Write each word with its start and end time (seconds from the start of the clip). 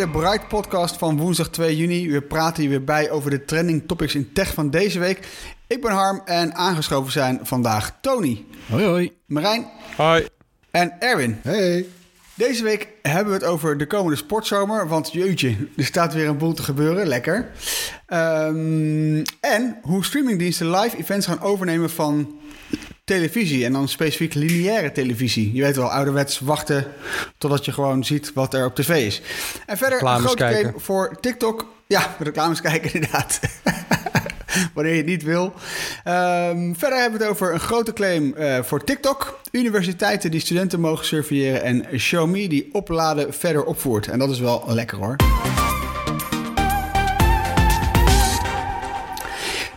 De 0.00 0.08
Bright 0.08 0.48
Podcast 0.48 0.96
van 0.96 1.16
woensdag 1.16 1.48
2 1.48 1.76
juni. 1.76 2.10
We 2.10 2.22
praten 2.22 2.60
hier 2.60 2.70
weer 2.70 2.84
bij 2.84 3.10
over 3.10 3.30
de 3.30 3.44
trending 3.44 3.82
topics 3.86 4.14
in 4.14 4.32
tech 4.32 4.54
van 4.54 4.70
deze 4.70 4.98
week. 4.98 5.28
Ik 5.66 5.80
ben 5.80 5.90
Harm 5.90 6.22
en 6.24 6.54
aangeschoven 6.54 7.12
zijn 7.12 7.40
vandaag 7.42 7.98
Tony, 8.00 8.44
Hoi 8.68 8.84
hoi. 8.84 9.12
Marijn 9.26 9.66
Hoi. 9.96 10.26
en 10.70 10.92
Erwin. 10.98 11.40
Hey. 11.42 11.86
Deze 12.34 12.62
week 12.62 12.88
hebben 13.02 13.32
we 13.32 13.38
het 13.38 13.48
over 13.48 13.78
de 13.78 13.86
komende 13.86 14.16
sportzomer. 14.16 14.88
Want 14.88 15.12
jeutje, 15.12 15.56
er 15.76 15.84
staat 15.84 16.14
weer 16.14 16.28
een 16.28 16.38
boel 16.38 16.52
te 16.52 16.62
gebeuren. 16.62 17.06
Lekker. 17.06 17.50
Ehm, 18.06 19.24
en 19.40 19.78
hoe 19.82 20.04
streamingdiensten 20.04 20.70
live 20.70 20.96
events 20.96 21.26
gaan 21.26 21.40
overnemen 21.40 21.90
van 21.90 22.38
televisie. 23.04 23.64
En 23.64 23.72
dan 23.72 23.88
specifiek 23.88 24.34
lineaire 24.34 24.92
televisie. 24.92 25.52
Je 25.54 25.62
weet 25.62 25.76
wel, 25.76 25.90
ouderwets 25.90 26.38
wachten 26.38 26.86
totdat 27.38 27.64
je 27.64 27.72
gewoon 27.72 28.04
ziet 28.04 28.32
wat 28.32 28.54
er 28.54 28.64
op 28.64 28.74
tv 28.74 29.06
is. 29.06 29.22
En 29.66 29.76
verder 29.76 29.98
een 29.98 30.04
Reclames 30.04 30.24
grote 30.24 30.36
kijken. 30.36 30.60
claim 30.60 30.80
voor 30.80 31.16
TikTok. 31.20 31.66
Ja, 31.86 32.16
reclames 32.18 32.60
kijken 32.70 32.94
inderdaad. 32.94 33.40
Wanneer 34.74 34.92
je 34.92 34.98
het 34.98 35.06
niet 35.06 35.22
wil. 35.22 35.52
Ehm, 36.04 36.74
verder 36.74 36.98
hebben 36.98 37.18
we 37.18 37.24
het 37.24 37.32
over 37.32 37.52
een 37.52 37.60
grote 37.60 37.92
claim 37.92 38.34
eh, 38.34 38.62
voor 38.62 38.84
TikTok. 38.84 39.40
Universiteiten 39.50 40.30
die 40.30 40.40
studenten 40.40 40.80
mogen 40.80 41.06
surveilleren. 41.06 41.62
En 41.62 41.86
Xiaomi 41.96 42.48
die 42.48 42.68
opladen 42.72 43.34
verder 43.34 43.64
opvoert. 43.64 44.08
En 44.08 44.18
dat 44.18 44.30
is 44.30 44.38
wel 44.38 44.64
lekker 44.66 44.98
hoor. 44.98 45.16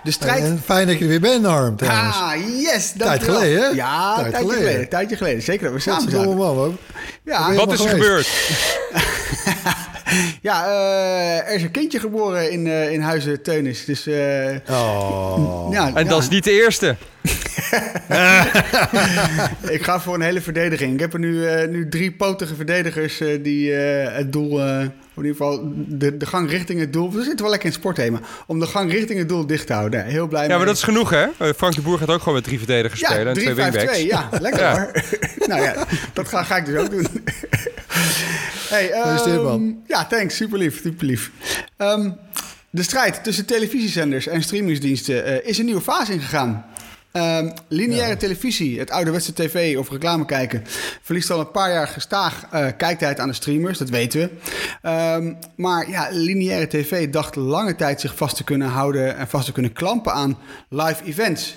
De 0.03 0.11
strijd... 0.11 0.43
En 0.43 0.61
fijn 0.65 0.87
dat 0.87 0.97
je 0.97 1.03
er 1.03 1.09
weer 1.09 1.19
bent, 1.19 1.45
Harm, 1.45 1.75
trouwens. 1.75 2.15
Ah, 2.17 2.31
yes! 2.61 2.93
Tijd 2.97 3.23
geleden, 3.23 3.61
hè? 3.61 3.67
Ja, 3.67 4.15
Tijd 4.15 4.29
tijdje 4.31 4.47
geleden. 4.47 4.65
geleden. 4.67 4.89
Tijdje 4.89 5.15
geleden. 5.17 5.41
Zeker 5.41 5.63
dat 5.63 5.73
we 5.73 5.79
samen 5.79 6.11
zijn. 6.11 6.35
man. 6.37 6.77
Ja, 7.23 7.53
Wat 7.53 7.71
is 7.73 7.79
er 7.79 7.89
geweest? 7.89 8.03
gebeurd? 8.05 8.27
ja 10.41 10.65
eh, 10.65 11.37
er 11.49 11.53
is 11.55 11.61
een 11.63 11.71
kindje 11.71 11.99
geboren 11.99 12.51
in, 12.51 12.67
eh, 12.67 12.91
in 12.91 13.01
Huizen 13.01 13.41
Teunis. 13.43 13.85
Dus 13.85 14.07
eh, 14.07 14.15
Oh. 14.69 15.67
ja, 15.71 15.87
En 15.95 16.03
ja. 16.03 16.09
dat 16.09 16.21
is 16.21 16.29
niet 16.29 16.43
de 16.43 16.51
eerste. 16.51 16.95
Ik 19.75 19.83
ga 19.83 19.99
voor 19.99 20.13
een 20.15 20.21
hele 20.21 20.41
verdediging. 20.41 20.93
Ik 20.93 20.99
heb 20.99 21.13
er 21.13 21.19
nu, 21.19 21.45
eh, 21.47 21.67
nu 21.69 21.89
drie 21.89 22.11
potige 22.11 22.55
verdedigers 22.55 23.19
eh, 23.19 23.43
die 23.43 23.75
eh, 23.75 24.15
het 24.15 24.31
doel, 24.33 24.61
eh, 24.61 24.85
in 25.15 25.29
ieder 25.29 25.37
geval 25.45 25.71
de, 25.75 26.17
de 26.17 26.25
gang 26.25 26.49
richting 26.49 26.79
het 26.79 26.93
doel. 26.93 27.11
We 27.11 27.17
zitten 27.23 27.41
wel 27.41 27.49
lekker 27.49 27.67
in 27.67 27.73
het 27.73 27.81
sportthema. 27.83 28.19
Om 28.47 28.59
de 28.59 28.65
gang 28.67 28.91
richting 28.91 29.19
het 29.19 29.29
doel 29.29 29.45
dicht 29.47 29.67
te 29.67 29.73
houden. 29.73 30.05
Heel 30.05 30.27
blij 30.27 30.41
Ja, 30.41 30.47
mee. 30.47 30.57
maar 30.57 30.65
dat 30.65 30.75
is 30.75 30.83
genoeg, 30.83 31.09
hè? 31.09 31.25
Eh, 31.37 31.49
Frank 31.57 31.75
de 31.75 31.81
Boer 31.81 31.97
gaat 31.97 32.09
ook 32.09 32.19
gewoon 32.19 32.33
met 32.33 32.43
drie 32.43 32.57
verdedigers 32.57 32.99
ja, 33.01 33.09
spelen 33.09 33.27
en 33.27 33.33
twee 33.33 33.53
3-5-2. 33.53 33.55
wingbacks. 33.55 34.01
Ja, 34.01 34.29
lekker 34.39 34.61
Ja. 34.61 34.73
hoor. 34.79 34.91
nou 35.49 35.61
ja, 35.61 35.75
dat 36.13 36.27
ga, 36.27 36.43
ga 36.43 36.57
ik 36.57 36.65
dus 36.65 36.75
ook 36.81 36.89
doen. 36.91 37.07
hey, 38.69 39.37
man. 39.43 39.81
Ja, 39.87 40.05
thanks. 40.05 40.35
Super 40.35 40.57
lief. 40.57 40.81
Super 40.81 41.05
lief. 41.05 41.31
Ehm, 41.77 42.09
de 42.69 42.83
strijd 42.83 43.23
tussen 43.23 43.45
televisiezenders 43.45 44.27
en 44.27 44.41
streamingsdiensten 44.43 45.25
eh, 45.25 45.49
is 45.49 45.57
een 45.57 45.65
nieuwe 45.65 45.81
fase 45.81 46.13
ingegaan. 46.13 46.65
Ehm, 47.13 47.49
lineaire 47.67 48.17
televisie, 48.17 48.79
het 48.79 48.91
ouderwetse 48.91 49.33
tv 49.33 49.77
of 49.77 49.89
reclame 49.89 50.25
kijken, 50.25 50.63
verliest 51.01 51.29
al 51.29 51.39
een 51.39 51.51
paar 51.51 51.71
jaar 51.71 51.87
gestaag 51.87 52.45
eh, 52.51 52.67
kijktijd 52.77 53.19
aan 53.19 53.27
de 53.27 53.33
streamers, 53.33 53.77
dat 53.77 53.89
weten 53.89 54.19
we. 54.19 54.29
Ehm, 54.81 55.33
maar 55.55 55.89
ja, 55.89 56.07
lineaire 56.11 56.67
tv 56.67 57.09
dacht 57.09 57.35
lange 57.35 57.75
tijd 57.75 58.01
zich 58.01 58.15
vast 58.15 58.35
te 58.35 58.43
kunnen 58.43 58.67
houden 58.67 59.17
en 59.17 59.27
vast 59.27 59.45
te 59.45 59.51
kunnen 59.51 59.73
klampen 59.73 60.13
aan 60.13 60.37
live 60.69 61.03
events. 61.03 61.55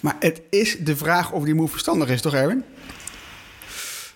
Maar 0.00 0.16
het 0.20 0.42
is 0.50 0.78
de 0.78 0.96
vraag 0.96 1.32
of 1.32 1.44
die 1.44 1.54
move 1.54 1.70
verstandig 1.70 2.08
is, 2.08 2.20
toch 2.20 2.34
Erwin? 2.34 2.64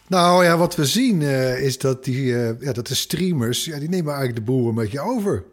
Nou 0.07 0.45
ja, 0.45 0.57
wat 0.57 0.77
we 0.77 0.87
zien 0.87 1.23
eh, 1.23 1.63
is 1.63 1.79
dat, 1.79 2.05
die, 2.05 2.37
eh, 2.37 2.61
ja, 2.61 2.73
dat 2.73 2.87
de 2.87 2.95
streamers, 2.95 3.65
ja, 3.65 3.79
die 3.79 3.89
nemen 3.89 4.15
eigenlijk 4.15 4.47
de 4.47 4.53
boel 4.53 4.69
een 4.69 4.75
beetje 4.75 5.01
over. 5.01 5.45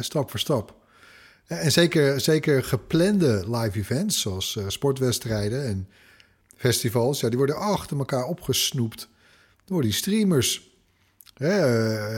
Stap 0.00 0.30
voor 0.30 0.40
stap. 0.40 0.81
Eh, 1.46 1.64
en 1.64 1.72
zeker, 1.72 2.20
zeker 2.20 2.64
geplande 2.64 3.44
live 3.50 3.78
events, 3.78 4.20
zoals 4.20 4.56
eh, 4.56 4.64
sportwedstrijden 4.68 5.66
en 5.66 5.88
festivals, 6.56 7.20
ja, 7.20 7.28
die 7.28 7.38
worden 7.38 7.56
achter 7.56 7.98
elkaar 7.98 8.24
opgesnoept 8.24 9.08
door 9.64 9.82
die 9.82 9.92
streamers. 9.92 10.70
Hè, 11.34 11.58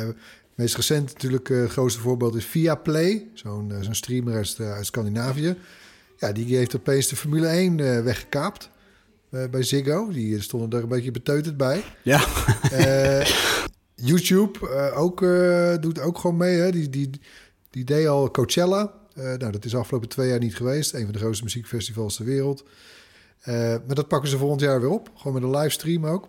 eh, 0.03 0.09
meest 0.55 0.77
recent 0.77 1.13
natuurlijk 1.13 1.51
eh, 1.51 1.61
het 1.61 1.71
grootste 1.71 2.01
voorbeeld 2.01 2.35
is 2.35 2.45
Viaplay, 2.45 3.27
zo'n 3.35 3.73
eh, 3.73 3.81
zo'n 3.81 3.95
streamer 3.95 4.35
uit, 4.35 4.57
eh, 4.59 4.73
uit 4.73 4.87
Scandinavië. 4.87 5.57
Ja, 6.19 6.33
die 6.33 6.57
heeft 6.57 6.77
opeens 6.77 7.09
de 7.09 7.17
Formule 7.17 7.47
1 7.47 7.81
eh, 7.81 8.01
weggekaapt 8.03 8.71
eh, 9.31 9.45
bij 9.51 9.63
Ziggo. 9.63 10.09
Die 10.11 10.41
stonden 10.43 10.71
er 10.79 10.83
een 10.83 10.89
beetje 10.89 11.11
beteuterd 11.11 11.57
bij. 11.57 11.85
Ja. 12.03 12.25
Eh, 12.71 13.27
YouTube 13.95 14.69
eh, 14.69 14.99
ook, 15.01 15.23
eh, 15.23 15.75
doet 15.81 16.01
ook 16.01 16.19
gewoon 16.19 16.37
mee. 16.37 16.57
Hè? 16.59 16.71
Die, 16.71 16.91
die, 16.91 17.11
die 17.71 17.85
deed 17.85 18.07
al 18.07 18.31
Coachella. 18.31 18.93
Eh, 19.15 19.25
nou, 19.25 19.53
dat 19.53 19.65
is 19.65 19.75
afgelopen 19.75 20.09
twee 20.09 20.29
jaar 20.29 20.39
niet 20.39 20.57
geweest. 20.57 20.93
Een 20.93 21.05
van 21.05 21.13
de 21.13 21.19
grootste 21.19 21.45
muziekfestivals 21.45 22.17
ter 22.17 22.25
wereld. 22.25 22.65
Eh, 23.41 23.55
maar 23.55 23.95
dat 23.95 24.09
pakken 24.09 24.31
ze 24.31 24.39
volgend 24.39 24.61
jaar 24.61 24.81
weer 24.81 24.91
op. 24.91 25.11
Gewoon 25.17 25.33
met 25.33 25.43
een 25.43 25.57
livestream 25.59 26.07
ook. 26.07 26.29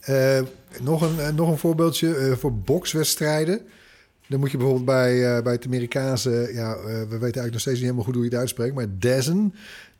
Eh, 0.00 0.40
nog, 0.80 1.02
een, 1.02 1.34
nog 1.34 1.48
een 1.48 1.58
voorbeeldje 1.58 2.16
eh, 2.16 2.32
voor 2.32 2.54
bokswedstrijden. 2.54 3.60
Dan 4.26 4.40
moet 4.40 4.50
je 4.50 4.56
bijvoorbeeld 4.56 4.86
bij, 4.86 5.36
eh, 5.36 5.42
bij 5.42 5.52
het 5.52 5.64
Amerikaanse... 5.66 6.50
Ja, 6.52 6.74
eh, 6.74 6.84
we 6.84 6.92
weten 6.92 7.20
eigenlijk 7.20 7.52
nog 7.52 7.60
steeds 7.60 7.76
niet 7.76 7.84
helemaal 7.84 8.04
goed 8.04 8.14
hoe 8.14 8.24
je 8.24 8.30
het 8.30 8.38
uitspreekt... 8.38 8.74
maar 8.74 8.86
DAZN, 8.98 9.54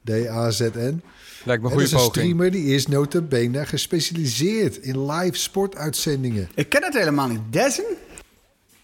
D-A-Z-N... 0.05 1.03
Lijkt 1.45 1.63
me 1.63 1.69
een 1.69 1.77
dat 1.77 1.83
goede 1.83 1.83
is 1.83 1.93
een 1.93 1.99
streamer 1.99 2.51
die 2.51 2.75
is 2.75 2.87
nota 2.87 3.21
bene 3.21 3.67
gespecialiseerd 3.67 4.77
in 4.77 5.11
live 5.11 5.37
sportuitzendingen. 5.39 6.49
Ik 6.55 6.69
ken 6.69 6.83
het 6.83 6.95
helemaal 6.95 7.29
niet. 7.29 7.41
Dezen? 7.51 7.85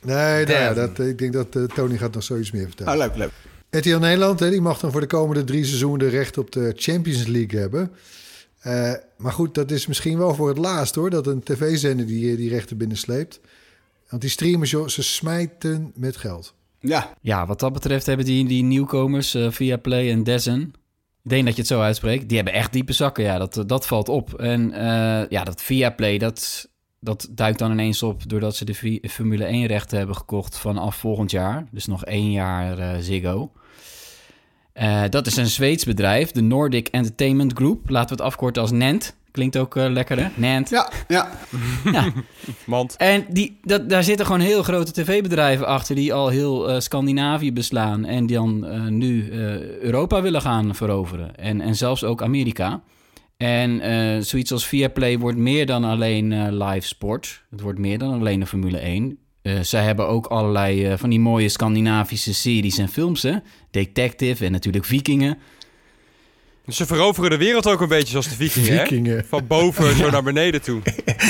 Nee, 0.03 0.45
nou 0.47 0.59
ja, 0.59 0.75
dat, 0.75 0.99
ik 0.99 1.19
denk 1.19 1.33
dat 1.33 1.57
eh, 1.57 1.63
Tony 1.63 1.97
gaat 1.97 2.15
nog 2.15 2.23
zoiets 2.23 2.51
meer 2.51 2.67
vertellen. 2.67 2.93
Oh, 2.93 2.99
leuk, 2.99 3.17
leuk. 3.17 3.31
RTL 3.71 3.99
Nederland 3.99 4.41
hè, 4.41 4.51
die 4.51 4.61
mag 4.61 4.81
dan 4.81 4.93
voor 4.93 5.01
de 5.01 5.07
komende 5.07 5.45
drie 5.45 5.65
seizoenen 5.65 5.99
de 5.99 6.09
recht 6.09 6.39
op 6.39 6.53
de 6.53 6.73
Champions 6.77 7.27
League 7.27 7.61
hebben. 7.61 7.91
Eh, 8.61 8.93
maar 9.17 9.33
goed, 9.33 9.55
dat 9.55 9.71
is 9.71 9.87
misschien 9.87 10.19
wel 10.19 10.35
voor 10.35 10.49
het 10.49 10.59
laatst 10.59 10.95
hoor, 10.95 11.11
dat 11.11 11.27
een 11.27 11.43
tv-zender 11.43 12.07
die, 12.07 12.37
die 12.37 12.49
rechten 12.49 12.77
binnensleept. 12.77 13.41
Want 14.09 14.23
die 14.23 14.31
streamers, 14.31 14.71
joh, 14.71 14.89
ze 14.89 15.03
smijten 15.03 15.93
met 15.95 16.17
geld. 16.17 16.55
Ja, 16.81 17.15
Ja, 17.21 17.47
wat 17.47 17.61
dat 17.61 17.73
betreft 17.73 18.07
hebben 18.07 18.27
die, 18.27 18.47
die 18.47 18.63
nieuwkomers 18.63 19.35
eh, 19.35 19.51
via 19.51 19.77
Play 19.77 20.11
en 20.11 20.25
Dezen... 20.25 20.75
Ik 21.23 21.31
denk 21.31 21.45
dat 21.45 21.55
je 21.55 21.61
het 21.61 21.71
zo 21.71 21.81
uitspreekt. 21.81 22.29
Die 22.29 22.37
hebben 22.37 22.55
echt 22.55 22.73
diepe 22.73 22.93
zakken, 22.93 23.25
ja. 23.25 23.39
Dat, 23.39 23.65
dat 23.67 23.87
valt 23.87 24.09
op. 24.09 24.35
En 24.35 24.73
eh, 24.73 25.29
ja, 25.29 25.45
dat 25.45 25.63
via 25.63 25.91
Play, 25.91 26.19
dat, 26.19 26.69
dat 27.01 27.29
duikt 27.31 27.59
dan 27.59 27.71
ineens 27.71 28.03
op... 28.03 28.29
doordat 28.29 28.57
ze 28.57 28.65
de 28.65 29.01
Formule 29.09 29.67
1-rechten 29.67 29.99
hebben 29.99 30.17
gekocht 30.17 30.59
vanaf 30.59 30.97
volgend 30.97 31.31
jaar. 31.31 31.67
Dus 31.71 31.87
nog 31.87 32.05
één 32.05 32.31
jaar 32.31 32.79
eh, 32.79 33.01
Ziggo. 33.01 33.53
Eh, 34.73 35.03
dat 35.09 35.27
is 35.27 35.37
een 35.37 35.47
Zweeds 35.47 35.85
bedrijf, 35.85 36.31
de 36.31 36.41
Nordic 36.41 36.89
Entertainment 36.89 37.53
Group. 37.53 37.91
Laten 37.91 38.09
we 38.09 38.23
het 38.23 38.33
afkorten 38.33 38.63
als 38.63 38.71
NENT. 38.71 39.19
Klinkt 39.31 39.57
ook 39.57 39.77
eh, 39.77 39.91
lekker, 39.91 40.19
hè? 40.19 40.29
NENT. 40.35 40.69
ja, 40.69 40.91
ja. 41.09 41.29
Mand. 42.67 42.97
En 42.97 43.27
die, 43.29 43.59
dat, 43.63 43.89
daar 43.89 44.05
zitten 44.05 44.27
gewoon 44.27 44.41
heel 44.41 44.63
grote 44.63 44.93
tv-bedrijven 44.93 45.67
achter... 45.67 45.95
die 45.95 46.15
al 46.15 46.29
heel 46.29 46.81
Scandinavië 46.81 47.53
beslaan... 47.53 48.05
en 48.05 48.27
die 48.27 48.37
dan 48.37 48.67
eh, 48.67 48.87
nu 48.87 49.31
eh, 49.31 49.39
Europa 49.79 50.23
willen 50.23 50.41
gaan 50.41 50.75
veroveren. 50.75 51.37
En, 51.37 51.61
en 51.61 51.77
zelfs 51.77 52.05
ook 52.05 52.23
Amerika. 52.23 52.81
En 53.43 53.81
eh, 53.81 54.23
zoiets 54.23 54.53
als 54.53 54.67
Viaplay 54.67 55.19
wordt 55.19 55.39
meer 55.39 55.67
dan 55.67 55.85
alleen 55.85 56.33
eh, 56.33 56.47
live 56.51 56.87
sport. 56.87 57.45
Het 57.51 57.61
wordt 57.61 57.79
meer 57.79 57.99
dan 57.99 58.13
alleen 58.13 58.41
de 58.41 58.47
Formule 58.47 58.79
1. 58.79 59.19
Eh 59.43 59.61
zij 59.61 59.83
hebben 59.85 60.09
ook 60.09 60.27
allerlei 60.27 60.99
van 60.99 61.11
die 61.11 61.21
mooie 61.21 61.49
Scandinavische 61.49 62.35
series 62.35 62.79
en 62.79 62.89
films. 62.89 63.23
Hè? 63.23 63.37
Detective 63.71 64.45
en 64.45 64.53
natuurlijk 64.53 64.85
Vikingen. 64.85 65.39
Dus 66.65 66.77
ze 66.79 66.87
veroveren 66.87 67.31
de 67.31 67.37
wereld 67.37 67.67
ook 67.67 67.81
een 67.81 67.89
beetje 67.89 68.09
zoals 68.11 68.29
de 68.29 68.35
vikingen, 68.35 69.17
hè? 69.17 69.25
Van 69.25 69.47
boven 69.47 69.97
zo 69.97 70.11
naar 70.11 70.23
beneden 70.23 70.63
toe. 70.63 70.81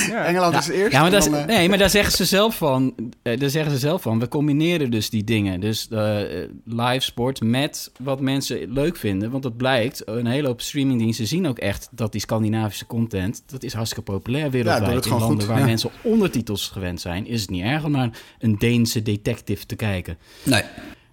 Ja. 0.09 0.25
Engeland 0.27 0.55
is 0.55 0.69
eerst. 0.69 0.93
Ja, 0.93 1.01
maar, 1.01 1.11
dat 1.11 1.27
is- 1.27 1.33
eh, 1.33 1.45
nee, 1.45 1.69
maar 1.69 1.79
daar 1.79 1.91
zeggen 1.91 2.13
ze 2.13 2.25
zelf 2.25 2.57
van. 2.57 2.95
eh, 3.23 3.39
daar 3.39 3.51
zeggen 3.51 3.73
ze 3.73 3.79
zelf 3.79 4.03
van. 4.03 4.19
We 4.19 4.29
combineren 4.29 4.91
dus 4.91 5.11
die 5.11 5.25
dingen. 5.25 5.61
Dus 5.61 5.89
eh, 5.89 6.19
live 6.65 7.01
sport 7.01 7.41
met 7.41 7.91
wat 7.99 8.21
mensen 8.21 8.73
leuk 8.73 8.97
vinden. 8.97 9.31
Want 9.31 9.45
het 9.45 9.57
blijkt, 9.57 10.03
een 10.09 10.27
hele 10.27 10.47
hoop 10.47 10.61
streamingdiensten 10.61 11.27
zien 11.27 11.47
ook 11.47 11.59
echt 11.59 11.89
dat 11.91 12.13
die 12.13 12.21
Scandinavische 12.21 12.87
content, 12.87 13.43
dat 13.47 13.63
is 13.63 13.73
hartstikke 13.73 14.13
populair 14.13 14.51
wereldwijd. 14.51 14.95
het 14.95 15.05
In 15.05 15.11
gewoon 15.11 15.21
landen 15.21 15.39
goed, 15.41 15.49
waar 15.49 15.59
ja. 15.59 15.65
mensen 15.67 15.91
ondertitels 16.03 16.69
gewend 16.69 17.01
zijn, 17.01 17.27
is 17.27 17.41
het 17.41 17.51
niet 17.51 17.63
erg 17.65 17.85
om 17.85 17.91
naar 17.91 18.11
een 18.39 18.59
Deense 18.59 19.03
detective 19.03 19.67
te 19.67 19.77
kijken. 19.77 20.19
Nee. 20.43 20.63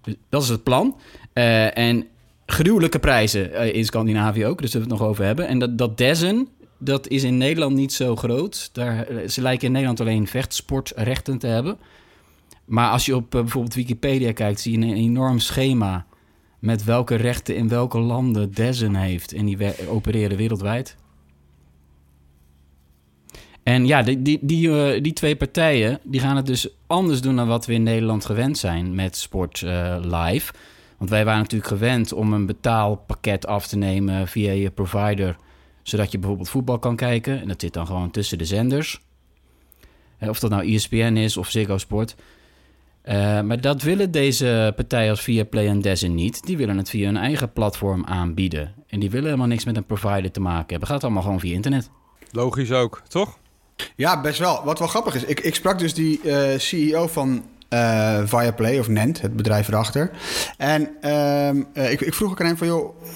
Dus 0.02 0.14
dat 0.30 0.42
is 0.44 0.50
het 0.50 0.64
plan. 0.64 0.96
Eh, 1.34 1.78
en 1.78 2.08
gruwelijke 2.48 3.00
prijzen 3.00 3.54
eh, 3.54 3.74
in 3.74 3.86
Scandinavië 3.86 4.46
ook, 4.46 4.62
dus 4.62 4.74
we 4.74 4.80
het 4.80 4.90
nog 4.90 5.02
over 5.02 5.26
hebben. 5.26 5.48
En 5.48 5.60
dat, 5.60 5.78
dat 5.78 5.98
Dezen, 5.98 6.48
dat 6.78 7.08
is 7.08 7.24
in 7.24 7.38
Nederland 7.38 7.76
niet 7.76 7.94
zo 7.94 8.16
groot. 8.16 8.70
Daar, 8.74 9.08
eh, 9.08 9.28
ze 9.28 9.42
lijken 9.42 9.66
in 9.66 9.72
Nederland 9.72 10.00
alleen 10.00 10.28
vechtsportrechten 10.28 11.38
te 11.38 11.48
hebben. 11.48 11.78
Maar 12.66 12.92
als 12.92 13.06
je 13.06 13.16
op 13.16 13.36
eh, 13.36 13.42
bijvoorbeeld 13.42 13.76
Wikipedia 13.76 14.34
kijkt, 14.34 14.60
zie 14.60 14.80
je 14.80 14.86
een 14.86 14.96
enorm 14.96 15.40
schema 15.40 16.06
met 16.60 16.84
welke 16.84 17.16
rechten 17.16 17.56
in 17.56 17.68
welke 17.68 18.00
landen 18.00 18.54
Dezen 18.54 18.96
heeft. 18.96 19.34
En 19.34 19.46
die 19.46 19.88
opereren 19.90 20.38
wereldwijd. 20.38 20.96
En 23.64 23.86
ja, 23.86 24.02
die, 24.02 24.22
die, 24.22 24.40
die, 24.42 25.02
die 25.02 25.14
twee 25.14 25.36
partijen 25.36 26.00
die 26.04 26.20
gaan 26.20 26.36
het 26.36 26.46
dus 26.46 26.70
anders 26.88 27.22
doen 27.22 27.36
dan 27.36 27.48
wat 27.48 27.66
we 27.66 27.74
in 27.74 27.84
Nederland 27.84 28.26
gewend 28.26 28.58
zijn 28.58 28.96
met 28.96 29.18
sport 29.18 29.62
live. 30.02 30.54
Want 30.98 31.10
wij 31.10 31.26
waren 31.26 31.42
natuurlijk 31.42 31.70
gewend 31.70 32.14
om 32.14 32.34
een 32.34 32.46
betaalpakket 32.46 33.48
af 33.48 33.68
te 33.68 33.78
nemen 33.78 34.28
via 34.28 34.52
je 34.52 34.70
provider, 34.70 35.36
zodat 35.84 36.12
je 36.12 36.18
bijvoorbeeld 36.18 36.50
voetbal 36.50 36.80
kan 36.80 36.96
kijken. 36.96 37.42
En 37.42 37.48
dat 37.48 37.62
zit 37.62 37.74
dan 37.74 37.86
gewoon 37.86 38.12
tussen 38.12 38.38
de 38.38 38.46
zenders. 38.46 39.02
Of 40.20 40.40
dat 40.40 40.50
nou 40.50 40.74
ESPN 40.74 41.16
is 41.16 41.38
of 41.38 41.50
Ziggo 41.50 41.78
Sport. 41.78 42.16
Eh, 43.02 43.42
maar 43.42 43.62
dat 43.62 43.82
willen 43.82 44.12
deze 44.12 44.74
partijen 44.76 45.10
als 45.10 45.22
Viaplay 45.22 45.68
en 45.68 45.82
Dezen 45.82 46.16
niet. 46.16 46.46
Die 46.46 46.58
willen 46.58 46.78
het 46.78 46.90
via 46.90 47.06
hun 47.06 47.18
eigen 47.18 47.54
platform 47.54 48.06
aanbieden. 48.06 48.74
En 48.88 49.00
die 49.00 49.10
willen 49.10 49.26
helemaal 49.26 49.48
niks 49.48 49.66
met 49.66 49.78
een 49.78 49.86
provider 49.86 50.32
te 50.32 50.40
maken 50.40 50.70
hebben. 50.70 50.88
Gaat 50.88 51.04
allemaal 51.04 51.22
gewoon 51.22 51.40
via 51.40 51.54
internet. 51.54 51.90
Logisch 52.32 52.72
ook, 52.72 53.02
toch? 53.08 53.38
Ja, 53.96 54.22
best 54.22 54.40
wel. 54.40 54.64
Wat 54.64 54.80
wel 54.80 54.88
grappig 54.88 55.16
is, 55.16 55.24
ik, 55.24 55.40
ik 55.40 55.56
sprak 55.56 55.80
dus 55.80 55.94
die 55.94 56.22
eh, 56.22 56.60
CEO 56.60 57.08
van 57.08 57.44
Viaplay, 58.26 58.80
of 58.80 58.88
Nent, 58.88 59.22
het 59.22 59.36
bedrijf 59.36 59.68
erachter. 59.68 60.12
En 60.58 60.90
ehm, 61.02 61.64
eh, 61.74 61.92
ik, 61.92 62.02
ik 62.02 62.14
vroeg 62.14 62.32
ook 62.32 62.40
aan 62.40 62.48
hem 62.48 62.58
van, 62.58 62.68
joh, 62.68 63.02
eh, 63.02 63.10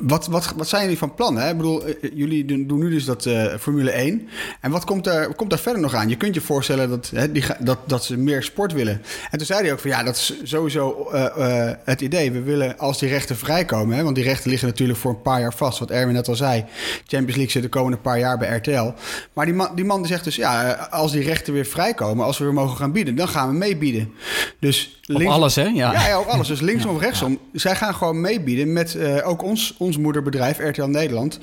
wat, 0.00 0.26
wat, 0.26 0.52
wat 0.56 0.68
zijn 0.68 0.82
jullie 0.82 0.98
van 0.98 1.14
plan? 1.14 1.36
Hè? 1.36 1.50
Ik 1.50 1.56
bedoel, 1.56 1.86
eh, 1.86 1.94
jullie 2.14 2.44
doen, 2.44 2.78
nu 2.78 2.90
dus 2.90 3.04
dat 3.04 3.26
eh, 3.26 3.54
Formule 3.60 3.90
1. 3.90 4.28
En 4.60 4.70
wat 4.70 4.84
komt 4.84 5.04
daar, 5.04 5.34
komt 5.34 5.50
daar 5.50 5.58
verder 5.58 5.82
nog 5.82 5.94
aan? 5.94 6.08
Je 6.08 6.16
kunt 6.16 6.34
je 6.34 6.40
voorstellen 6.40 6.88
dat, 6.88 7.10
hè, 7.14 7.32
die, 7.32 7.44
dat, 7.58 7.78
dat 7.86 8.04
ze 8.04 8.16
meer 8.16 8.42
sport 8.42 8.72
willen. 8.72 9.02
En 9.30 9.38
toen 9.38 9.46
zei 9.46 9.62
hij 9.62 9.72
ook 9.72 9.78
van, 9.78 9.90
ja, 9.90 10.02
dat 10.02 10.16
is 10.16 10.34
sowieso 10.42 11.08
eh, 11.12 11.68
eh, 11.68 11.76
het 11.84 12.00
idee. 12.00 12.32
We 12.32 12.42
willen 12.42 12.78
als 12.78 12.98
die 12.98 13.08
rechten 13.08 13.36
vrijkomen, 13.36 13.96
hè, 13.96 14.02
want 14.02 14.14
die 14.14 14.24
rechten 14.24 14.50
liggen 14.50 14.68
natuurlijk 14.68 14.98
voor 14.98 15.10
een 15.10 15.22
paar 15.22 15.40
jaar 15.40 15.54
vast. 15.54 15.78
Wat 15.78 15.90
Erwin 15.90 16.14
net 16.14 16.28
al 16.28 16.34
zei, 16.34 16.64
Champions 17.06 17.36
League 17.36 17.50
zit 17.50 17.62
de 17.62 17.68
komende 17.68 17.98
paar 17.98 18.18
jaar 18.18 18.38
bij 18.38 18.56
RTL. 18.56 18.92
Maar 19.32 19.44
die 19.44 19.54
man, 19.54 19.68
die 19.74 19.84
man 19.84 19.98
die 19.98 20.06
zegt 20.06 20.24
dus, 20.24 20.36
ja, 20.36 20.74
eh, 20.74 20.92
als 20.92 21.12
die 21.12 21.22
rechten 21.22 21.52
weer 21.52 21.64
vrijkomen, 21.64 22.24
als 22.24 22.38
we 22.38 22.44
weer 22.44 22.52
mogen 22.52 22.76
gaan 22.76 22.92
bieden, 22.92 23.14
dan 23.14 23.28
gaan 23.28 23.48
we 23.48 23.54
meebieden. 23.54 24.12
Dus 24.60 25.00
Op 25.12 25.22
alles, 25.22 25.54
hè? 25.54 25.62
Ja. 25.62 25.92
ja, 25.92 26.06
ja, 26.06 26.14
ook 26.16 26.26
alles. 26.26 26.48
Dus 26.48 26.60
linksom 26.60 26.94
of 26.96 27.00
rechtsom. 27.00 27.38
Zij 27.52 27.76
gaan 27.76 27.94
gewoon 27.94 28.20
meebieden 28.20 28.72
met 28.72 28.94
eh, 28.94 29.28
ook 29.28 29.42
ons, 29.42 29.61
ons 29.78 29.96
moederbedrijf, 29.98 30.58
RTL 30.58 30.84
Nederland. 30.84 31.38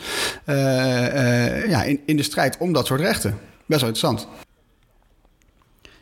eh, 0.46 1.58
eh, 1.58 1.70
ja, 1.70 1.84
in, 1.84 2.00
in 2.06 2.18
de 2.18 2.24
strijd 2.24 2.58
om 2.58 2.74
dat 2.74 2.86
soort 2.86 3.00
rechten. 3.00 3.38
Best 3.66 3.82
wel 3.82 3.90
interessant. 3.90 4.28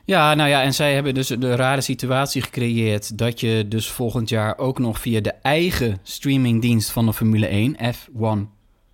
Ja, 0.06 0.34
nou 0.34 0.50
ja, 0.50 0.62
en 0.64 0.74
zij 0.74 0.94
hebben 0.94 1.14
dus 1.14 1.28
de 1.28 1.56
rare 1.56 1.81
situatie 1.81 2.42
gecreëerd 2.42 3.18
dat 3.18 3.40
je 3.40 3.68
dus 3.68 3.90
volgend 3.90 4.30
jaar 4.30 4.58
ook 4.58 4.80
nog 4.80 5.00
via 5.00 5.22
de 5.22 5.34
eigen 5.42 6.00
streamingdienst 6.04 6.90
van 6.90 7.06
de 7.06 7.14
Formule 7.14 7.48
1, 7.48 7.75
F1 7.94 8.48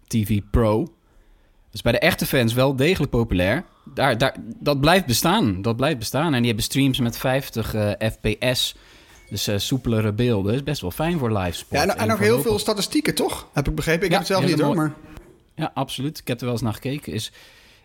TV 0.07 0.39
Pro, 0.51 0.87
dus 1.73 1.81
bij 1.81 1.91
de 1.91 1.99
echte 1.99 2.25
fans 2.25 2.53
wel 2.53 2.75
degelijk 2.75 3.11
populair. 3.11 3.63
Daar, 3.93 4.17
daar, 4.17 4.35
dat 4.59 4.81
blijft 4.81 5.05
bestaan. 5.05 5.61
Dat 5.61 5.75
blijft 5.75 5.97
bestaan. 5.97 6.33
En 6.33 6.37
die 6.37 6.45
hebben 6.45 6.63
streams 6.63 6.99
met 6.99 7.17
50 7.17 7.73
eh, 7.73 7.91
fps. 8.11 8.75
Dus 9.33 9.47
eh, 9.47 9.57
soepelere 9.57 10.13
beelden. 10.13 10.53
is 10.53 10.63
best 10.63 10.81
wel 10.81 10.91
fijn 10.91 11.19
voor 11.19 11.37
live 11.37 11.57
sport. 11.57 11.83
Ja, 11.83 11.89
en, 11.89 11.97
en 11.97 12.11
ook 12.11 12.19
heel 12.19 12.41
veel 12.41 12.59
statistieken, 12.59 13.15
toch? 13.15 13.47
Heb 13.53 13.67
ik 13.67 13.75
begrepen. 13.75 14.05
Ik 14.05 14.11
Ja, 14.11 14.17
heb 14.17 14.27
het 14.27 14.37
zelf 14.37 14.49
niet 14.49 14.61
mooi. 14.61 14.75
maar... 14.75 14.93
Ja, 15.55 15.71
absoluut. 15.73 16.19
Ik 16.19 16.27
heb 16.27 16.37
er 16.39 16.43
wel 16.43 16.53
eens 16.53 16.63
naar 16.63 16.73
gekeken. 16.73 17.13
Is, 17.13 17.31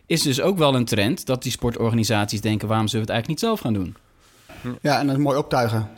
is 0.05 0.21
dus 0.21 0.41
ook 0.41 0.57
wel 0.57 0.75
een 0.75 0.85
trend 0.85 1.25
dat 1.25 1.43
die 1.43 1.51
sportorganisaties 1.51 2.41
denken... 2.41 2.67
waarom 2.67 2.87
zullen 2.87 3.05
we 3.05 3.11
het 3.13 3.21
eigenlijk 3.23 3.27
niet 3.41 3.49
zelf 3.49 3.59
gaan 3.59 3.73
doen? 3.73 4.77
Ja, 4.81 4.99
en 4.99 5.07
dat 5.07 5.15
is 5.17 5.21
mooi 5.23 5.37
optuigen. 5.37 5.89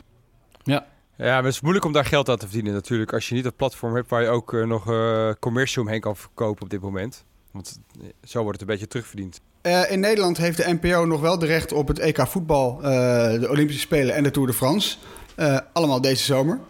Ja, 0.64 0.86
Ja, 1.16 1.24
maar 1.34 1.44
het 1.44 1.52
is 1.54 1.60
moeilijk 1.60 1.84
om 1.84 1.92
daar 1.92 2.04
geld 2.04 2.28
aan 2.28 2.36
te 2.36 2.44
verdienen 2.46 2.72
natuurlijk. 2.72 3.12
Als 3.12 3.28
je 3.28 3.34
niet 3.34 3.44
een 3.44 3.54
platform 3.56 3.94
hebt 3.94 4.10
waar 4.10 4.22
je 4.22 4.28
ook 4.28 4.54
eh, 4.54 4.64
nog 4.66 4.90
eh 4.90 5.30
commercie 5.40 5.80
omheen 5.80 6.00
kan 6.00 6.16
verkopen 6.16 6.62
op 6.62 6.70
dit 6.70 6.80
moment. 6.80 7.24
Want 7.50 7.78
zo 8.24 8.42
wordt 8.42 8.60
het 8.60 8.68
een 8.68 8.74
beetje 8.74 8.88
terugverdiend. 8.88 9.40
Eh, 9.62 9.90
in 9.90 10.00
Nederland 10.00 10.36
heeft 10.36 10.56
de 10.56 10.78
NPO 10.80 11.04
nog 11.04 11.20
wel 11.20 11.38
de 11.38 11.46
recht 11.46 11.72
op 11.72 11.88
het 11.88 11.98
EK 11.98 12.26
voetbal, 12.26 12.82
eh, 12.82 13.40
de 13.40 13.46
Olympische 13.50 13.80
Spelen 13.80 14.14
en 14.14 14.22
de 14.22 14.30
Tour 14.30 14.48
de 14.48 14.54
France. 14.54 14.96
Eh, 15.34 15.58
allemaal 15.72 16.00
deze 16.00 16.24
zomer. 16.24 16.60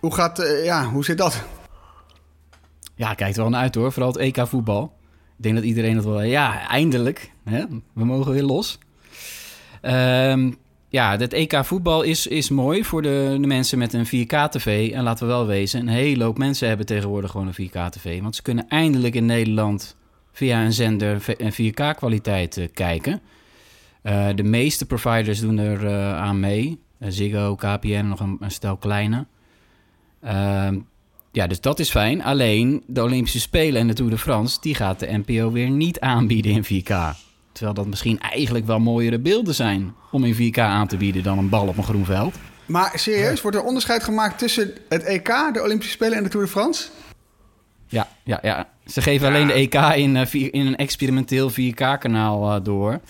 Hoe 0.00 0.14
gaat, 0.14 0.38
eh, 0.38 0.64
ja, 0.64 0.84
hoe 0.84 1.04
zit 1.04 1.18
dat? 1.18 1.42
Ja, 2.94 3.14
kijkt 3.14 3.36
er 3.36 3.42
wel 3.42 3.50
naar 3.50 3.60
uit 3.60 3.74
hoor. 3.74 3.92
Vooral 3.92 4.12
het 4.12 4.20
EK 4.20 4.46
voetbal. 4.46 4.96
Ik 5.36 5.42
denk 5.42 5.54
dat 5.54 5.64
iedereen 5.64 5.96
het 5.96 6.04
wel... 6.04 6.22
Ja, 6.22 6.68
eindelijk. 6.68 7.32
Hè? 7.44 7.64
We 7.92 8.04
mogen 8.04 8.32
weer 8.32 8.42
los. 8.42 8.78
Ehm, 9.80 10.52
ja, 10.88 11.16
het 11.16 11.32
EK 11.32 11.64
voetbal 11.64 12.02
is, 12.02 12.26
is 12.26 12.48
mooi 12.48 12.84
voor 12.84 13.02
de, 13.02 13.38
de 13.40 13.46
mensen 13.46 13.78
met 13.78 13.92
een 13.92 14.06
4K-tv. 14.06 14.90
En 14.92 15.02
laten 15.02 15.26
we 15.26 15.32
wel 15.32 15.46
wezen, 15.46 15.80
een 15.80 15.88
hele 15.88 16.24
hoop 16.24 16.38
mensen 16.38 16.68
hebben 16.68 16.86
tegenwoordig 16.86 17.30
gewoon 17.30 17.46
een 17.46 17.68
4K-tv. 17.68 18.20
Want 18.22 18.36
ze 18.36 18.42
kunnen 18.42 18.68
eindelijk 18.68 19.14
in 19.14 19.26
Nederland 19.26 19.96
via 20.32 20.64
een 20.64 20.72
zender 20.72 21.24
een 21.36 21.72
4K-kwaliteit 21.72 22.56
eh, 22.56 22.68
kijken. 22.74 23.20
De 24.34 24.42
meeste 24.42 24.86
providers 24.86 25.40
doen 25.40 25.58
er 25.58 25.88
aan 26.14 26.40
mee. 26.40 26.78
Eh, 26.98 27.08
Ziggo, 27.10 27.54
KPN 27.54 28.06
nog 28.06 28.20
een, 28.20 28.36
een 28.40 28.50
stel 28.50 28.76
kleine. 28.76 29.26
Ehm, 30.22 30.78
ja, 31.32 31.46
dus 31.46 31.60
dat 31.60 31.78
is 31.78 31.90
fijn. 31.90 32.22
Alleen 32.22 32.82
de 32.86 33.02
Olympische 33.02 33.40
Spelen 33.40 33.80
en 33.80 33.86
de 33.86 33.92
Tour 33.92 34.10
de 34.10 34.18
France... 34.18 34.58
die 34.60 34.74
gaat 34.74 35.00
de 35.00 35.22
NPO 35.24 35.52
weer 35.52 35.70
niet 35.70 36.00
aanbieden 36.00 36.52
in 36.52 36.64
4K. 36.64 37.16
Terwijl 37.52 37.74
dat 37.74 37.86
misschien 37.86 38.20
eigenlijk 38.20 38.66
wel 38.66 38.78
mooiere 38.78 39.18
beelden 39.18 39.54
zijn... 39.54 39.94
om 40.10 40.24
in 40.24 40.52
4K 40.52 40.58
aan 40.58 40.86
te 40.86 40.96
bieden 40.96 41.22
dan 41.22 41.38
een 41.38 41.48
bal 41.48 41.66
op 41.66 41.76
een 41.76 41.84
groen 41.84 42.04
veld. 42.04 42.34
Maar 42.66 42.92
serieus, 42.94 43.40
wordt 43.40 43.56
er 43.56 43.62
onderscheid 43.62 44.02
gemaakt 44.02 44.38
tussen 44.38 44.72
het 44.88 45.02
EK, 45.02 45.50
de 45.52 45.62
Olympische 45.62 45.92
Spelen 45.92 46.16
en 46.16 46.22
de 46.22 46.28
Tour 46.28 46.44
de 46.46 46.52
France? 46.52 46.88
Ja, 47.86 48.08
ja, 48.24 48.38
ja. 48.42 48.68
Ze 48.86 49.02
geven 49.02 49.28
alleen 49.28 49.46
de 49.46 49.52
EK 49.52 49.74
in, 49.74 50.16
eh, 50.16 50.34
in 50.34 50.66
een 50.66 50.76
experimenteel 50.76 51.50
4K-kanaal 51.50 52.54
eh, 52.54 52.64
door. 52.64 53.00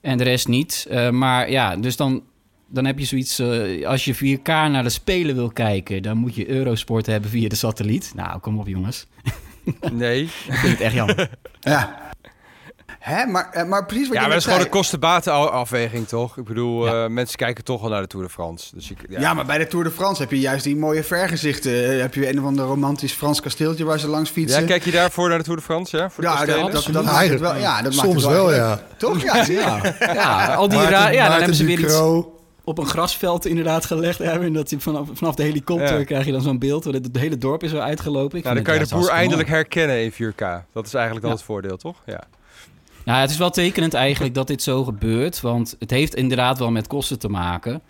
En 0.00 0.18
de 0.18 0.24
rest 0.24 0.48
niet. 0.48 0.86
Maar 1.10 1.50
ja, 1.50 1.76
dus 1.76 1.96
dan, 1.96 2.22
dan 2.70 2.84
heb 2.84 2.98
je 2.98 3.04
zoiets... 3.04 3.38
eh, 3.38 3.86
als 3.88 4.04
je 4.04 4.14
4K 4.38 4.42
naar 4.46 4.82
de 4.82 4.88
Spelen 4.88 5.34
wil 5.34 5.50
kijken... 5.50 6.02
dan 6.02 6.16
moet 6.16 6.34
je 6.34 6.48
Eurosport 6.50 7.06
hebben 7.06 7.30
via 7.30 7.48
de 7.48 7.54
satelliet. 7.56 8.12
Nou, 8.14 8.38
kom 8.40 8.58
op 8.58 8.66
jongens. 8.68 9.06
Nee. 9.92 10.22
Ik 10.22 10.30
vind 10.54 10.72
het 10.72 10.80
echt 10.80 10.94
jammer. 10.94 11.30
Ja. 11.60 11.98
Hè, 12.98 13.26
maar, 13.26 13.48
eh, 13.52 13.64
maar 13.68 13.86
precies 13.86 14.06
wat 14.08 14.14
Ja, 14.16 14.22
je 14.22 14.26
maar 14.26 14.36
dat 14.36 14.38
is 14.38 14.44
gewoon 14.44 14.58
zei. 14.60 14.70
een 14.70 14.76
kosten-batenafweging, 14.78 16.08
toch? 16.08 16.36
Ik 16.36 16.44
bedoel, 16.44 16.86
Ja. 16.86 17.04
eh, 17.04 17.10
mensen 17.10 17.36
kijken 17.36 17.64
toch 17.64 17.82
al 17.82 17.88
naar 17.88 18.00
de 18.00 18.06
Tour 18.06 18.26
de 18.26 18.32
France. 18.32 18.74
Dus 18.74 18.90
ik, 18.90 18.98
ja. 19.08 19.20
Ja. 19.20 19.34
maar 19.34 19.46
bij 19.46 19.58
de 19.58 19.66
Tour 19.66 19.84
de 19.84 19.90
France 19.90 20.22
heb 20.22 20.30
je 20.30 20.38
juist 20.40 20.64
die 20.64 20.76
mooie 20.76 21.04
vergezichten. 21.04 22.00
Heb 22.00 22.14
je 22.14 22.28
een 22.28 22.38
of 22.40 22.44
ander 22.44 22.64
romantisch 22.64 23.12
Frans 23.12 23.40
kasteeltje 23.40 23.84
waar 23.84 23.98
ze 23.98 24.08
langs 24.08 24.30
fietsen. 24.30 24.60
Ja, 24.60 24.66
kijk 24.66 24.84
je 24.84 24.90
daarvoor 24.90 25.28
naar 25.28 25.38
de 25.38 25.44
Tour 25.44 25.58
de 25.58 25.64
France, 25.64 25.96
ja? 25.96 26.10
Voor 26.10 26.24
de 26.24 26.30
Ja, 26.30 26.44
dat, 26.44 26.72
dat, 26.72 26.88
dat 26.92 27.04
maakt 27.04 27.28
het 27.28 27.40
wel. 27.40 27.56
Ja, 27.56 27.82
dat 27.82 27.94
maakt 27.94 28.08
Soms 28.08 28.22
het 28.22 28.32
wel, 28.32 28.46
leuk. 28.46 28.56
ja. 28.56 28.80
Toch? 28.96 29.22
Ja. 29.22 29.44
Ja, 29.46 29.80
ja 30.14 30.54
al 30.54 30.68
die 30.68 30.78
Maarten- 30.78 30.96
ra- 30.98 31.08
ja, 31.08 31.10
dan 31.10 31.18
Maarten 31.18 31.36
hebben 31.36 31.54
ze 31.54 31.64
weer 31.64 31.78
iets. 31.78 31.98
Op 32.64 32.78
een 32.78 32.86
grasveld 32.86 33.46
inderdaad 33.46 33.84
gelegd. 33.84 34.20
Erwin, 34.20 34.52
dat 34.52 34.70
je 34.70 34.80
vanaf, 34.80 35.08
vanaf 35.12 35.34
de 35.34 35.42
helikopter 35.42 35.98
Ja. 35.98 36.04
krijg 36.04 36.26
je 36.26 36.32
dan 36.32 36.40
zo'n 36.40 36.58
beeld... 36.58 36.84
waar 36.84 36.94
het, 36.94 37.04
het 37.04 37.18
hele 37.18 37.38
dorp 37.38 37.62
is 37.62 37.72
weer 37.72 37.80
uitgelopen. 37.80 38.38
Ik 38.38 38.44
Nou, 38.44 38.54
dan 38.54 38.64
kan 38.64 38.74
je 38.74 38.80
de 38.86 38.94
boer 38.94 39.08
eindelijk 39.08 39.48
herkennen 39.48 40.02
in 40.04 40.12
4K. 40.12 40.44
Dat 40.72 40.86
is 40.86 40.94
eigenlijk 40.94 41.20
dan 41.20 41.30
Ja. 41.30 41.36
het 41.36 41.42
voordeel, 41.46 41.76
toch? 41.76 41.96
Ja. 42.06 42.22
Ja, 43.04 43.20
het 43.20 43.30
is 43.30 43.36
wel 43.38 43.50
tekenend 43.50 43.94
eigenlijk 43.94 44.34
dat 44.34 44.46
dit 44.46 44.62
zo 44.62 44.84
gebeurt. 44.84 45.40
Want 45.40 45.76
het 45.78 45.90
heeft 45.90 46.14
inderdaad 46.14 46.58
wel 46.58 46.70
met 46.70 46.86
kosten 46.86 47.18
te 47.18 47.28
maken. 47.28 47.80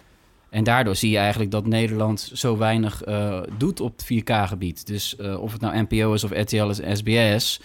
En 0.51 0.65
daardoor 0.65 0.97
zie 0.97 1.11
je 1.11 1.19
eigenlijk 1.19 1.51
dat 1.51 1.67
Nederland 1.67 2.31
zo 2.35 2.57
weinig 2.57 3.03
eh, 3.03 3.41
doet 3.59 3.81
op 3.81 3.93
het 3.97 4.05
4K-gebied. 4.05 4.87
Dus 4.87 5.17
eh, 5.17 5.41
of 5.43 5.53
het 5.53 5.61
nou 5.61 5.87
NPO 5.89 6.13
is 6.13 6.25
of 6.25 6.31
RTL 6.31 6.69
is 6.69 6.81
SBS... 6.99 7.61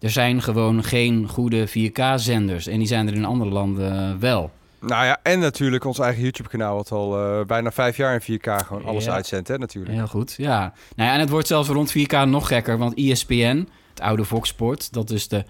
Er 0.00 0.10
zijn 0.10 0.42
gewoon 0.42 0.84
geen 0.84 1.28
goede 1.28 1.68
4K-zenders. 1.68 2.66
En 2.66 2.78
die 2.78 2.86
zijn 2.86 3.06
er 3.08 3.14
in 3.14 3.24
andere 3.24 3.50
landen 3.50 3.92
eh, 3.92 4.14
wel. 4.18 4.50
Nou 4.80 5.04
ja, 5.04 5.18
en 5.22 5.38
natuurlijk 5.38 5.84
ons 5.84 5.98
eigen 5.98 6.22
YouTube-kanaal, 6.22 6.74
wat 6.76 6.90
al 6.92 7.18
eh, 7.18 7.44
bijna 7.46 7.72
vijf 7.72 7.96
jaar 7.96 8.14
in 8.14 8.38
4K 8.38 8.66
gewoon 8.66 8.84
alles 8.84 9.04
Ja. 9.04 9.12
uitzendt, 9.12 9.48
hè, 9.48 9.58
natuurlijk. 9.58 9.94
Heel 9.94 10.06
goed, 10.06 10.34
ja. 10.36 10.58
Nou 10.96 11.08
ja, 11.08 11.14
en 11.14 11.20
het 11.20 11.28
wordt 11.28 11.46
zelfs 11.46 11.68
rond 11.68 11.90
4K 11.98 12.12
nog 12.26 12.46
gekker, 12.48 12.78
want 12.78 12.94
ESPN, 12.96 13.68
het 13.90 14.00
oude 14.00 14.24
Fox 14.24 14.48
Sport, 14.48 14.92
dat 14.92 15.08
dus 15.08 15.28
de 15.28 15.44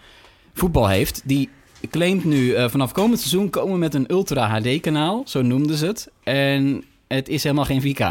voetbal 0.55 0.89
heeft, 0.89 1.21
die 1.25 1.49
claimt 1.91 2.25
nu 2.25 2.53
eh, 2.55 2.69
vanaf 2.69 2.93
komend 2.93 3.19
seizoen 3.21 3.51
komen 3.51 3.79
met 3.79 3.95
een 3.95 4.11
Ultra 4.11 4.49
HD-kanaal, 4.49 5.23
zo 5.27 5.43
noemden 5.43 5.77
ze 5.77 5.87
het. 5.87 6.11
En 6.23 6.85
het 7.09 7.29
is 7.29 7.43
helemaal 7.43 7.65
geen 7.65 7.83
4K. 7.83 8.05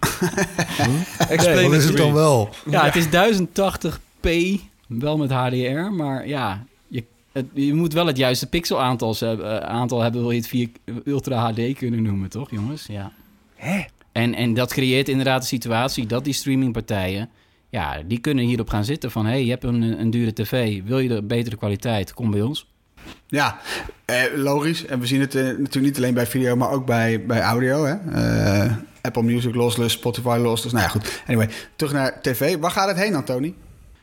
Explain 1.28 1.70
Wat 1.70 1.72
is 1.78 1.84
het 1.84 1.96
dan 1.96 2.12
wel? 2.12 2.48
Ja, 2.70 2.84
het 2.90 2.96
is 2.96 3.06
1080p, 3.06 4.60
wel 4.86 5.16
met 5.16 5.30
HDR, 5.30 5.92
maar 5.92 6.28
ja, 6.28 6.64
het, 7.32 7.46
je 7.52 7.74
moet 7.74 7.92
wel 7.92 8.06
het 8.06 8.16
juiste 8.16 8.46
pixelaantal 8.46 9.16
hebben, 9.18 9.62
eh, 9.62 9.68
aantal 9.68 10.00
hebben, 10.00 10.20
wil 10.20 10.30
je 10.30 10.36
het 10.36 10.48
4 10.48 10.68
Ultra 11.04 11.52
HD 11.52 11.74
kunnen 11.74 12.02
noemen, 12.02 12.30
toch 12.30 12.50
jongens? 12.50 12.86
Ja. 12.86 13.12
En, 14.12 14.34
en 14.34 14.54
dat 14.54 14.72
creëert 14.72 15.08
inderdaad 15.08 15.40
de 15.40 15.46
situatie 15.46 16.06
dat 16.06 16.24
die 16.24 16.32
streamingpartijen, 16.32 17.28
ja, 17.68 18.02
die 18.06 18.18
kunnen 18.18 18.44
hierop 18.44 18.68
gaan 18.68 18.84
zitten 18.84 19.10
van, 19.10 19.24
hé, 19.24 19.30
hey, 19.30 19.44
je 19.44 19.50
hebt 19.50 19.64
een, 19.64 19.82
een 20.00 20.10
dure 20.10 20.32
tv, 20.32 20.82
wil 20.84 20.98
je 20.98 21.08
de 21.08 21.22
betere 21.22 21.56
kwaliteit, 21.56 22.14
kom 22.14 22.30
bij 22.30 22.42
ons. 22.42 22.66
Ja, 23.26 23.58
eh, 24.04 24.22
logisch. 24.34 24.86
En 24.86 25.00
we 25.00 25.06
zien 25.06 25.20
het 25.20 25.34
eh, 25.34 25.42
natuurlijk 25.44 25.80
niet 25.80 25.96
alleen 25.96 26.14
bij 26.14 26.26
video, 26.26 26.56
maar 26.56 26.70
ook 26.70 26.86
bij, 26.86 27.26
bij 27.26 27.40
audio. 27.40 27.84
Hè? 27.84 27.94
Eh, 27.94 28.72
Apple 29.00 29.22
Music 29.22 29.54
lossless, 29.54 29.94
Spotify 29.94 30.38
lossless. 30.40 30.74
Nou 30.74 30.84
ja, 30.84 30.90
goed. 30.90 31.22
Anyway, 31.26 31.48
terug 31.76 31.92
naar 31.92 32.20
tv. 32.20 32.56
Waar 32.58 32.70
gaat 32.70 32.88
het 32.88 32.96
heen 32.96 33.12
dan, 33.12 33.24
Tony? 33.24 33.54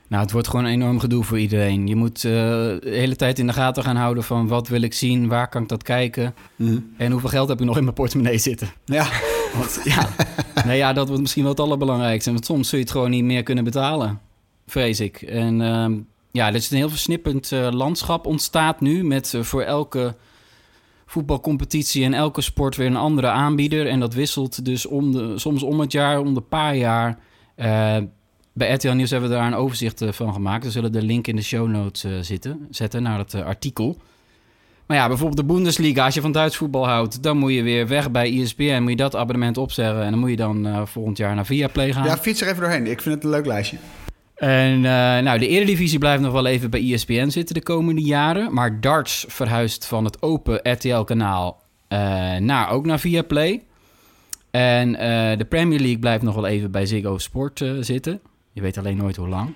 Nou, 0.07 0.23
het 0.23 0.31
wordt 0.31 0.47
gewoon 0.47 0.65
een 0.65 0.71
enorm 0.71 0.99
gedoe 0.99 1.23
voor 1.23 1.39
iedereen. 1.39 1.87
Je 1.87 1.95
moet 1.95 2.15
eh, 2.15 2.31
de 2.31 2.79
hele 2.83 3.15
tijd 3.15 3.39
in 3.39 3.47
de 3.47 3.53
gaten 3.53 3.83
gaan 3.83 3.95
houden 3.95 4.23
van 4.23 4.47
wat 4.47 4.67
wil 4.67 4.81
ik 4.81 4.93
zien, 4.93 5.27
waar 5.27 5.49
kan 5.49 5.61
ik 5.61 5.69
dat 5.69 5.83
kijken 5.83 6.35
en 6.97 7.11
hoeveel 7.11 7.29
geld 7.29 7.49
heb 7.49 7.59
ik 7.59 7.65
nog 7.65 7.77
in 7.77 7.83
mijn 7.83 7.95
portemonnee 7.95 8.37
zitten. 8.37 8.69
Ja, 8.85 9.07
Want 9.57 9.81
ja, 9.83 10.09
nee, 10.65 10.77
ja, 10.77 10.93
dat 10.93 11.07
wordt 11.07 11.21
misschien 11.21 11.43
wel 11.43 11.51
het 11.51 11.61
allerbelangrijkste. 11.61 12.31
Want 12.31 12.45
soms 12.45 12.69
zul 12.69 12.77
je 12.77 12.83
het 12.83 12.93
gewoon 12.93 13.09
niet 13.09 13.23
meer 13.23 13.43
kunnen 13.43 13.63
betalen, 13.63 14.19
vrees 14.67 14.99
ik. 14.99 15.21
En 15.21 15.61
ehm, 15.61 15.93
ja, 16.31 16.47
er 16.47 16.55
is 16.55 16.71
een 16.71 16.77
heel 16.77 16.89
versnippend 16.89 17.51
eh, 17.51 17.67
landschap 17.71 18.25
ontstaat 18.25 18.81
nu 18.81 19.03
met 19.03 19.33
eh, 19.33 19.41
voor 19.41 19.61
elke 19.61 20.15
voetbalcompetitie 21.05 22.03
en 22.03 22.13
elke 22.13 22.41
sport 22.41 22.75
weer 22.75 22.87
een 22.87 22.95
andere 22.95 23.27
aanbieder. 23.27 23.87
En 23.87 23.99
dat 23.99 24.13
wisselt 24.13 24.65
dus 24.65 24.85
om 24.85 25.11
de, 25.11 25.39
soms 25.39 25.63
om 25.63 25.79
het 25.79 25.91
jaar, 25.91 26.19
om 26.19 26.33
de 26.33 26.41
paar 26.41 26.75
jaar. 26.75 27.19
Bij 28.57 28.73
RTL 28.73 28.91
Nieuws 28.91 29.09
hebben 29.09 29.29
we 29.29 29.35
daar 29.35 29.47
een 29.47 29.55
overzicht 29.55 30.01
eh, 30.01 30.11
van 30.11 30.33
gemaakt. 30.33 30.63
We 30.63 30.71
zullen 30.71 30.91
de 30.91 31.01
link 31.01 31.27
in 31.27 31.35
de 31.35 31.41
show 31.41 31.67
notes 31.67 32.03
eh, 32.03 32.11
zitten, 32.21 32.67
zetten 32.69 33.03
naar 33.03 33.17
het 33.17 33.33
eh, 33.33 33.45
artikel. 33.45 33.97
Maar 34.85 34.97
ja, 34.97 35.07
bijvoorbeeld 35.07 35.37
de 35.37 35.53
Bundesliga, 35.53 36.05
als 36.05 36.13
je 36.13 36.21
van 36.21 36.31
Duits 36.31 36.57
voetbal 36.57 36.87
houdt, 36.87 37.23
dan 37.23 37.37
moet 37.37 37.53
je 37.53 37.61
weer 37.61 37.87
weg 37.87 38.11
bij 38.11 38.41
ESPN. 38.41 38.79
Moet 38.81 38.89
je 38.89 38.95
dat 38.95 39.15
abonnement 39.15 39.57
opzeggen 39.57 40.03
en 40.03 40.11
dan 40.11 40.19
moet 40.19 40.29
je 40.29 40.35
dan 40.35 40.87
volgend 40.87 41.17
jaar 41.17 41.35
naar 41.35 41.45
Viaplay 41.45 41.93
gaan. 41.93 42.05
ja, 42.05 42.17
fiets 42.17 42.41
er 42.41 42.47
even 42.47 42.61
doorheen. 42.61 42.87
Ik 42.87 43.01
vind 43.01 43.15
het 43.15 43.23
een 43.23 43.29
leuk 43.29 43.45
lijstje. 43.45 43.77
En 44.35 44.75
eh, 44.75 45.23
nou, 45.23 45.39
de 45.39 45.47
Eredivisie 45.47 45.99
blijft 45.99 46.21
nog 46.21 46.33
wel 46.33 46.45
even 46.45 46.69
bij 46.69 46.91
ESPN 46.91 47.29
zitten 47.29 47.55
de 47.55 47.63
komende 47.63 48.01
jaren. 48.01 48.53
Maar 48.53 48.81
darts 48.81 49.25
verhuist 49.27 49.85
van 49.85 50.05
het 50.05 50.21
open 50.21 50.59
RTL-kanaal 50.71 51.63
naar 52.39 52.69
ook 52.69 52.85
naar 52.85 52.99
Viaplay. 52.99 53.63
En 54.51 54.91
de 55.37 55.45
Premier 55.49 55.79
League 55.79 55.99
blijft 55.99 56.23
nog 56.23 56.35
wel 56.35 56.47
even 56.47 56.71
bij 56.71 56.85
Ziggo 56.85 57.17
Sport 57.17 57.65
zitten. 57.79 58.21
Je 58.57 58.63
weet 58.63 58.77
alleen 58.77 58.97
nooit 58.97 59.15
hoe 59.15 59.27
lang. 59.27 59.53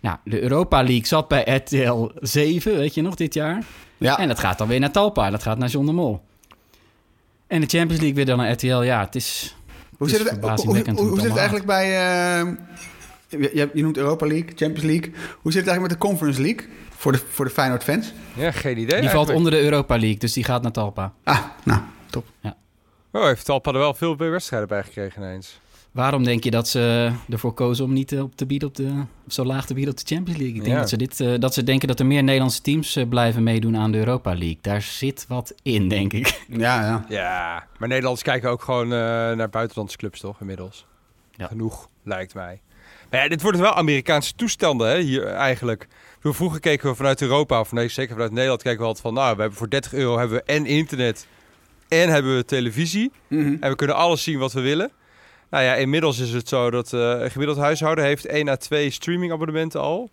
Nou, 0.00 0.16
de 0.24 0.42
Europa 0.42 0.82
League 0.82 1.06
zat 1.06 1.28
bij 1.28 1.42
RTL 1.42 2.10
7, 2.20 2.76
weet 2.76 2.94
je 2.94 3.02
nog, 3.02 3.14
dit 3.14 3.34
jaar. 3.34 3.64
Ja, 3.98 4.18
En 4.18 4.28
dat 4.28 4.38
gaat 4.38 4.58
dan 4.58 4.68
weer 4.68 4.80
naar 4.80 4.90
Talpa. 4.90 5.30
Dat 5.30 5.42
gaat 5.42 5.58
naar 5.58 5.68
John 5.68 5.86
de 5.86 5.92
Mol. 5.92 6.20
En 7.46 7.60
de 7.60 7.66
Champions 7.66 8.00
League 8.00 8.14
weer 8.14 8.26
dan 8.26 8.38
naar 8.38 8.50
RTL. 8.50 8.82
Ja, 8.82 9.00
het 9.00 9.14
is... 9.14 9.56
hoe 9.96 10.06
het 10.06 10.16
zit 10.16 10.26
is 10.26 10.30
het, 10.30 10.30
hoe, 10.30 10.30
hoe, 10.30 10.40
verbazingwekkend 10.40 10.98
hoe 10.98 11.06
hoe 11.06 11.14
het 11.16 11.22
zit 11.22 11.30
het 11.30 11.38
eigenlijk 11.38 11.66
bij... 11.66 11.84
eh, 13.30 13.70
je, 13.72 13.82
noemt 13.82 13.96
Europa 13.96 14.26
League, 14.26 14.48
Champions 14.56 14.82
League. 14.82 15.12
Hoe 15.40 15.52
zit 15.52 15.60
het 15.60 15.70
eigenlijk 15.70 15.80
met 15.80 15.90
de 15.90 16.06
Conference 16.08 16.40
League? 16.40 16.68
Voor 16.96 17.12
de, 17.12 17.20
voor 17.30 17.44
de 17.44 17.50
Feyenoord 17.50 17.84
fans? 17.84 18.12
Ja, 18.34 18.50
geen 18.50 18.78
idee 18.78 19.00
Die 19.00 19.10
valt 19.10 19.30
onder 19.30 19.52
de 19.52 19.60
Europa 19.60 19.98
League, 19.98 20.18
dus 20.18 20.32
die 20.32 20.44
gaat 20.44 20.62
naar 20.62 20.72
Talpa. 20.72 21.12
Ah, 21.24 21.44
nou, 21.64 21.80
top. 22.10 22.24
Oh, 23.12 23.24
heeft 23.24 23.44
Talpa 23.44 23.72
er 23.72 23.78
wel 23.78 23.94
veel 23.94 24.16
wedstrijden 24.16 24.68
bij 24.68 24.82
gekregen 24.82 25.22
ineens. 25.22 25.60
Waarom 25.92 26.24
denk 26.24 26.44
je 26.44 26.50
dat 26.50 26.68
ze 26.68 27.12
ervoor 27.28 27.52
kozen 27.54 27.84
om 27.84 27.92
niet 27.92 28.12
eh, 28.12 28.22
op 28.22 28.36
te 28.36 28.46
bieden 28.46 28.68
op 28.68 28.74
de, 28.76 29.04
of 29.26 29.32
zo 29.32 29.44
laag 29.44 29.66
te 29.66 29.74
bieden 29.74 29.92
op 29.92 29.98
de 30.00 30.14
Champions 30.14 30.38
League? 30.40 30.56
Ik 30.56 30.62
denk 30.64 30.74
Ja. 30.74 30.80
dat, 30.80 30.88
ze 30.88 30.96
dit, 30.96 31.20
eh, 31.20 31.34
dat 31.38 31.54
ze 31.54 31.62
denken 31.62 31.88
dat 31.88 31.98
er 32.00 32.06
meer 32.06 32.22
Nederlandse 32.22 32.60
teams 32.62 32.96
eh, 32.96 33.08
blijven 33.08 33.42
meedoen 33.42 33.76
aan 33.76 33.92
de 33.92 33.98
Europa 33.98 34.30
League. 34.30 34.58
Daar 34.60 34.82
zit 34.82 35.24
wat 35.28 35.54
in, 35.62 35.88
denk 35.88 36.12
ik. 36.12 36.26
Ja, 36.48 36.80
ja. 36.84 37.04
Ja, 37.08 37.66
maar 37.78 37.88
Nederlanders 37.88 38.22
kijken 38.24 38.50
ook 38.50 38.62
gewoon 38.62 38.84
eh, 38.84 38.98
naar 39.32 39.48
buitenlandse 39.50 39.96
clubs, 39.96 40.20
toch, 40.20 40.40
inmiddels? 40.40 40.86
Ja. 41.36 41.46
Genoeg, 41.46 41.88
lijkt 42.04 42.34
mij. 42.34 42.60
Maar 43.10 43.22
ja, 43.22 43.28
dit 43.28 43.42
worden 43.42 43.60
wel 43.60 43.74
Amerikaanse 43.74 44.34
toestanden, 44.34 44.88
hè, 44.88 44.98
hier 45.00 45.26
eigenlijk. 45.26 45.88
Vroeger 46.22 46.60
keken 46.60 46.88
we 46.90 46.94
vanuit 46.94 47.22
Europa, 47.22 47.60
of 47.60 47.72
nee, 47.72 47.88
zeker 47.88 48.12
vanuit 48.12 48.32
Nederland, 48.32 48.62
keken 48.62 48.78
we 48.78 48.84
altijd 48.84 49.04
van... 49.04 49.14
Nou, 49.14 49.34
we 49.34 49.40
hebben 49.40 49.58
voor 49.58 49.68
30 49.70 49.92
euro 49.92 50.18
hebben 50.18 50.36
we 50.36 50.42
en 50.42 50.66
internet 50.66 51.26
en 51.88 52.08
hebben 52.08 52.36
we 52.36 52.44
televisie. 52.44 53.12
Mhm. 53.28 53.56
En 53.60 53.70
we 53.70 53.76
kunnen 53.76 53.96
alles 53.96 54.22
zien 54.22 54.38
wat 54.38 54.52
we 54.52 54.60
willen. 54.60 54.90
Nou 55.50 55.64
ja, 55.64 55.74
inmiddels 55.74 56.18
is 56.18 56.32
het 56.32 56.48
zo 56.48 56.70
dat 56.70 56.92
eh, 56.92 57.00
een 57.00 57.30
gemiddeld 57.30 57.58
huishouden 57.58 58.04
heeft 58.04 58.26
1 58.26 58.48
à 58.48 58.56
2 58.56 58.90
streamingabonnementen 58.90 59.80
al. 59.80 60.10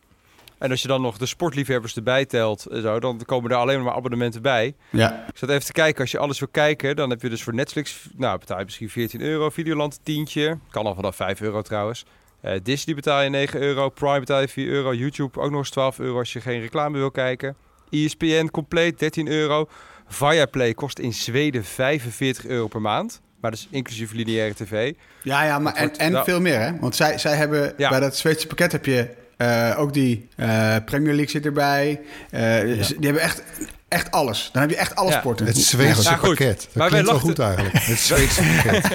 En 0.58 0.72
als 0.72 0.82
je 0.82 0.88
dan 0.88 1.01
nog 1.01 1.17
de 1.17 1.25
sportliefhebbers 1.25 1.96
erbij 1.96 2.25
telt, 2.25 2.65
zo, 2.72 3.00
dan 3.00 3.22
komen 3.25 3.51
er 3.51 3.58
alleen 3.58 3.84
maar 3.84 3.94
abonnementen 3.94 4.41
bij. 4.41 4.75
Ja, 4.89 5.25
Ik 5.29 5.38
zat 5.38 5.50
even 5.50 5.65
te 5.65 5.72
kijken, 5.72 6.01
als 6.01 6.12
je 6.12 6.17
alles 6.17 6.39
wil 6.39 6.48
kijken, 6.51 6.96
dan 6.96 7.10
heb 7.10 7.22
je 7.22 7.29
dus 7.29 7.44
voor 7.44 7.53
Netflix, 7.53 8.10
nou 8.15 8.39
betaal 8.39 8.58
je 8.58 8.65
misschien 8.65 8.89
14 8.89 9.22
euro, 9.22 9.50
Videoland 9.50 10.00
tientje, 10.03 10.58
kan 10.70 10.86
al 10.86 10.96
vanaf 10.96 11.15
5 11.15 11.41
euro 11.41 11.62
trouwens. 11.62 12.06
Eh, 12.41 12.53
Disney 12.63 12.96
betaal 12.96 13.22
je 13.22 13.29
9 13.29 13.62
euro, 13.62 13.89
Prime 13.89 14.20
betaal 14.20 14.41
je 14.41 14.48
4 14.48 14.67
euro, 14.67 14.94
YouTube 14.94 15.39
ook 15.39 15.50
nog 15.50 15.60
eens 15.60 15.70
12 15.70 16.00
euro 16.00 16.17
als 16.17 16.34
je 16.34 16.41
geen 16.41 16.62
reclame 16.62 16.98
wil 16.98 17.12
kijken. 17.12 17.56
ESPN 17.89 18.48
compleet 18.51 19.00
13 19.00 19.27
euro. 19.27 19.67
Viaplay 20.08 20.74
kost 20.74 21.00
in 21.00 21.13
Zweden 21.13 21.63
45 21.63 22.46
euro 22.46 22.67
per 22.67 22.82
maand, 22.82 23.22
maar 23.41 23.51
dat 23.51 23.60
is 23.60 23.67
inclusief 23.72 24.12
lineaire 24.12 24.53
tv. 24.56 24.94
ja, 25.24 25.44
ja 25.44 25.60
maar 25.60 25.74
en, 25.74 25.84
wordt- 25.86 25.98
en 25.98 26.12
nou- 26.12 26.24
veel 26.25 26.41
meer, 26.41 26.60
hè? 26.60 26.79
Want 26.79 26.96
zij, 26.96 27.17
zij 27.17 27.36
hebben... 27.36 27.74
Ja. 27.77 27.89
Bij 27.89 28.00
dat 28.00 28.17
Zweedse 28.17 28.48
pakket 28.48 28.72
heb 28.72 28.86
je 28.86 29.10
eh, 29.38 29.74
ook 29.77 29.94
die 29.94 30.27
eh, 30.36 30.75
Premier 30.86 31.13
League 31.13 31.29
zit 31.29 31.46
erbij. 31.46 32.01
Eh, 32.32 32.60
dus 32.62 32.88
Die 32.88 32.98
hebben 33.00 33.22
echt, 33.22 33.44
echt 33.88 34.12
alles. 34.12 34.50
Dan 34.53 34.62
heb 34.62 34.72
je 34.72 34.77
echt 34.77 34.96
alle 34.96 35.12
Ja. 35.12 35.20
sporten. 35.20 35.46
Het 35.46 35.58
Zweedse 35.58 36.10
Ja, 36.10 36.15
pakket. 36.17 36.58
Dat 36.62 36.74
Maar 36.74 36.89
wij 36.89 37.01
klinkt 37.01 37.10
wel 37.10 37.20
goed 37.20 37.39
eigenlijk. 37.39 37.74
Het 37.77 38.00
Zweedse 38.00 38.41
pakket. 38.63 38.91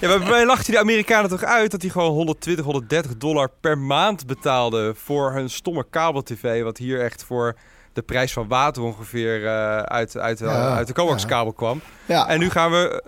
Ja, 0.00 0.08
maar 0.08 0.18
bij 0.18 0.28
mij 0.28 0.46
lachten 0.46 0.70
die 0.70 0.80
Amerikanen 0.80 1.30
toch 1.30 1.44
uit 1.44 1.70
dat 1.70 1.80
die 1.80 1.90
gewoon 1.90 2.10
120, 2.10 2.64
130 2.64 3.16
dollar 3.16 3.50
per 3.60 3.78
maand 3.78 4.26
betaalden 4.26 4.96
voor 4.96 5.32
hun 5.32 5.50
stomme 5.50 5.86
kabel-tv. 5.90 6.62
Wat 6.62 6.78
hier 6.78 7.00
echt 7.00 7.24
voor 7.24 7.56
de 7.92 8.02
prijs 8.02 8.32
van 8.32 8.48
water 8.48 8.82
ongeveer 8.82 9.46
eh, 9.46 9.76
uit, 9.78 10.16
uit, 10.16 10.38
Ja, 10.38 10.74
uit 10.76 10.86
de 10.86 10.92
coaxkabel 10.92 11.52
kwam. 11.52 11.80
Ja. 12.06 12.28
En 12.28 12.38
nu 12.38 12.50
gaan 12.50 12.70
we, 12.70 13.02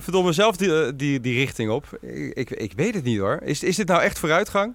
verdomme, 0.00 0.32
zelf 0.32 0.56
die, 0.56 0.84
eh, 0.84 0.92
die, 0.94 1.20
die 1.20 1.38
richting 1.38 1.70
op. 1.70 1.98
Ik, 2.00 2.34
ik, 2.34 2.50
ik 2.50 2.72
weet 2.76 2.94
het 2.94 3.04
niet 3.04 3.18
hoor. 3.18 3.40
Is, 3.42 3.62
is 3.62 3.76
dit 3.76 3.86
nou 3.86 4.02
echt 4.02 4.18
vooruitgang? 4.18 4.74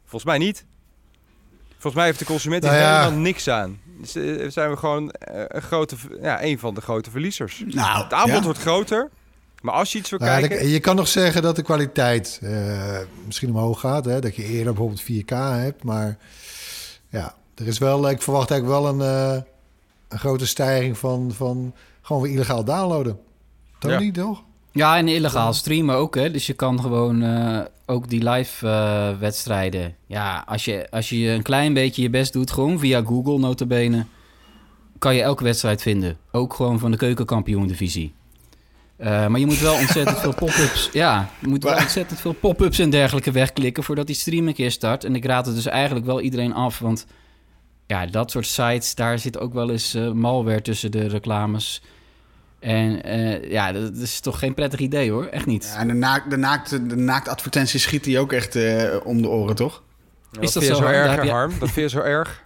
Volgens 0.00 0.24
mij 0.24 0.38
niet. 0.38 0.64
Volgens 1.70 1.94
mij 1.94 2.04
heeft 2.04 2.18
de 2.18 2.24
consument 2.24 2.62
hier 2.62 2.72
Nou 2.72 2.84
ja. 2.84 2.98
helemaal 2.98 3.20
niks 3.20 3.48
aan. 3.48 3.80
Dus, 4.00 4.14
eh, 4.14 4.48
zijn 4.48 4.70
we 4.70 4.76
gewoon 4.76 5.10
eh, 5.10 5.44
een, 5.48 5.62
grote, 5.62 5.96
ja, 6.22 6.42
een 6.42 6.58
van 6.58 6.74
de 6.74 6.80
grote 6.80 7.10
verliezers. 7.10 7.64
Nou, 7.66 8.02
Het 8.02 8.12
aanbod 8.12 8.38
ja. 8.38 8.42
wordt 8.42 8.58
groter. 8.58 9.10
Maar 9.62 9.74
als 9.74 9.92
je 9.92 9.98
iets 9.98 10.10
wil 10.10 10.18
Nou 10.18 10.40
kijken... 10.40 10.68
je 10.68 10.80
kan 10.80 10.96
nog 10.96 11.08
zeggen 11.08 11.42
dat 11.42 11.56
de 11.56 11.62
kwaliteit 11.62 12.40
misschien 13.26 13.48
omhoog 13.48 13.80
gaat. 13.80 14.04
Hè? 14.04 14.20
Dat 14.20 14.36
je 14.36 14.44
eerder 14.44 14.74
bijvoorbeeld 14.74 15.02
4K 15.02 15.34
hebt. 15.62 15.84
Maar 15.84 16.18
ja, 17.08 17.34
er 17.54 17.66
is 17.66 17.78
wel, 17.78 18.10
ik 18.10 18.22
verwacht 18.22 18.50
eigenlijk 18.50 18.80
wel 18.80 18.92
een, 18.92 19.44
een 20.08 20.18
grote 20.18 20.46
stijging 20.46 20.98
van, 20.98 21.32
van 21.34 21.74
gewoon 22.02 22.22
weer 22.22 22.32
illegaal 22.32 22.64
downloaden. 22.64 23.20
Tony, 23.82 24.10
toch? 24.10 24.42
Ja, 24.72 24.96
en 24.96 25.08
illegaal 25.08 25.52
streamen 25.52 25.94
ook, 25.94 26.14
hè. 26.14 26.30
Dus 26.30 26.46
je 26.46 26.52
kan 26.52 26.80
gewoon 26.80 27.22
eh, 27.22 27.60
ook 27.86 28.08
die 28.08 28.28
live 28.28 28.68
eh, 28.68 29.18
wedstrijden... 29.18 29.94
Ja, 30.06 30.44
als 30.46 30.64
je, 30.64 30.86
als 30.90 31.08
je 31.08 31.28
een 31.28 31.42
klein 31.42 31.74
beetje 31.74 32.02
je 32.02 32.10
best 32.10 32.32
doet, 32.32 32.50
gewoon 32.50 32.78
via 32.78 33.02
Google 33.04 33.38
notabene... 33.38 34.06
kan 34.98 35.14
je 35.14 35.22
elke 35.22 35.44
wedstrijd 35.44 35.82
vinden. 35.82 36.16
Ook 36.30 36.54
gewoon 36.54 36.78
van 36.78 36.90
de 36.90 36.96
keukenkampioen-divisie. 36.96 38.12
Eh, 38.96 39.26
maar 39.26 39.40
je 39.40 39.46
moet 39.46 39.60
wel 39.60 39.74
ontzettend 39.74 40.18
veel 40.18 40.34
pop-ups... 40.44 40.88
Ja, 40.92 41.30
je 41.40 41.48
moet 41.48 41.62
wel 41.62 41.76
ontzettend 41.76 42.20
veel 42.20 42.32
pop-ups 42.32 42.78
en 42.78 42.90
dergelijke 42.90 43.30
wegklikken... 43.30 43.82
voordat 43.82 44.06
die 44.06 44.16
stream 44.16 44.48
een 44.48 44.54
keer 44.54 44.70
start. 44.70 45.04
En 45.04 45.14
ik 45.14 45.24
raad 45.24 45.46
het 45.46 45.54
dus 45.54 45.66
eigenlijk 45.66 46.06
wel 46.06 46.20
iedereen 46.20 46.54
af, 46.54 46.78
want... 46.78 47.06
Ja, 47.86 48.06
dat 48.06 48.30
soort 48.30 48.46
sites, 48.46 48.94
daar 48.94 49.18
zit 49.18 49.38
ook 49.38 49.52
wel 49.52 49.70
eens 49.70 49.94
eh, 49.94 50.12
malware 50.12 50.62
tussen 50.62 50.90
de 50.90 51.08
reclames... 51.08 51.82
En 52.62 53.02
eh, 53.02 53.50
ja, 53.50 53.72
dat 53.72 53.96
is 53.96 54.20
toch 54.20 54.38
geen 54.38 54.54
prettig 54.54 54.80
idee 54.80 55.10
hoor. 55.10 55.26
Echt 55.26 55.46
niet. 55.46 55.70
Ja, 55.74 55.80
en 55.80 55.88
de, 55.88 55.94
naak, 55.94 56.30
de, 56.30 56.36
naakte, 56.36 56.86
de 56.86 56.96
naaktadvertenties 56.96 57.82
schieten 57.82 58.10
die 58.10 58.18
ook 58.20 58.32
echt 58.32 58.56
eh, 58.56 58.96
om 59.04 59.22
de 59.22 59.28
oren, 59.28 59.54
toch? 59.56 59.82
Ja, 60.30 60.40
Is 60.40 60.52
dat 60.52 60.62
vind 60.64 60.76
je 60.76 60.82
zo, 60.82 60.88
erg, 60.88 61.24
je- 61.24 61.30
Harm? 61.30 61.50
Dat 61.58 61.70
vind 61.70 61.90
je 61.90 61.98
zo 61.98 62.04
erg? 62.18 62.42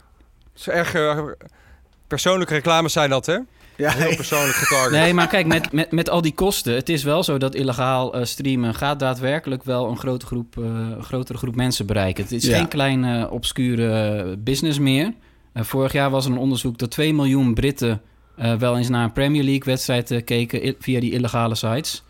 Zo 0.54 0.70
erg... 0.70 0.94
eh, 0.94 1.18
Persoonlijke 2.06 2.54
reclames 2.54 2.92
zijn 2.92 3.11
dat, 3.11 3.26
hè? 3.26 3.38
Ja, 3.76 3.90
Heel 3.90 4.16
persoonlijk 4.16 4.54
getarget. 4.56 4.90
Nee, 4.90 5.14
maar 5.14 5.26
kijk, 5.28 5.46
met, 5.46 5.73
met, 5.73 5.90
met 5.92 6.11
al 6.11 6.20
die 6.23 6.35
kosten, 6.35 6.75
het 6.75 6.88
is 6.88 7.02
wel 7.02 7.23
zo 7.23 7.38
dat 7.38 7.54
illegaal 7.54 8.14
eh, 8.14 8.25
streamen 8.25 8.75
gaat 8.75 8.99
daadwerkelijk 8.99 9.64
wel 9.64 9.88
een 9.88 9.96
grote 9.99 10.26
groep, 10.26 10.58
eh, 10.58 10.64
een 10.64 11.02
grotere 11.02 11.38
groep 11.38 11.54
mensen 11.56 11.87
bereiken. 11.87 12.23
Het 12.23 12.32
is 12.32 12.44
Ja. 12.44 12.56
geen 12.56 12.68
kleine 12.68 13.30
obscure 13.30 14.37
business 14.38 14.78
meer. 14.78 15.12
Vorig 15.54 15.92
jaar 15.92 16.11
was 16.11 16.25
er 16.25 16.30
een 16.30 16.38
onderzoek 16.38 16.78
dat 16.78 16.90
2 16.90 17.14
miljoen 17.14 17.54
Britten 17.54 18.00
eh, 18.37 18.55
wel 18.55 18.76
eens 18.76 18.88
naar 18.88 19.05
een 19.05 19.12
Premier 19.12 19.43
League 19.43 19.64
wedstrijd 19.64 20.11
eh, 20.11 20.25
keken 20.25 20.75
via 20.78 21.00
die 21.00 21.12
illegale 21.12 21.55
sites. 21.55 22.02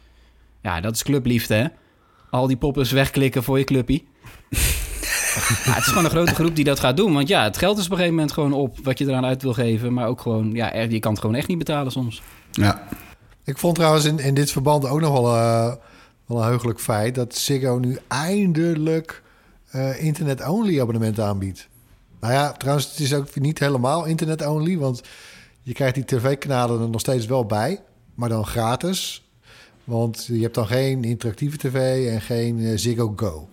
Ja, 0.63 0.81
dat 0.81 0.95
is 0.95 1.03
clubliefde, 1.03 1.55
hè? 1.55 1.67
Al 2.31 2.47
die 2.47 2.57
poppers 2.57 2.91
wegklikken 2.91 3.43
voor 3.43 3.59
je 3.59 3.65
clubpie. 3.65 4.07
Ja, 5.65 5.73
het 5.73 5.83
is 5.83 5.87
gewoon 5.87 6.05
een 6.05 6.11
grote 6.11 6.35
groep 6.35 6.57
die 6.57 6.65
dat 6.65 6.81
gaat 6.81 6.97
doen. 6.97 7.13
Want 7.13 7.29
ja, 7.29 7.43
het 7.43 7.57
geld 7.57 7.79
is 7.79 7.85
op 7.85 7.91
een 7.91 7.97
gegeven 7.97 8.17
moment 8.17 8.35
gewoon 8.35 8.53
op 8.53 8.79
wat 8.83 8.99
je 8.99 9.07
eraan 9.07 9.25
uit 9.25 9.43
wil 9.43 9.53
geven. 9.53 9.93
Maar 9.93 10.07
ook 10.07 10.21
gewoon, 10.21 10.53
ja, 10.53 10.77
je 10.77 10.99
kan 10.99 11.13
het 11.13 11.21
gewoon 11.21 11.37
echt 11.37 11.49
niet 11.49 11.59
betalen 11.59 11.93
soms. 11.93 12.23
ja. 12.51 12.89
Ik 13.45 13.59
vond 13.59 13.75
trouwens 13.75 14.05
in, 14.05 14.19
in 14.19 14.35
dit 14.35 14.51
verband 14.51 14.89
ook 14.89 15.01
nog 15.01 15.13
wel, 15.13 15.37
eh, 15.37 15.75
wel 16.27 16.39
een 16.39 16.45
heugelijk 16.47 16.81
feit... 16.81 17.15
dat 17.15 17.35
Ziggo 17.35 17.79
nu 17.79 17.99
eindelijk 18.09 19.23
internet-only 19.99 20.81
abonnementen 20.81 21.25
aanbiedt. 21.25 21.69
Nou 22.21 22.33
ja, 22.33 22.53
trouwens, 22.53 22.91
het 22.91 23.01
is 23.01 23.15
ook 23.15 23.35
niet 23.35 23.59
helemaal 23.59 24.05
internet-only... 24.05 24.79
want 24.79 25.03
je 25.67 25.73
krijgt 25.73 25.95
die 25.95 26.05
tv-kanalen 26.05 26.81
er 26.81 26.89
nog 26.89 27.01
steeds 27.01 27.27
wel 27.27 27.47
bij... 27.47 27.81
maar 28.15 28.29
dan 28.29 28.47
gratis. 28.47 29.29
Want 29.85 30.27
je 30.33 30.43
hebt 30.43 30.55
dan 30.55 30.67
geen 30.67 31.05
interactieve 31.05 31.57
tv 31.57 32.09
en 32.09 32.21
geen 32.21 32.61
eh, 32.61 32.73
Ziggo 32.75 33.13
Go. 33.17 33.49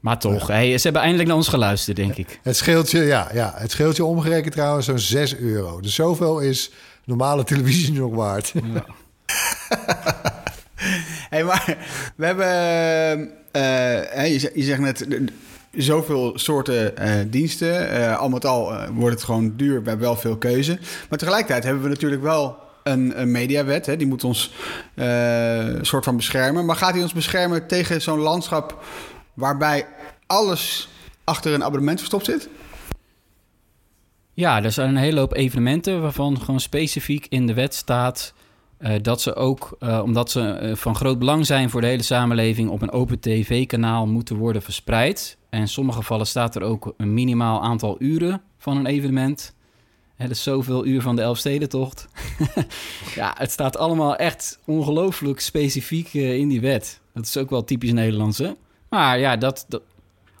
Maar 0.00 0.18
toch, 0.18 0.46
hey, 0.46 0.78
ze 0.78 0.82
hebben 0.82 1.02
eindelijk 1.02 1.28
naar 1.28 1.38
ons 1.38 1.48
geluisterd, 1.48 1.96
denk 1.96 2.16
ik. 2.16 2.40
Het 2.42 2.56
scheelt 2.56 2.90
je, 2.90 2.98
ja, 2.98 3.30
ja, 3.32 3.54
het 3.56 3.70
scheelt 3.70 3.96
je 3.96 4.04
omgerekend 4.04 4.52
trouwens 4.52 4.86
zo'n 4.86 4.98
6 4.98 5.36
euro. 5.36 5.80
Dus 5.80 5.94
zoveel 5.94 6.40
is 6.40 6.70
normale 7.04 7.44
televisie 7.44 7.92
nog 8.00 8.14
waard. 8.14 8.52
Hey, 11.30 11.44
maar 11.44 11.78
we 12.16 12.26
hebben, 12.26 12.46
eh, 13.52 13.62
hè, 14.16 14.22
je, 14.22 14.38
zegt, 14.38 14.54
je 14.54 14.62
zegt 14.62 14.80
net, 14.80 15.06
zoveel 15.76 16.32
soorten 16.38 16.96
eh, 16.96 17.12
diensten. 17.26 17.90
Eh, 17.90 18.18
al 18.18 18.28
met 18.28 18.44
al 18.44 18.72
eh, 18.72 18.88
wordt 18.92 19.14
het 19.14 19.24
gewoon 19.24 19.56
duur. 19.56 19.82
We 19.82 19.88
hebben 19.88 20.06
wel 20.06 20.16
veel 20.16 20.36
keuze. 20.36 20.78
Maar 21.08 21.18
tegelijkertijd 21.18 21.64
hebben 21.64 21.82
we 21.82 21.88
natuurlijk 21.88 22.22
wel 22.22 22.58
een, 22.82 23.30
mediawet. 23.30 23.86
Hè, 23.86 23.96
die 23.96 24.06
moet 24.06 24.24
ons 24.24 24.52
soort 25.82 26.04
van 26.04 26.16
beschermen. 26.16 26.64
Maar 26.64 26.76
gaat 26.76 26.92
die 26.92 27.02
ons 27.02 27.12
beschermen 27.12 27.66
tegen 27.66 28.02
zo'n 28.02 28.18
landschap 28.18 28.84
waarbij 29.34 29.86
alles 30.26 30.88
achter 31.24 31.54
een 31.54 31.64
abonnement 31.64 31.98
verstopt 31.98 32.24
zit? 32.24 32.48
Ja, 34.34 34.62
er 34.62 34.72
zijn 34.72 34.88
een 34.88 34.96
hele 34.96 35.20
hoop 35.20 35.34
evenementen 35.34 36.02
waarvan 36.02 36.40
gewoon 36.40 36.60
specifiek 36.60 37.26
in 37.28 37.46
de 37.46 37.54
wet 37.54 37.74
staat 37.74 38.34
eh, 38.78 38.94
dat 39.02 39.20
ze 39.20 39.34
ook, 39.34 39.76
eh, 39.78 40.00
omdat 40.04 40.30
ze 40.30 40.40
eh, 40.40 40.74
van 40.74 40.94
groot 40.94 41.18
belang 41.18 41.46
zijn 41.46 41.70
voor 41.70 41.80
de 41.80 41.86
hele 41.86 42.02
samenleving, 42.02 42.70
op 42.70 42.82
een 42.82 42.90
open 42.90 43.20
tv-kanaal 43.20 44.06
moeten 44.06 44.36
worden 44.36 44.62
verspreid. 44.62 45.38
En 45.50 45.60
in 45.60 45.68
sommige 45.68 45.98
gevallen 45.98 46.26
staat 46.26 46.54
er 46.54 46.62
ook 46.62 46.94
een 46.96 47.14
minimaal 47.14 47.62
aantal 47.62 47.96
uren 47.98 48.42
van 48.58 48.76
een 48.76 48.86
evenement. 48.86 49.54
Hè, 50.14 50.30
is 50.30 50.42
zoveel 50.42 50.86
uur 50.86 51.02
van 51.02 51.16
de 51.16 51.22
Elfstedentocht. 51.22 52.08
ja, 53.14 53.34
het 53.38 53.50
staat 53.50 53.76
allemaal 53.76 54.16
echt 54.16 54.58
ongelooflijk 54.64 55.40
specifiek 55.40 56.14
in 56.14 56.48
die 56.48 56.60
wet. 56.60 57.00
Dat 57.14 57.26
is 57.26 57.36
ook 57.36 57.50
wel 57.50 57.64
typisch 57.64 57.92
Nederlands, 57.92 58.38
hè? 58.38 58.52
Maar 58.88 59.18
ja, 59.18 59.36
dat, 59.36 59.66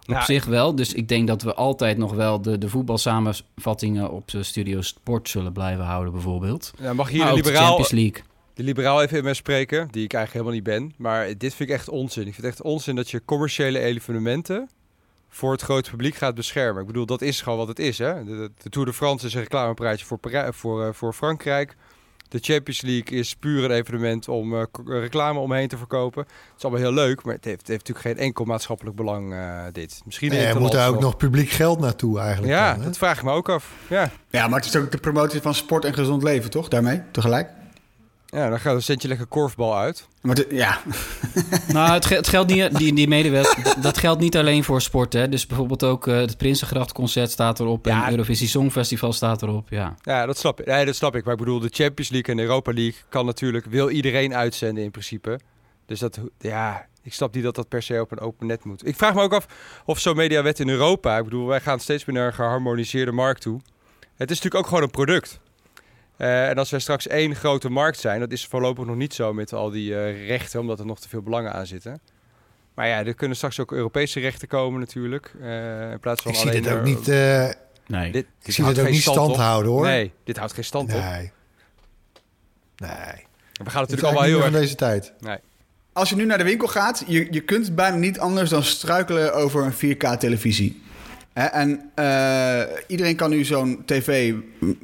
op 0.06 0.14
Ja. 0.14 0.24
zich 0.24 0.44
wel. 0.44 0.74
Dus 0.74 0.92
ik 0.92 1.08
denk 1.08 1.26
dat 1.26 1.42
we 1.42 1.54
altijd 1.54 1.98
nog 1.98 2.12
wel 2.14 2.42
de, 2.42 2.58
de 2.58 2.68
voetbalsamenvattingen 2.68 4.10
op 4.10 4.28
de 4.30 4.42
Studio 4.42 4.80
Sport 4.80 5.28
zullen 5.28 5.52
blijven 5.52 5.84
houden, 5.84 6.12
bijvoorbeeld. 6.12 6.70
Ja, 6.80 6.92
mag 6.92 7.08
hier 7.08 7.18
Maar 7.18 7.28
de 7.28 7.36
de 7.36 7.42
liberaal, 7.42 7.66
Champions 7.66 7.90
League. 7.92 8.22
de 8.54 8.62
liberaal 8.62 9.02
even 9.02 9.18
in 9.18 9.24
mij 9.24 9.34
spreken, 9.34 9.88
die 9.90 10.04
ik 10.04 10.12
eigenlijk 10.12 10.32
helemaal 10.32 10.52
niet 10.52 10.62
ben. 10.62 10.94
Maar 11.04 11.38
dit 11.38 11.54
vind 11.54 11.68
ik 11.68 11.74
echt 11.74 11.88
onzin. 11.88 12.26
Ik 12.26 12.34
vind 12.34 12.46
echt 12.46 12.62
onzin 12.62 12.94
dat 12.96 13.10
je 13.10 13.22
commerciële 13.24 13.78
evenementen 13.78 14.68
voor 15.28 15.52
het 15.52 15.60
grote 15.62 15.90
publiek 15.90 16.14
gaat 16.14 16.34
beschermen. 16.34 16.80
Ik 16.80 16.86
bedoel, 16.86 17.06
dat 17.06 17.22
is 17.22 17.40
gewoon 17.40 17.58
wat 17.58 17.68
het 17.68 17.78
is. 17.78 17.98
Hè? 17.98 18.24
De, 18.24 18.50
de 18.62 18.70
Tour 18.70 18.86
de 18.86 18.92
France 18.94 19.26
is 19.26 19.34
een 19.34 19.40
reclamepraatje 19.40 20.04
voor, 20.04 20.18
voor, 20.52 20.84
eh, 20.86 20.92
voor 20.92 21.12
Frankrijk. 21.12 21.76
De 22.28 22.38
Champions 22.40 22.80
League 22.80 23.18
is 23.18 23.34
puur 23.34 23.64
een 23.64 23.70
evenement 23.70 24.28
om 24.28 24.54
eh, 24.54 24.62
reclame 24.86 25.38
omheen 25.38 25.68
te 25.68 25.76
verkopen. 25.76 26.22
Het 26.22 26.56
is 26.56 26.62
allemaal 26.62 26.82
heel 26.82 26.92
leuk, 26.92 27.24
maar 27.24 27.34
het 27.34 27.44
heeft, 27.44 27.58
het 27.58 27.68
heeft 27.68 27.86
natuurlijk 27.88 28.16
geen 28.16 28.26
enkel 28.26 28.44
maatschappelijk 28.44 28.96
belang, 28.96 29.32
eh, 29.32 29.62
dit. 29.72 30.02
Misschien 30.04 30.32
er 30.32 30.60
moet 30.60 30.72
daar 30.72 30.88
ook 30.88 31.00
nog 31.00 31.16
publiek 31.16 31.50
geld 31.50 31.80
naartoe 31.80 32.20
eigenlijk. 32.20 32.52
Ja, 32.52 32.74
dan, 32.74 32.84
dat 32.84 32.96
vraag 32.96 33.18
ik 33.18 33.24
me 33.24 33.30
ook 33.32 33.48
af. 33.48 33.72
Ja, 33.88 34.10
Ja, 34.30 34.48
maar 34.48 34.58
het 34.58 34.68
is 34.68 34.76
ook 34.76 34.90
de 34.90 34.98
promotie 34.98 35.40
van 35.40 35.54
sport 35.54 35.84
en 35.84 35.94
gezond 35.94 36.22
leven, 36.22 36.50
toch? 36.50 36.68
Daarmee, 36.68 37.02
tegelijk? 37.12 37.48
Ja 38.34 38.48
dan 38.48 38.60
gaat 38.60 38.74
een 38.74 38.82
centje 38.82 39.08
lekker 39.08 39.26
korfbal 39.26 39.76
uit. 39.76 40.08
Maar 40.22 40.34
de- 40.34 40.46
ja, 40.50 40.80
Nou, 41.72 41.92
het, 41.92 42.06
ge- 42.06 42.14
het 42.14 42.28
geldt 42.28 42.50
niet, 42.54 42.76
die, 42.78 42.94
die 42.94 43.08
medewet, 43.08 43.64
dat 43.82 43.98
geldt 43.98 44.20
niet 44.20 44.36
alleen 44.36 44.64
voor 44.64 44.80
sport. 44.82 45.12
Hè. 45.12 45.28
Dus 45.28 45.46
bijvoorbeeld 45.46 45.84
ook 45.84 46.06
eh, 46.06 46.16
het 46.16 46.36
Prinsengrachtconcert 46.36 47.30
staat 47.30 47.60
erop. 47.60 47.86
Ja. 47.86 48.04
En 48.04 48.10
Eurovisie 48.10 48.48
Songfestival 48.48 49.12
staat 49.12 49.42
erop. 49.42 49.68
Ja. 49.70 49.94
Ja, 50.02 50.26
dat 50.26 50.38
snap 50.38 50.60
ik. 50.60 50.66
Nee, 50.66 50.84
dat 50.84 50.94
snap 50.96 51.16
ik. 51.16 51.24
Maar 51.24 51.32
ik 51.32 51.38
bedoel, 51.38 51.60
de 51.60 51.68
Champions 51.70 52.10
League 52.10 52.30
en 52.30 52.36
de 52.36 52.42
Europa 52.46 52.72
League 52.72 53.00
kan 53.08 53.26
natuurlijk, 53.26 53.66
wil 53.66 53.90
iedereen 53.90 54.34
uitzenden 54.34 54.84
in 54.84 54.90
principe. 54.90 55.38
Dus 55.86 55.98
dat, 55.98 56.18
ja, 56.38 56.86
ik 57.02 57.12
snap 57.14 57.34
niet 57.34 57.44
dat 57.44 57.54
dat 57.54 57.68
per 57.68 57.82
se 57.82 58.00
op 58.00 58.12
een 58.12 58.20
open 58.20 58.46
net 58.46 58.64
moet. 58.64 58.86
Ik 58.86 58.96
vraag 58.96 59.14
me 59.14 59.22
ook 59.22 59.32
af 59.32 59.46
of 59.84 59.98
zo'n 59.98 60.16
mediawet 60.16 60.60
in 60.60 60.68
Europa, 60.68 61.16
ik 61.18 61.24
bedoel, 61.24 61.46
wij 61.46 61.60
gaan 61.60 61.80
steeds 61.80 62.04
meer 62.04 62.16
naar 62.16 62.26
een 62.26 62.32
geharmoniseerde 62.34 63.12
markt 63.12 63.40
toe. 63.40 63.60
Het 64.16 64.30
is 64.30 64.36
natuurlijk 64.36 64.54
ook 64.64 64.66
gewoon 64.68 64.82
een 64.82 64.90
product. 64.90 65.40
Eh, 66.16 66.48
en 66.48 66.58
als 66.58 66.70
wij 66.70 66.80
straks 66.80 67.06
één 67.06 67.34
grote 67.34 67.68
markt 67.68 67.98
zijn, 67.98 68.20
dat 68.20 68.32
is 68.32 68.46
voorlopig 68.46 68.84
nog 68.84 68.96
niet 68.96 69.14
zo 69.14 69.32
met 69.32 69.52
al 69.52 69.70
die 69.70 69.96
eh, 69.96 70.26
rechten, 70.26 70.60
omdat 70.60 70.78
er 70.78 70.86
nog 70.86 71.00
te 71.00 71.08
veel 71.08 71.22
belangen 71.22 71.52
aan 71.52 71.66
zitten. 71.66 72.00
Maar 72.74 72.88
ja, 72.88 73.04
er 73.04 73.14
kunnen 73.14 73.36
straks 73.36 73.60
ook 73.60 73.72
Europese 73.72 74.20
rechten 74.20 74.48
komen 74.48 74.80
natuurlijk. 74.80 75.32
eh, 75.40 75.90
in 75.90 76.00
plaats 76.00 76.22
van 76.22 76.32
Ik 76.32 76.38
zie 76.38 76.50
dit 76.50 76.68
ook 76.68 76.82
niet, 76.82 77.08
eh, 77.08 77.48
Nee. 77.86 78.12
Dit, 78.12 78.26
ik 78.42 78.52
zie 78.52 78.64
houdt 78.64 78.78
dit 78.78 78.86
ook 78.86 78.92
niet 78.92 79.02
stand 79.02 79.36
houden 79.36 79.72
hoor. 79.72 79.84
Nee, 79.84 80.12
dit 80.24 80.36
houdt 80.36 80.52
geen 80.52 80.64
stand 80.64 80.94
op. 80.94 81.00
nee. 81.00 81.32
Nee. 82.76 83.26
We 83.52 83.70
gaan 83.70 83.80
natuurlijk 83.80 84.02
allemaal 84.02 84.22
heel 84.22 84.40
van 84.40 84.52
erg... 84.52 84.60
deze 84.60 84.74
tijd. 84.74 85.12
Als 85.92 86.08
je 86.08 86.16
nu 86.16 86.24
naar 86.24 86.38
de 86.38 86.44
winkel 86.44 86.68
gaat, 86.68 87.04
je, 87.06 87.26
je 87.30 87.40
kunt 87.40 87.74
bijna 87.74 87.96
niet 87.96 88.18
anders 88.18 88.50
dan 88.50 88.62
struikelen 88.62 89.34
over 89.34 89.64
een 89.64 89.96
4K-televisie. 89.96 90.82
En 91.34 91.90
eh, 91.94 92.62
iedereen 92.86 93.16
kan 93.16 93.30
nu 93.30 93.44
zo'n 93.44 93.82
tv 93.86 94.34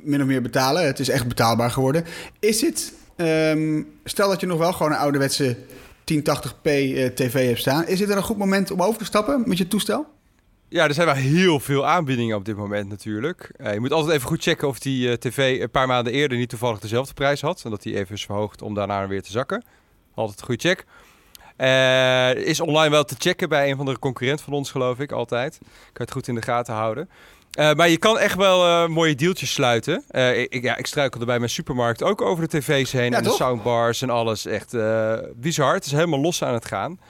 min 0.02 0.20
of 0.20 0.26
meer 0.26 0.42
betalen. 0.42 0.86
Het 0.86 0.98
is 0.98 1.08
echt 1.08 1.28
betaalbaar 1.28 1.70
geworden. 1.70 2.04
Is 2.38 2.60
het, 2.60 2.92
ehm, 3.16 3.82
stel 4.04 4.28
dat 4.28 4.40
je 4.40 4.46
nog 4.46 4.58
wel 4.58 4.72
gewoon 4.72 4.92
een 4.92 4.98
ouderwetse 4.98 5.56
1080p 6.04 6.94
eh, 6.94 7.06
tv 7.06 7.46
hebt 7.46 7.58
staan. 7.58 7.86
Is 7.86 7.98
dit 7.98 8.10
er 8.10 8.16
een 8.16 8.22
goed 8.22 8.36
moment 8.36 8.70
om 8.70 8.82
over 8.82 8.98
te 8.98 9.04
stappen 9.04 9.42
met 9.46 9.58
je 9.58 9.68
toestel? 9.68 10.06
Ja, 10.68 10.84
er 10.84 10.94
zijn 10.94 11.06
wel 11.06 11.16
heel 11.16 11.60
veel 11.60 11.86
aanbiedingen 11.86 12.36
op 12.36 12.44
dit 12.44 12.56
moment 12.56 12.88
natuurlijk. 12.88 13.52
Eh, 13.56 13.72
je 13.72 13.80
moet 13.80 13.92
altijd 13.92 14.16
even 14.16 14.28
goed 14.28 14.42
checken 14.42 14.68
of 14.68 14.78
die 14.78 15.18
tv 15.18 15.60
een 15.60 15.70
paar 15.70 15.86
maanden 15.86 16.12
eerder 16.12 16.38
niet 16.38 16.48
toevallig 16.48 16.78
dezelfde 16.78 17.14
prijs 17.14 17.40
had. 17.40 17.62
En 17.64 17.70
dat 17.70 17.82
die 17.82 17.96
even 17.96 18.14
is 18.14 18.24
verhoogd 18.24 18.62
om 18.62 18.74
daarna 18.74 19.06
weer 19.06 19.22
te 19.22 19.30
zakken. 19.30 19.64
Altijd 20.14 20.40
een 20.40 20.46
goede 20.46 20.68
check. 20.68 20.84
Eh, 21.60 22.34
is 22.34 22.60
online 22.60 22.90
wel 22.90 23.04
te 23.04 23.14
checken 23.18 23.48
bij 23.48 23.70
een 23.70 23.76
van 23.76 23.86
de 23.86 23.98
concurrent 23.98 24.40
van 24.40 24.52
ons, 24.52 24.70
geloof 24.70 24.98
ik, 24.98 25.12
altijd. 25.12 25.58
Kan 25.60 25.68
je 25.92 26.02
het 26.02 26.12
goed 26.12 26.28
in 26.28 26.34
de 26.34 26.42
gaten 26.42 26.74
houden. 26.74 27.10
Eh, 27.50 27.72
maar 27.72 27.88
je 27.88 27.98
kan 27.98 28.18
echt 28.18 28.36
wel 28.36 28.64
eh, 28.64 28.88
mooie 28.88 29.14
deeltjes 29.14 29.52
sluiten. 29.52 30.04
Ik, 30.48 30.62
ja, 30.62 30.76
ik 30.76 30.86
struikelde 30.86 31.26
bij 31.26 31.38
mijn 31.38 31.50
supermarkt 31.50 32.02
ook 32.02 32.20
over 32.20 32.48
de 32.48 32.58
tv's 32.58 32.92
heen. 32.92 33.10
Ja, 33.10 33.16
en 33.16 33.22
de 33.22 33.30
soundbars 33.30 34.02
en 34.02 34.10
alles. 34.10 34.46
Echt 34.46 34.76
bizar. 35.34 35.74
Het 35.74 35.86
is 35.86 35.92
helemaal 35.92 36.20
los 36.20 36.42
aan 36.42 36.54
het 36.54 36.64
gaan. 36.64 37.00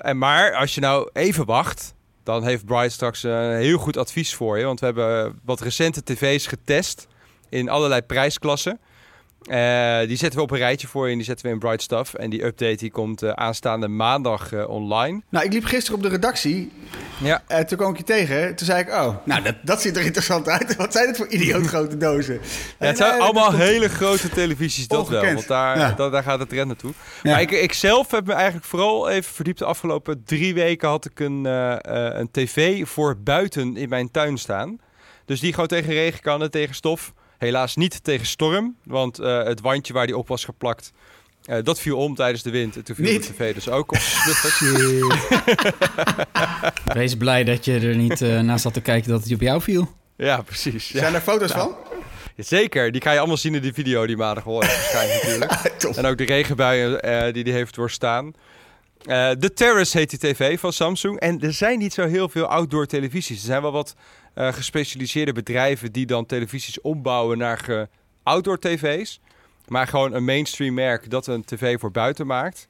En 0.00 0.18
maar 0.18 0.54
als 0.54 0.74
je 0.74 0.80
nou 0.80 1.10
even 1.12 1.44
wacht, 1.44 1.94
dan 2.22 2.44
heeft 2.44 2.64
Bright 2.64 2.92
straks 2.92 3.22
een 3.22 3.56
heel 3.56 3.78
goed 3.78 3.96
advies 3.96 4.34
voor 4.34 4.58
je. 4.58 4.64
Want 4.64 4.80
we 4.80 4.86
hebben 4.86 5.40
wat 5.44 5.60
recente 5.60 6.02
tv's 6.02 6.46
getest 6.46 7.06
in 7.48 7.68
allerlei 7.68 8.02
prijsklassen. 8.02 8.80
Eh, 9.46 9.98
die 10.08 10.16
zetten 10.16 10.38
we 10.38 10.44
op 10.44 10.50
een 10.50 10.58
rijtje 10.58 10.86
voor 10.86 11.04
je 11.04 11.10
en 11.10 11.16
die 11.16 11.26
zetten 11.26 11.46
we 11.46 11.52
in 11.52 11.58
Bright 11.58 11.82
Stuff. 11.82 12.14
En 12.14 12.30
die 12.30 12.44
update 12.44 12.76
die 12.76 12.90
komt 12.90 13.22
eh, 13.22 13.30
aanstaande 13.30 13.88
maandag 13.88 14.52
eh, 14.52 14.68
online. 14.68 15.22
Nou, 15.28 15.44
ik 15.44 15.52
liep 15.52 15.64
gisteren 15.64 15.96
op 15.96 16.02
de 16.02 16.08
redactie. 16.08 16.72
Ja. 17.18 17.42
Toen 17.64 17.78
kwam 17.78 17.90
ik 17.90 17.96
je 17.96 18.02
tegen. 18.04 18.56
Toen 18.56 18.66
zei 18.66 18.80
ik, 18.80 18.88
oh, 18.88 19.16
nou, 19.24 19.42
dat, 19.42 19.54
dat 19.62 19.80
ziet 19.80 19.96
er 19.96 20.04
interessant 20.04 20.48
uit. 20.48 20.76
Wat 20.76 20.92
zijn 20.92 21.06
dit 21.06 21.16
voor 21.16 21.28
idioot 21.28 21.66
grote 21.66 21.96
dozen? 21.96 22.34
Ja, 22.78 22.86
het 22.86 22.96
zijn 22.96 23.12
Nee, 23.12 23.20
allemaal 23.22 23.46
komt- 23.48 23.58
hele 23.62 23.88
grote 23.88 24.28
televisies, 24.28 24.88
dat 24.88 25.08
wel. 25.08 25.24
Want 25.24 25.46
daar, 25.48 25.78
Ja. 25.78 25.92
daar 26.10 26.22
gaat 26.22 26.38
het 26.38 26.48
trend 26.48 26.66
naartoe. 26.66 26.92
Ja. 27.22 27.30
Maar 27.30 27.40
ik, 27.40 27.50
ik 27.50 27.72
zelf 27.72 28.10
heb 28.10 28.26
me 28.26 28.32
eigenlijk 28.32 28.66
vooral 28.66 29.08
even 29.08 29.34
verdiept. 29.34 29.58
De 29.58 29.64
afgelopen 29.64 30.22
drie 30.24 30.54
weken 30.54 30.88
had 30.88 31.04
ik 31.04 31.20
een, 31.20 31.44
een 32.20 32.30
tv 32.30 32.86
voor 32.88 33.16
buiten 33.18 33.76
in 33.76 33.88
mijn 33.88 34.10
tuin 34.10 34.38
staan. 34.38 34.78
Dus 35.24 35.40
die 35.40 35.52
gewoon 35.52 35.66
tegen 35.68 35.92
regen 35.92 36.20
kan 36.20 36.42
en 36.42 36.50
tegen 36.50 36.74
stof. 36.74 37.12
Helaas 37.38 37.76
niet 37.76 38.04
tegen 38.04 38.26
storm, 38.26 38.76
want 38.84 39.18
eh, 39.18 39.42
het 39.44 39.60
wandje 39.60 39.92
waar 39.92 40.06
die 40.06 40.16
op 40.16 40.28
was 40.28 40.44
geplakt... 40.44 40.92
eh, 41.44 41.58
dat 41.62 41.80
viel 41.80 41.96
om 41.98 42.14
tijdens 42.14 42.42
de 42.42 42.50
wind. 42.50 42.76
En 42.76 42.84
toen 42.84 42.94
viel 42.96 43.04
Niet? 43.12 43.26
de 43.26 43.32
tv 43.32 43.54
dus 43.54 43.68
ook 43.68 43.92
op. 43.92 43.98
Wees 46.94 47.16
blij 47.16 47.44
dat 47.44 47.64
je 47.64 47.78
er 47.78 47.96
niet 47.96 48.22
eh 48.22 48.40
naast 48.40 48.62
zat 48.62 48.72
te 48.74 48.80
kijken 48.80 49.10
dat 49.10 49.22
het 49.22 49.32
op 49.32 49.40
jou 49.40 49.62
viel. 49.62 49.88
Ja, 50.16 50.42
precies. 50.42 50.88
Ja. 50.88 50.98
Zijn 50.98 51.14
er 51.14 51.20
foto's 51.20 51.52
van? 51.52 51.74
Zeker, 52.36 52.92
die 52.92 53.00
kan 53.00 53.12
je 53.12 53.18
allemaal 53.18 53.36
zien 53.36 53.54
in 53.54 53.62
die 53.62 53.72
video 53.72 54.06
die 54.06 54.16
maandag 54.16 54.44
hoort 54.44 54.66
waarschijnlijk 54.66 55.22
natuurlijk. 55.26 55.52
En 55.96 56.06
ook 56.06 56.18
de 56.18 56.24
regenbuien 56.24 57.02
eh, 57.02 57.32
die 57.32 57.44
die 57.44 57.52
heeft 57.52 57.74
doorstaan. 57.74 58.32
Eh, 59.04 59.30
De 59.38 59.52
Terrace 59.54 59.98
heet 59.98 60.10
die 60.10 60.18
tv 60.18 60.60
van 60.60 60.72
Samsung. 60.72 61.20
En 61.20 61.40
er 61.40 61.52
zijn 61.52 61.78
niet 61.78 61.92
zo 61.94 62.06
heel 62.06 62.28
veel 62.28 62.46
outdoor 62.46 62.86
televisies. 62.86 63.38
Er 63.38 63.44
zijn 63.46 63.62
wel 63.62 63.72
wat 63.72 63.94
eh, 64.36 64.52
gespecialiseerde 64.52 65.32
bedrijven 65.32 65.92
die 65.92 66.06
dan 66.06 66.26
televisies 66.26 66.80
ombouwen 66.80 67.38
naar 67.38 67.88
outdoor 68.22 68.58
tv's. 68.58 69.20
Maar 69.68 69.86
gewoon 69.86 70.12
een 70.12 70.24
mainstream 70.24 70.74
merk 70.74 71.10
dat 71.10 71.26
een 71.26 71.44
tv 71.44 71.80
voor 71.80 71.90
buiten 71.90 72.26
maakt. 72.26 72.68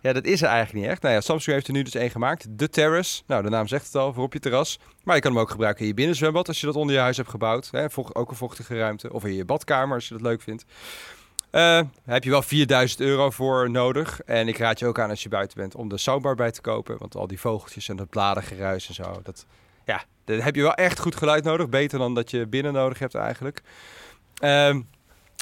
Ja, 0.00 0.12
dat 0.12 0.24
is 0.24 0.42
er 0.42 0.48
eigenlijk 0.48 0.84
niet 0.84 0.92
echt. 0.92 1.02
Nou 1.02 1.14
ja, 1.14 1.20
Samsung 1.20 1.54
heeft 1.54 1.66
er 1.66 1.72
nu 1.72 1.82
dus 1.82 1.94
één 1.94 2.10
gemaakt. 2.10 2.46
De 2.58 2.68
Terrace. 2.68 3.22
Nou, 3.26 3.42
de 3.42 3.48
naam 3.48 3.66
zegt 3.66 3.86
het 3.86 3.94
al, 3.94 4.12
voor 4.12 4.24
op 4.24 4.32
je 4.32 4.38
terras. 4.38 4.78
Maar 5.04 5.14
je 5.14 5.20
kan 5.20 5.32
hem 5.32 5.40
ook 5.40 5.50
gebruiken 5.50 5.82
in 5.82 5.88
je 5.88 5.94
binnenzwembad 5.94 6.48
als 6.48 6.60
je 6.60 6.66
dat 6.66 6.76
onder 6.76 6.94
je 6.94 7.00
huis 7.00 7.16
hebt 7.16 7.28
gebouwd. 7.28 7.68
Hè, 7.70 7.86
ook 8.12 8.30
een 8.30 8.36
vochtige 8.36 8.78
ruimte. 8.78 9.12
Of 9.12 9.24
in 9.24 9.34
je 9.34 9.44
badkamer 9.44 9.94
als 9.94 10.08
je 10.08 10.14
dat 10.14 10.22
leuk 10.22 10.42
vindt. 10.42 10.64
Eh, 11.50 11.80
heb 12.04 12.24
je 12.24 12.30
wel 12.30 12.42
4000 12.42 13.00
euro 13.00 13.30
voor 13.30 13.70
nodig. 13.70 14.20
En 14.20 14.48
ik 14.48 14.58
raad 14.58 14.78
je 14.78 14.86
ook 14.86 14.98
aan 14.98 15.10
als 15.10 15.22
je 15.22 15.28
buiten 15.28 15.58
bent 15.58 15.74
om 15.74 15.88
de 15.88 15.98
soundbar 15.98 16.34
bij 16.34 16.50
te 16.50 16.60
kopen. 16.60 16.98
Want 16.98 17.16
al 17.16 17.26
die 17.26 17.40
vogeltjes 17.40 17.88
en 17.88 17.96
dat 17.96 18.08
bladergeruis 18.08 18.88
en 18.88 18.94
zo. 18.94 19.20
Dat, 19.22 19.46
ja, 19.84 20.04
daar 20.26 20.44
heb 20.44 20.54
je 20.54 20.62
wel 20.62 20.74
echt 20.74 20.98
goed 20.98 21.16
geluid 21.16 21.44
nodig. 21.44 21.68
Beter 21.68 21.98
dan 21.98 22.14
dat 22.14 22.30
je 22.30 22.46
binnen 22.46 22.72
nodig 22.72 22.98
hebt 22.98 23.14
eigenlijk. 23.14 23.62
Ehm, 24.38 24.80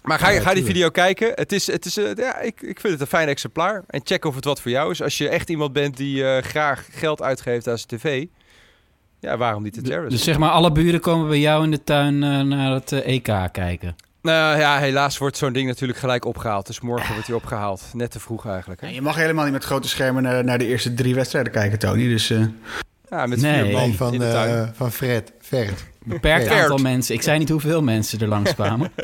maar 0.02 0.18
ga, 0.18 0.28
je 0.28 0.40
ga 0.40 0.54
die 0.54 0.64
video 0.64 0.88
kijken. 0.88 1.32
Het 1.34 1.52
is, 1.52 1.66
het 1.66 1.84
is, 1.84 1.96
eh, 1.96 2.14
ja, 2.14 2.38
ik, 2.38 2.62
ik 2.62 2.80
vind 2.80 2.92
het 2.92 3.00
een 3.00 3.06
fijn 3.06 3.28
exemplaar. 3.28 3.84
En 3.86 4.00
check 4.04 4.24
of 4.24 4.34
het 4.34 4.44
wat 4.44 4.60
voor 4.60 4.70
jou 4.70 4.90
is. 4.90 5.02
Als 5.02 5.18
je 5.18 5.28
echt 5.28 5.48
iemand 5.48 5.72
bent 5.72 5.96
die 5.96 6.24
eh, 6.24 6.42
graag 6.42 6.86
geld 6.90 7.22
uitgeeft 7.22 7.68
aan 7.68 7.78
zijn 7.78 8.00
tv. 8.00 8.26
Ja, 9.20 9.36
waarom 9.36 9.62
niet 9.62 9.74
de 9.74 9.82
Terrace? 9.82 10.08
Dus 10.08 10.24
zeg 10.24 10.38
maar, 10.38 10.50
alle 10.50 10.72
buren 10.72 11.00
komen 11.00 11.28
bij 11.28 11.40
jou 11.40 11.64
in 11.64 11.70
de 11.70 11.84
tuin 11.84 12.22
eh, 12.22 12.40
naar 12.40 12.72
het 12.72 12.92
EK 12.92 13.48
kijken. 13.52 13.96
Nou 14.22 14.58
ja, 14.58 14.78
helaas 14.78 15.18
wordt 15.18 15.36
zo'n 15.36 15.52
ding 15.52 15.68
natuurlijk 15.68 15.98
gelijk 15.98 16.24
opgehaald. 16.24 16.66
Dus 16.66 16.80
morgen 16.80 17.12
wordt 17.12 17.26
hij 17.26 17.36
opgehaald. 17.36 17.82
Net 17.92 18.10
te 18.10 18.20
vroeg 18.20 18.46
eigenlijk. 18.46 18.80
Hè? 18.80 18.86
Ja, 18.86 18.92
je 18.92 19.02
mag 19.02 19.16
helemaal 19.16 19.44
niet 19.44 19.52
met 19.52 19.64
grote 19.64 19.88
schermen 19.88 20.22
naar, 20.22 20.44
naar 20.44 20.58
de 20.58 20.66
eerste 20.66 20.94
drie 20.94 21.14
wedstrijden 21.14 21.52
kijken, 21.52 21.78
Tony. 21.78 22.08
Dus 22.08 22.30
eh, 22.30 22.44
Ja, 23.14 23.26
met 23.26 23.40
Nee. 23.40 23.62
vier 23.62 23.72
man 23.72 23.82
Nee, 23.88 23.96
van, 23.96 24.22
eh, 24.22 24.68
van 24.72 24.92
Fred. 24.92 25.32
Vert. 25.40 25.84
Beperkt 26.04 26.48
aantal 26.48 26.78
mensen. 26.78 27.14
Ik 27.14 27.22
zei 27.22 27.38
niet 27.38 27.48
hoeveel 27.48 27.82
mensen 27.82 28.20
er 28.20 28.28
langskwamen. 28.28 28.92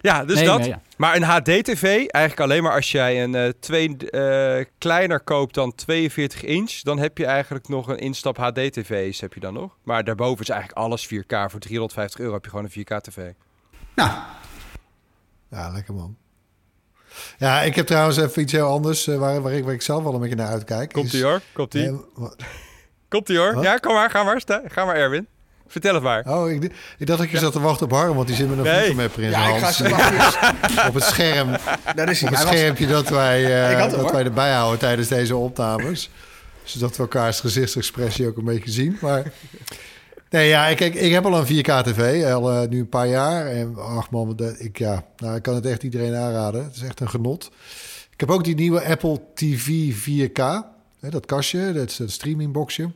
ja, 0.00 0.24
dus 0.24 0.36
Nee, 0.36 0.44
dat. 0.44 0.58
nee, 0.58 0.68
ja. 0.68 0.80
Maar 0.96 1.16
een 1.16 1.22
HD-TV, 1.22 1.82
eigenlijk 1.82 2.40
alleen 2.40 2.62
maar 2.62 2.72
als 2.72 2.90
jij 2.92 3.22
een 3.24 3.34
eh, 3.34 3.48
twee 3.60 3.96
eh, 3.96 4.64
kleiner 4.78 5.20
koopt 5.20 5.54
dan 5.54 5.74
42 5.74 6.42
inch, 6.44 6.80
dan 6.80 6.98
heb 6.98 7.18
je 7.18 7.26
eigenlijk 7.26 7.68
nog 7.68 7.88
een 7.88 7.98
instap 7.98 8.36
HD-TV's 8.36 9.20
heb 9.20 9.32
je 9.34 9.40
dan 9.40 9.54
nog. 9.54 9.76
Maar 9.82 10.04
daarboven 10.04 10.42
is 10.42 10.48
eigenlijk 10.48 10.80
alles 10.80 11.06
4K. 11.06 11.50
Voor 11.50 11.60
350 11.60 12.20
euro 12.20 12.32
heb 12.34 12.44
je 12.44 12.50
gewoon 12.50 12.64
een 12.64 12.70
4K-TV. 12.84 13.30
nou, 13.94 14.10
Ja, 15.50 15.70
lekker 15.70 15.94
man. 15.94 16.16
Ja, 17.38 17.62
ik 17.62 17.74
heb 17.74 17.86
trouwens 17.86 18.16
even 18.16 18.42
iets 18.42 18.52
heel 18.52 18.66
anders 18.68 19.06
eh, 19.06 19.16
waar, 19.16 19.42
waar, 19.42 19.52
ik, 19.52 19.64
waar 19.64 19.74
ik 19.74 19.82
zelf 19.82 20.02
wel 20.02 20.14
een 20.14 20.20
beetje 20.20 20.36
naar 20.36 20.48
uitkijk. 20.48 20.92
Komt 20.92 21.06
Is- 21.06 21.12
ie 21.14 21.24
hoor, 21.24 21.40
komt 21.52 21.74
ie. 21.74 21.86
Eh, 21.86 21.94
wat- 22.14 22.36
Komt 23.08 23.28
ie 23.28 23.38
hoor. 23.38 23.54
Wat? 23.54 23.64
Ja, 23.64 23.76
kom 23.76 23.94
maar, 23.94 24.10
ga 24.10 24.22
maar. 24.22 24.40
Sta- 24.40 24.62
Ga 24.66 24.84
maar 24.84 24.96
Erwin. 24.96 25.26
Vertel 25.68 25.94
het 25.94 26.02
maar. 26.02 26.24
Oh, 26.26 26.50
ik, 26.50 26.72
ik 26.98 27.06
dacht 27.06 27.18
dat 27.18 27.30
je 27.30 27.38
zat 27.38 27.52
te 27.52 27.60
wachten 27.60 27.86
op 27.86 27.92
Harm, 27.92 28.14
want 28.14 28.26
die 28.26 28.36
zit 28.36 28.48
met 28.48 28.58
een 28.58 28.64
Nee. 28.64 28.88
in 29.16 29.30
ja, 29.30 29.70
zijn 29.72 29.90
ik 29.90 29.96
ga 29.96 30.02
hand. 30.02 30.88
Op 30.88 30.94
het 30.94 31.02
scherm, 31.04 31.48
Daar 31.94 32.08
is 32.10 32.20
hij. 32.20 32.28
op 32.30 32.34
het 32.36 32.44
was- 32.44 32.54
schermpje 32.56 32.86
dat 32.86 33.08
wij, 33.08 33.70
eh, 33.72 33.78
dat 33.78 33.94
hoor. 34.00 34.12
wij 34.12 34.24
erbij 34.24 34.52
houden 34.52 34.78
tijdens 34.78 35.08
deze 35.08 35.36
opnames. 35.36 36.10
Zodat 36.62 36.96
we 36.96 37.02
elkaars 37.02 37.40
gezichtsexpressie 37.40 38.26
ook 38.26 38.36
een 38.36 38.44
beetje 38.44 38.70
zien. 38.70 38.96
Maar 39.00 39.22
nee, 40.36 40.48
ja, 40.48 40.74
kijk, 40.74 40.94
ik 40.94 41.12
heb 41.12 41.24
al 41.26 41.38
een 41.38 41.46
4K-tv, 41.46 42.24
al 42.32 42.50
eh, 42.52 42.68
nu 42.68 42.78
een 42.80 42.88
paar 42.88 43.08
jaar. 43.08 43.46
En 43.46 43.76
ach 43.78 44.10
man, 44.10 44.36
dat- 44.36 44.60
ik, 44.60 44.78
ja, 44.78 45.04
nou, 45.16 45.36
ik 45.36 45.42
kan 45.42 45.54
het 45.54 45.66
echt 45.66 45.82
iedereen 45.82 46.14
aanraden. 46.14 46.64
Het 46.64 46.74
is 46.76 46.82
echt 46.82 47.00
een 47.00 47.08
genot. 47.10 47.50
Ik 48.10 48.20
heb 48.20 48.30
ook 48.30 48.44
die 48.44 48.54
nieuwe 48.54 48.84
Apple 48.84 49.20
TV 49.34 49.68
4K. 49.94 50.42
Hè, 51.00 51.10
dat 51.10 51.26
kastje, 51.26 51.72
dat 51.72 51.88
is 52.00 52.12
streamingboxje. 52.12 52.90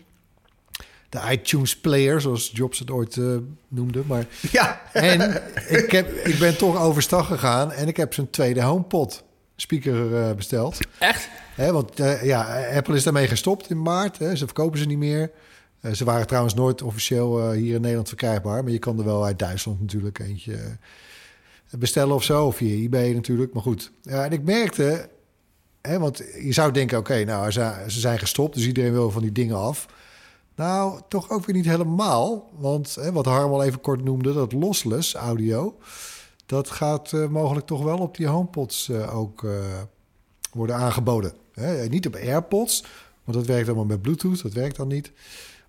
De 1.09 1.20
iTunes 1.31 1.76
Player, 1.76 2.20
zoals 2.20 2.50
Jobs 2.55 2.79
het 2.79 2.90
ooit 2.90 3.16
eh, 3.16 3.24
noemde. 3.68 4.03
Maar 4.07 4.24
Ja, 4.53 4.81
en 4.92 5.42
ik, 5.68 5.90
heb, 5.90 6.11
ik 6.14 6.38
ben 6.38 6.57
toch 6.57 6.83
overstag 6.83 7.26
gegaan 7.26 7.72
en 7.72 7.88
ik 7.88 7.96
heb 7.96 8.14
zijn 8.14 8.31
tweede 8.31 8.62
HomePod 8.62 9.22
speaker 9.57 10.16
eh, 10.16 10.35
besteld. 10.35 10.79
echt? 10.98 11.29
Hè, 11.55 11.72
want 11.72 12.00
eh, 12.00 12.22
ja, 12.24 12.66
Apple 12.76 12.94
is 12.94 13.03
daarmee 13.03 13.26
gestopt 13.29 13.70
in 13.70 13.83
maart. 13.83 14.18
Hè. 14.18 14.37
Ze 14.37 14.44
verkopen 14.44 14.79
ze 14.79 14.87
niet 14.87 14.98
meer. 14.98 15.31
Eh, 15.80 15.92
ze 15.92 16.04
waren 16.04 16.26
trouwens 16.26 16.54
nooit 16.54 16.82
officieel 16.82 17.40
eh, 17.40 17.50
hier 17.50 17.74
in 17.74 17.80
Nederland 17.80 18.08
verkrijgbaar. 18.08 18.62
Maar 18.62 18.72
je 18.72 18.78
kan 18.78 18.98
er 18.98 19.04
wel 19.04 19.24
uit 19.24 19.38
Duitsland 19.38 19.80
natuurlijk 19.80 20.18
eentje 20.18 20.54
eh, 20.54 21.78
bestellen 21.78 22.14
of 22.14 22.24
zo. 22.24 22.46
Of 22.46 22.56
via 22.56 22.84
eBay 22.84 23.12
natuurlijk. 23.12 23.52
Maar 23.52 23.62
goed. 23.62 23.92
En 24.02 24.32
ik 24.32 24.42
merkte... 24.42 25.08
Hè, 25.80 25.98
want 25.98 26.22
je 26.42 26.52
zou 26.52 26.72
denken, 26.72 26.98
oké, 26.98 27.24
nou, 27.24 27.50
ze, 27.50 27.84
zijn 27.86 28.18
gestopt. 28.18 28.54
Dus 28.54 28.66
iedereen 28.66 28.92
wil 28.92 29.10
van 29.10 29.22
die 29.22 29.32
dingen 29.32 29.56
af. 29.56 29.86
Nou, 30.54 31.00
toch 31.08 31.30
ook 31.30 31.46
weer 31.46 31.54
niet 31.54 31.64
helemaal. 31.64 32.50
Want 32.58 32.94
hè, 32.94 33.12
wat 33.12 33.24
Harm 33.24 33.52
al 33.52 33.62
even 33.62 33.80
kort 33.80 34.04
noemde, 34.04 34.32
dat 34.32 34.52
lossless 34.52 35.14
audio... 35.14 35.78
dat 36.46 36.70
gaat 36.70 37.12
mogelijk 37.30 37.66
toch 37.66 37.82
wel 37.82 37.98
op 37.98 38.16
die 38.16 38.26
HomePods 38.26 38.90
ook 38.90 39.46
worden 40.52 40.76
aangeboden. 40.76 41.32
Hè, 41.52 41.86
niet 41.86 42.06
op 42.06 42.14
AirPods, 42.14 42.84
want 43.24 43.38
dat 43.38 43.46
werkt 43.46 43.66
allemaal 43.66 43.84
met 43.84 44.02
Bluetooth. 44.02 44.42
Dat 44.42 44.52
werkt 44.52 44.76
dan 44.76 44.88
niet. 44.88 45.12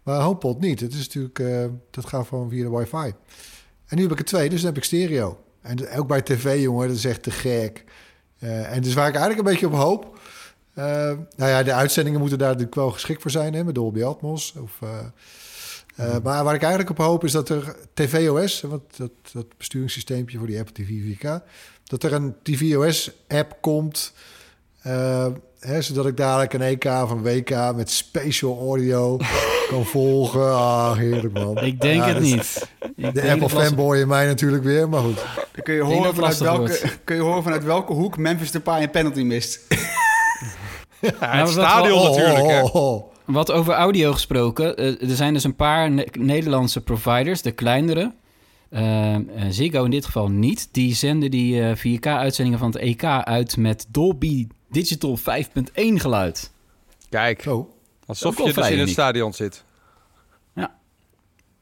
Maar 0.04 0.22
HomePod 0.22 0.60
niet. 0.60 0.80
Het 0.80 0.94
is 0.94 1.08
natuurlijk, 1.08 1.40
eh, 1.40 1.66
dat 1.90 2.06
gaat 2.06 2.28
gewoon 2.28 2.50
via 2.50 2.70
de 2.70 2.78
wifi. 2.78 3.14
En 3.86 3.98
nu 3.98 4.02
heb 4.02 4.12
ik 4.12 4.20
er 4.20 4.26
twee, 4.26 4.50
dus 4.50 4.60
dan 4.60 4.70
heb 4.70 4.78
ik 4.78 4.84
stereo. 4.84 5.40
En 5.62 5.90
ook 5.90 6.08
bij 6.08 6.22
tv, 6.22 6.62
jongen, 6.62 6.88
dat 6.88 6.98
is 6.98 7.06
echt 7.06 7.24
te 7.24 7.32
gek. 7.32 7.84
Eh, 8.40 8.76
en 8.76 8.82
dus 8.82 8.94
waar 8.94 9.08
ik 9.08 9.16
eigenlijk 9.16 9.48
een 9.48 9.54
beetje 9.54 9.68
op 9.68 9.74
hoop... 9.74 10.20
eh, 10.74 10.86
nou 11.36 11.50
ja, 11.52 11.64
de 11.64 11.74
uitzendingen 11.74 12.20
moeten 12.20 12.38
daar 12.38 12.48
natuurlijk 12.48 12.76
wel 12.76 12.92
geschikt 12.92 13.22
voor 13.22 13.32
zijn, 13.32 13.54
hè, 13.54 13.64
met 13.64 13.76
Dolby 13.76 14.04
Atmos. 14.04 14.54
Of, 14.62 14.78
eh, 14.82 15.06
Maar 16.24 16.44
waar 16.44 16.56
ik 16.56 16.62
eigenlijk 16.62 16.90
op 16.90 16.98
hoop 16.98 17.24
is 17.24 17.32
dat 17.32 17.50
er 17.50 17.76
tvOS, 17.94 18.62
wat, 18.62 18.82
dat, 18.98 19.12
dat 19.32 19.58
besturingssysteempje 19.58 20.38
voor 20.38 20.48
die 20.48 20.60
Apple 20.60 20.74
TV 20.74 20.90
4K, 20.90 21.44
dat 21.84 22.04
er 22.04 22.14
een 22.14 22.36
tvOS-app 22.42 23.58
komt, 23.62 24.14
hè, 25.60 25.82
zodat 25.82 26.06
ik 26.06 26.18
dadelijk 26.18 26.54
een 26.54 26.62
EK 26.62 26.86
of 26.86 27.10
een 27.12 27.22
WK 27.24 27.76
met 27.76 27.90
spatial 27.92 28.60
audio 28.60 29.18
kan 29.70 29.86
volgen. 29.86 30.54
Ah, 30.56 30.96
heerlijk 30.98 31.34
man. 31.34 31.58
Ik 31.58 31.82
denk 31.82 32.02
Ja, 32.02 32.08
het 32.08 32.20
niet. 32.20 32.70
Ik 32.96 33.14
De 33.14 33.32
Apple 33.32 33.50
fanboy 33.50 33.98
in 33.98 34.08
mij 34.08 34.26
natuurlijk 34.26 34.64
weer, 34.64 34.90
maar 34.90 35.02
goed. 35.02 35.16
Dan 35.36 35.64
kun 35.64 35.74
je, 35.74 35.82
horen 35.82 36.16
vanuit 36.16 36.38
welke, 36.38 36.80
kun 37.04 37.16
je 37.16 37.22
horen 37.22 37.44
vanuit 37.44 37.64
welke 37.64 37.94
hoek 37.94 38.18
Memphis 38.18 38.52
Depay 38.52 38.82
een 38.84 38.90
penalty 38.92 39.22
mist. 39.24 39.60
Ja, 41.00 41.12
Nou, 41.20 41.32
het 41.36 41.42
wat 41.56 41.66
stadion 41.66 42.02
wel- 42.02 42.10
natuurlijk. 42.16 42.48
Hè. 42.48 42.62
Oh, 42.62 42.76
oh, 42.76 42.94
oh. 42.94 43.04
Wat 43.26 43.52
over 43.52 43.74
audio 43.74 44.12
gesproken, 44.12 44.78
eh, 44.78 45.10
er 45.10 45.16
zijn 45.16 45.34
dus 45.34 45.44
een 45.44 45.56
paar 45.56 45.92
Ne- 45.92 46.08
Nederlandse 46.12 46.82
providers, 46.82 47.42
de 47.42 47.52
kleinere. 47.52 48.12
Eh, 48.72 49.16
eh, 49.16 49.22
Ziggo 49.50 49.84
in 49.84 49.92
dit 49.92 50.06
geval 50.06 50.30
niet. 50.30 50.70
Die 50.72 50.96
zenden 50.96 51.32
die 51.32 51.62
eh, 51.62 51.76
4K-uitzendingen 51.76 52.60
van 52.60 52.72
het 52.72 52.82
EK 52.82 53.04
uit 53.04 53.58
met 53.58 53.86
Dolby 53.90 54.48
Digital 54.70 55.18
5.1 55.18 55.22
geluid. 55.74 56.52
Kijk, 57.10 57.42
Zo. 57.42 57.74
alsof 58.06 58.38
je 58.38 58.54
dus 58.54 58.70
in 58.70 58.80
het 58.80 58.90
stadion 58.90 59.34
zit. 59.34 59.64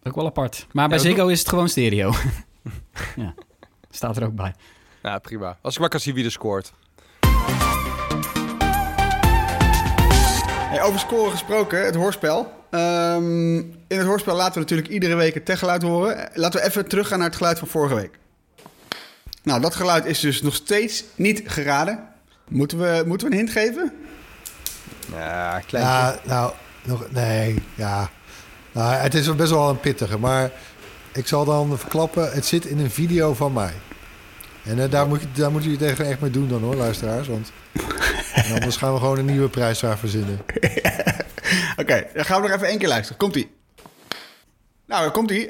Ook 0.03 0.15
wel 0.15 0.25
apart. 0.25 0.67
Maar 0.71 0.89
bij 0.89 0.97
Ziggo 0.97 1.27
is 1.27 1.39
het 1.39 1.49
gewoon 1.49 1.69
stereo. 1.69 2.13
ja, 3.15 3.33
staat 3.89 4.17
er 4.17 4.23
ook 4.23 4.35
bij. 4.35 4.53
Nou, 5.01 5.19
prima. 5.19 5.57
Als 5.61 5.73
ik 5.73 5.79
maar 5.79 5.89
kan 5.89 5.99
zien 5.99 6.15
wie 6.15 6.25
er 6.25 6.31
scoort. 6.31 6.73
Hey, 10.69 10.81
over 10.81 10.99
scoren 10.99 11.31
gesproken, 11.31 11.85
het 11.85 11.95
hoorspel. 11.95 12.58
Ehm, 12.71 13.57
in 13.57 13.97
het 13.97 14.05
hoorspel 14.05 14.35
laten 14.35 14.53
we 14.53 14.59
natuurlijk 14.59 14.87
iedere 14.89 15.15
week 15.15 15.33
het 15.33 15.45
techgeluid 15.45 15.81
horen. 15.81 16.29
Laten 16.33 16.59
we 16.61 16.65
even 16.67 16.87
teruggaan 16.87 17.17
naar 17.19 17.27
het 17.27 17.37
geluid 17.37 17.59
van 17.59 17.67
vorige 17.67 17.95
week. 17.95 18.17
Nou, 19.43 19.61
dat 19.61 19.75
geluid 19.75 20.05
is 20.05 20.19
dus 20.19 20.41
nog 20.41 20.55
steeds 20.55 21.03
niet 21.15 21.41
geraden. 21.45 21.99
Moeten 22.47 22.77
we, 22.79 23.03
moeten 23.05 23.27
we 23.27 23.33
een 23.33 23.39
hint 23.39 23.51
geven? 23.51 23.93
Ja, 25.11 25.59
klein. 25.67 25.85
Ja, 25.85 26.19
nou, 26.23 26.53
nog, 26.83 27.05
nee, 27.11 27.63
ja. 27.75 28.09
Nou, 28.71 28.93
het 28.93 29.13
is 29.13 29.35
best 29.35 29.51
wel 29.51 29.69
een 29.69 29.79
pittige, 29.79 30.17
maar 30.19 30.51
ik 31.13 31.27
zal 31.27 31.45
dan 31.45 31.77
verklappen, 31.77 32.31
het 32.31 32.45
zit 32.45 32.65
in 32.65 32.79
een 32.79 32.91
video 32.91 33.33
van 33.33 33.53
mij. 33.53 33.73
En 34.63 34.79
eh, 34.83 34.91
daar, 34.91 35.07
moet, 35.07 35.21
je- 35.21 35.27
daar 35.33 35.51
moeten 35.51 35.69
jullie 35.71 35.87
het 35.87 35.99
echt- 35.99 36.09
echt 36.09 36.19
mee 36.21 36.31
doen 36.31 36.47
dan 36.47 36.61
hoor, 36.61 36.75
luisteraars. 36.75 37.27
Want 37.27 37.51
anders 38.53 38.77
gaan 38.77 38.93
we 38.93 38.99
gewoon 38.99 39.17
een 39.17 39.25
nieuwe 39.25 39.49
prijsvraag 39.49 39.99
verzinnen. 39.99 40.39
Oké, 41.79 42.07
dan 42.13 42.25
gaan 42.25 42.41
we 42.41 42.47
nog 42.47 42.55
even 42.55 42.67
één 42.67 42.77
keer 42.77 42.87
luisteren. 42.87 43.17
Komt-ie. 43.17 43.57
Nou, 44.85 45.01
daar 45.01 45.11
komt 45.11 45.29
hij. 45.29 45.47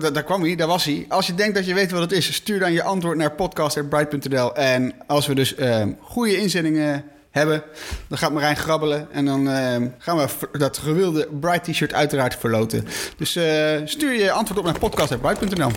daar, 0.00 0.12
daar 0.12 0.24
kwam 0.24 0.42
hij, 0.42 0.56
daar 0.56 0.66
was 0.66 0.84
hij. 0.84 1.06
Als 1.08 1.26
je 1.26 1.34
denkt 1.34 1.54
dat 1.54 1.66
je 1.66 1.74
weet 1.74 1.90
wat 1.90 2.00
het 2.00 2.12
is, 2.12 2.34
stuur 2.34 2.58
dan 2.58 2.72
je 2.72 2.82
antwoord 2.82 3.16
naar 3.16 3.32
podcast.bright.nl. 3.32 4.54
En 4.54 4.94
als 5.06 5.26
we 5.26 5.34
dus 5.34 5.54
ehm, 5.54 5.92
goede 6.00 6.36
inzendingen 6.36 7.04
hebben, 7.30 7.62
dan 8.08 8.18
gaat 8.18 8.32
Marijn 8.32 8.56
grabbelen. 8.56 9.08
En 9.12 9.24
dan 9.24 9.48
eh, 9.48 9.76
gaan 9.98 10.16
we 10.16 10.58
dat 10.58 10.78
gewilde 10.78 11.28
Bright 11.40 11.64
T-shirt 11.64 11.92
uiteraard 11.92 12.36
verloten. 12.36 12.86
Dus 13.16 13.36
eh, 13.36 13.80
stuur 13.84 14.12
je 14.12 14.30
antwoord 14.30 14.58
op 14.58 14.64
naar 14.64 14.78
podcast.bright.nl. 14.78 15.70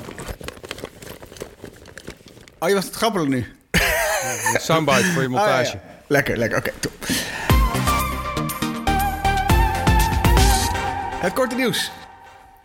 Oh, 2.59 2.69
je 2.69 2.75
was 2.75 2.85
het 2.85 2.95
grabbelen 2.95 3.29
nu? 3.29 3.55
Soundbite 4.53 5.05
voor 5.05 5.21
je 5.21 5.27
montage. 5.27 5.71
Ah, 5.71 5.73
ja. 5.73 5.81
Lekker, 6.07 6.37
lekker. 6.37 6.57
Oké, 6.57 6.71
top. 6.79 6.93
Het 11.17 11.33
korte 11.33 11.55
nieuws. 11.55 11.91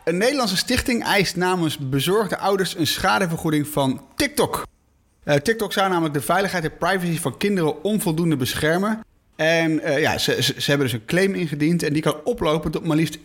Een 0.04 0.16
Nederlandse 0.16 0.56
stichting 0.56 1.04
eist 1.04 1.36
namens 1.36 1.78
bezorgde 1.78 2.38
ouders 2.38 2.76
een 2.76 2.86
schadevergoeding 2.86 3.68
van 3.68 4.06
TikTok. 4.16 4.66
Eh, 5.24 5.34
TikTok 5.34 5.72
zou 5.72 5.88
namelijk 5.88 6.14
de 6.14 6.20
veiligheid 6.20 6.64
en 6.64 6.76
privacy 6.76 7.18
van 7.18 7.36
kinderen 7.36 7.84
onvoldoende 7.84 8.36
beschermen. 8.36 9.00
En 9.36 9.80
eh, 9.80 10.00
ja, 10.00 10.18
ze, 10.18 10.42
ze, 10.42 10.70
hebben 10.70 10.86
dus 10.86 10.96
een 10.96 11.04
claim 11.04 11.34
ingediend 11.34 11.82
en 11.82 11.92
die 11.92 12.02
kan 12.02 12.20
oplopen 12.24 12.70
tot 12.70 12.84
maar 12.84 12.96
liefst 12.96 13.18
1,4 13.18 13.22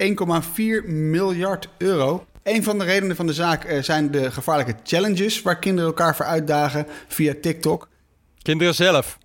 miljard 0.86 1.70
euro. 1.78 2.26
Een 2.44 2.64
van 2.64 2.78
de 2.78 2.84
redenen 2.84 3.16
van 3.16 3.28
de 3.28 3.34
zaak 3.34 3.64
eh, 3.64 3.82
zijn 3.82 4.12
de 4.12 4.32
gevaarlijke 4.32 4.76
challenges 4.84 5.42
waar 5.42 5.60
kinderen 5.60 5.90
elkaar 5.90 6.16
voor 6.16 6.26
uitdagen 6.26 6.88
via 7.08 7.34
TikTok. 7.42 7.88
Kinderen 8.42 8.76
zelf. 8.76 9.18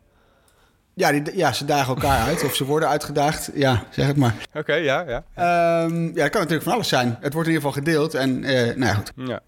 Ja, 0.95 1.13
die, 1.13 1.37
ja, 1.37 1.53
ze 1.53 1.65
dagen 1.65 1.95
elkaar 1.95 2.27
uit 2.27 2.45
of 2.45 2.55
ze 2.55 2.65
worden 2.65 2.89
uitgedaagd. 2.89 3.51
Ja, 3.55 3.85
zeg 3.91 4.07
het 4.07 4.17
maar. 4.17 4.35
Oké, 4.55 4.75
ja, 4.75 5.05
ja. 5.09 5.25
Ehm, 5.35 6.05
ja, 6.05 6.13
dat 6.13 6.31
kan 6.31 6.41
natuurlijk 6.41 6.63
van 6.63 6.73
alles 6.73 6.89
zijn. 6.89 7.17
Het 7.21 7.33
wordt 7.33 7.49
in 7.49 7.55
ieder 7.55 7.69
geval 7.69 7.85
gedeeld 7.85 8.15
en 8.15 8.45
eh, 8.45 8.65
nou 8.65 8.85
ja, 8.85 8.95
goed. 8.95 9.13
ja. 9.15 9.41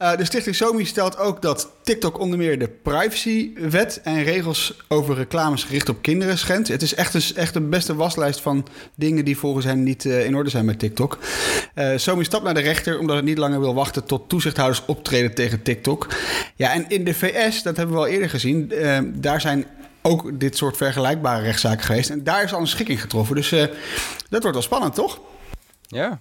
Eh, 0.00 0.16
de 0.16 0.24
stichting 0.24 0.56
SOMI 0.56 0.84
stelt 0.84 1.18
ook 1.18 1.42
dat 1.42 1.70
TikTok 1.82 2.18
onder 2.18 2.38
meer 2.38 2.58
de 2.58 2.68
privacywet 2.68 4.00
en 4.04 4.22
regels 4.22 4.76
over 4.88 5.14
reclames 5.14 5.64
gericht 5.64 5.88
op 5.88 6.02
kinderen 6.02 6.38
schendt. 6.38 6.68
Het 6.68 6.82
is 6.82 6.94
echt 6.94 7.14
een, 7.14 7.36
echt 7.36 7.54
een 7.54 7.70
beste 7.70 7.94
waslijst 7.94 8.40
van 8.40 8.66
dingen 8.96 9.24
die 9.24 9.36
volgens 9.36 9.64
hen 9.64 9.82
niet 9.82 10.04
eh, 10.04 10.24
in 10.24 10.36
orde 10.36 10.50
zijn 10.50 10.64
met 10.64 10.78
TikTok. 10.78 11.18
Eh 11.74 11.96
SOMI 11.96 12.24
stapt 12.24 12.44
naar 12.44 12.54
de 12.54 12.60
rechter 12.60 12.98
omdat 12.98 13.16
het 13.16 13.24
niet 13.24 13.38
langer 13.38 13.60
wil 13.60 13.74
wachten 13.74 14.04
tot 14.04 14.28
toezichthouders 14.28 14.82
optreden 14.86 15.34
tegen 15.34 15.62
TikTok. 15.62 16.06
Ja, 16.56 16.72
en 16.72 16.84
in 16.88 17.04
de 17.04 17.14
VS, 17.14 17.62
dat 17.62 17.76
hebben 17.76 17.94
we 17.94 18.00
al 18.00 18.08
eerder 18.08 18.30
gezien, 18.30 18.72
daar 19.14 19.40
zijn 19.40 19.66
ook 20.02 20.40
dit 20.40 20.56
soort 20.56 20.76
vergelijkbare 20.76 21.42
rechtszaken 21.42 21.84
geweest. 21.84 22.10
En 22.10 22.24
daar 22.24 22.42
is 22.42 22.52
al 22.52 22.60
een 22.60 22.66
schikking 22.66 23.00
getroffen. 23.00 23.34
Dus 23.36 23.52
eh, 23.52 23.60
dat 24.28 24.42
wordt 24.42 24.52
wel 24.52 24.62
spannend, 24.62 24.94
toch? 24.94 25.20
Ja. 25.86 26.20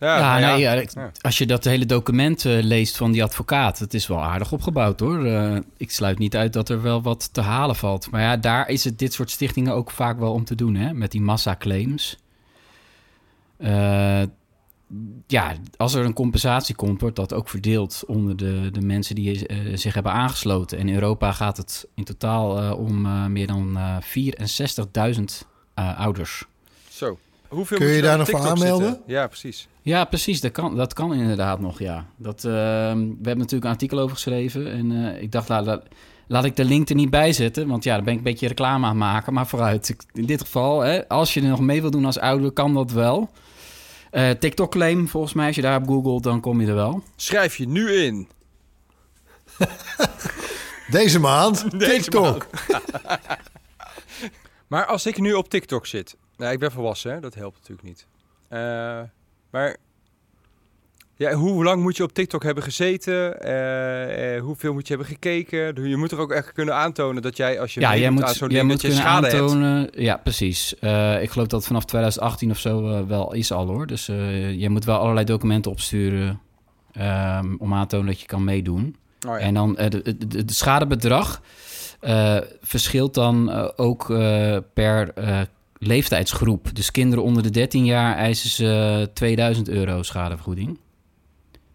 Ja, 0.00 0.38
nou 0.38 0.58
ja, 0.60 0.72
Ja. 0.72 1.10
als 1.20 1.38
je 1.38 1.46
dat 1.46 1.64
hele 1.64 1.86
document 1.86 2.44
eh, 2.44 2.62
leest 2.62 2.96
van 2.96 3.12
die 3.12 3.22
advocaat, 3.22 3.78
het 3.78 3.94
is 3.94 4.06
wel 4.06 4.22
aardig 4.22 4.52
opgebouwd 4.52 5.00
hoor. 5.00 5.24
Eh, 5.26 5.56
ik 5.76 5.90
sluit 5.90 6.18
niet 6.18 6.36
uit 6.36 6.52
dat 6.52 6.68
er 6.68 6.82
wel 6.82 7.02
wat 7.02 7.28
te 7.34 7.40
halen 7.40 7.76
valt. 7.76 8.10
Maar 8.10 8.20
ja, 8.20 8.36
daar 8.36 8.68
is 8.68 8.84
het 8.84 8.98
dit 8.98 9.12
soort 9.12 9.30
stichtingen 9.30 9.72
ook 9.74 9.90
vaak 9.90 10.18
wel 10.18 10.32
om 10.32 10.44
te 10.44 10.54
doen, 10.54 10.74
hè? 10.74 10.92
met 10.92 11.10
die 11.10 11.20
massaclaims. 11.20 12.18
Eh 13.58 14.22
ja, 15.26 15.54
als 15.76 15.94
er 15.94 16.04
een 16.04 16.12
compensatie 16.12 16.74
komt, 16.74 17.00
wordt 17.00 17.16
dat 17.16 17.32
ook 17.32 17.48
verdeeld 17.48 18.02
onder 18.06 18.36
de, 18.36 18.68
de 18.72 18.80
mensen 18.80 19.14
die 19.14 19.46
eh, 19.46 19.76
zich 19.76 19.94
hebben 19.94 20.12
aangesloten. 20.12 20.78
En 20.78 20.88
in 20.88 20.94
Europa 20.94 21.32
gaat 21.32 21.56
het 21.56 21.86
in 21.94 22.04
totaal 22.04 22.60
eh, 22.60 22.78
om 22.78 23.06
eh, 23.06 23.26
meer 23.26 23.46
dan 23.46 23.76
eh 23.76 23.96
64.000 25.16 25.22
eh, 25.74 26.00
ouders. 26.00 26.44
Zo. 26.88 27.18
Hoeveel 27.48 27.78
Kun 27.78 27.86
je 27.86 28.02
daar 28.02 28.18
nog 28.18 28.30
voor 28.30 28.40
aanmelden? 28.40 28.88
zitten? 28.88 29.04
Ja, 29.06 29.26
precies. 29.26 29.68
Ja, 29.82 30.04
precies. 30.04 30.40
Dat 30.40 30.52
kan, 30.52 30.76
dat 30.76 30.92
kan 30.92 31.14
inderdaad 31.14 31.60
nog, 31.60 31.78
ja. 31.78 32.06
Dat, 32.16 32.44
ehm, 32.44 32.98
we 32.98 33.14
hebben 33.22 33.38
natuurlijk 33.38 33.64
een 33.64 33.70
artikel 33.70 33.98
over 33.98 34.14
geschreven. 34.14 34.72
En 34.72 35.14
eh, 35.14 35.22
ik 35.22 35.32
dacht, 35.32 35.48
laat, 35.48 35.66
laat, 35.66 35.82
laat 36.26 36.44
ik 36.44 36.56
de 36.56 36.64
link 36.64 36.88
er 36.88 36.94
niet 36.94 37.10
bij 37.10 37.32
zetten. 37.32 37.68
Want 37.68 37.84
ja, 37.84 37.94
dan 37.94 38.04
ben 38.04 38.12
ik 38.12 38.18
een 38.18 38.24
beetje 38.24 38.48
reclame 38.48 38.84
aan 38.84 38.90
het 38.90 38.98
maken. 38.98 39.32
Maar 39.32 39.46
vooruit. 39.46 39.96
In 40.12 40.26
dit 40.26 40.40
geval, 40.40 40.80
hè, 40.80 41.08
als 41.08 41.34
je 41.34 41.40
er 41.40 41.48
nog 41.48 41.60
mee 41.60 41.80
wil 41.80 41.90
doen 41.90 42.04
als 42.04 42.18
ouder, 42.18 42.50
kan 42.50 42.74
dat 42.74 42.90
wel. 42.90 43.30
Eh, 44.16 44.30
TikTok-claim, 44.30 45.08
volgens 45.08 45.32
mij, 45.32 45.46
als 45.46 45.56
je 45.56 45.62
daarop 45.62 45.88
googelt, 45.88 46.22
dan 46.22 46.40
kom 46.40 46.60
je 46.60 46.66
er 46.66 46.74
wel. 46.74 47.02
Schrijf 47.16 47.56
je 47.56 47.68
nu 47.68 47.92
in. 47.92 48.28
Deze 50.90 51.18
maand, 51.18 51.70
Deze 51.78 51.90
TikTok. 51.92 52.46
Maar 54.66 54.86
als 54.86 55.06
ik 55.06 55.18
nu 55.18 55.32
op 55.32 55.48
TikTok 55.48 55.86
zit... 55.86 56.16
Nou, 56.36 56.52
ik 56.52 56.58
ben 56.58 56.72
volwassen, 56.72 57.12
hè? 57.12 57.20
dat 57.20 57.34
helpt 57.34 57.56
natuurlijk 57.56 57.88
niet. 57.88 58.06
Eh, 58.48 59.02
maar 59.50 59.76
ja, 61.18 61.32
hoe 61.32 61.64
lang 61.64 61.82
moet 61.82 61.96
je 61.96 62.02
op 62.02 62.12
TikTok 62.12 62.42
hebben 62.42 62.62
gezeten? 62.62 63.40
Eh, 63.40 64.34
eh, 64.34 64.42
hoeveel 64.42 64.72
moet 64.72 64.88
je 64.88 64.94
hebben 64.94 65.12
gekeken? 65.12 65.88
Je 65.88 65.96
moet 65.96 66.12
er 66.12 66.18
ook 66.18 66.32
echt 66.32 66.52
kunnen 66.52 66.74
aantonen 66.74 67.22
dat 67.22 67.36
jij, 67.36 67.60
als 67.60 67.74
je 67.74 67.80
ja, 67.80 67.96
jij 67.96 68.10
moet, 68.10 68.22
aan 68.22 68.34
zo'n 68.34 68.48
jij 68.50 68.58
ding, 68.58 68.70
moet 68.70 68.82
dat 68.82 68.92
je 68.92 68.98
kunnen 68.98 69.04
schade 69.12 69.26
hebt. 69.26 69.40
aantonen. 69.40 69.90
Ja, 69.92 70.16
precies. 70.16 70.78
Eh, 70.78 71.22
ik 71.22 71.30
geloof 71.30 71.46
dat 71.46 71.58
het 71.58 71.68
vanaf 71.68 71.84
2018 71.84 72.50
of 72.50 72.58
zo 72.58 73.06
wel 73.06 73.34
is 73.34 73.52
al 73.52 73.66
hoor. 73.66 73.86
Dus 73.86 74.06
je 74.56 74.66
moet 74.68 74.84
wel 74.84 74.98
allerlei 74.98 75.26
documenten 75.26 75.70
opsturen 75.70 76.40
ehm, 76.92 77.54
om 77.58 77.74
aan 77.74 77.82
te 77.82 77.88
tonen 77.88 78.06
dat 78.06 78.20
je 78.20 78.26
kan 78.26 78.44
meedoen. 78.44 78.96
Oh, 79.26 79.32
ja. 79.32 79.38
En 79.38 79.54
dan 79.54 79.74
de 79.74 80.44
schadebedrag 80.46 81.42
verschilt 82.60 83.14
dan 83.14 83.50
ook 83.76 84.06
per 84.74 85.12
leeftijdsgroep. 85.78 86.68
Dus 86.72 86.90
kinderen 86.90 87.24
onder 87.24 87.42
de 87.42 87.50
13 87.50 87.84
jaar 87.84 88.16
eisen 88.16 88.50
ze 88.50 89.10
2000 89.14 89.68
euro 89.68 90.02
schadevergoeding. 90.02 90.78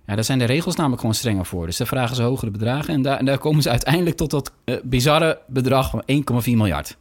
Ja, 0.06 0.16
daar 0.16 0.24
zijn 0.24 0.40
de 0.40 0.46
regels 0.46 0.76
namelijk 0.76 1.02
gewoon 1.02 1.16
strenger 1.16 1.46
voor. 1.46 1.66
Dus 1.66 1.78
daar 1.78 1.88
vragen 1.88 2.16
ze 2.16 2.22
hogere 2.22 2.52
bedragen. 2.52 2.94
En 2.94 3.02
daar, 3.02 3.18
en 3.18 3.26
daar 3.26 3.38
komen 3.38 3.62
ze 3.62 3.70
uiteindelijk 3.70 4.18
tot 4.18 4.30
dat 4.30 4.52
eh, 4.64 4.76
bizarre 4.84 5.40
bedrag 5.48 5.90
van 5.90 6.04
1,4 6.44 6.44
miljard. 6.44 6.98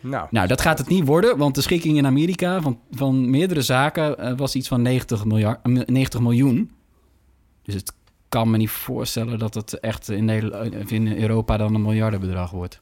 Nou, 0.00 0.26
Nou, 0.30 0.46
dat 0.46 0.60
gaat 0.60 0.78
het 0.78 0.88
niet 0.88 1.06
worden, 1.06 1.36
want 1.36 1.54
de 1.54 1.60
schikking 1.60 1.96
in 1.96 2.06
Amerika 2.06 2.60
van, 2.60 2.78
van 2.90 3.30
meerdere 3.30 3.62
zaken 3.62 4.18
eh, 4.18 4.32
was 4.36 4.54
iets 4.54 4.68
van 4.68 4.82
90, 4.82 5.24
miljard, 5.24 5.58
eh, 5.62 5.72
90 5.86 6.20
miljoen. 6.20 6.70
Dus 7.62 7.74
het 7.74 7.92
kan 8.28 8.50
me 8.50 8.56
niet 8.56 8.70
voorstellen 8.70 9.38
dat 9.38 9.54
het 9.54 9.80
echt 9.80 10.10
in, 10.10 10.24
Nederland, 10.24 10.90
in 10.90 11.20
Europa 11.20 11.56
dan 11.56 11.74
een 11.74 11.82
miljardenbedrag 11.82 12.50
wordt. 12.50 12.78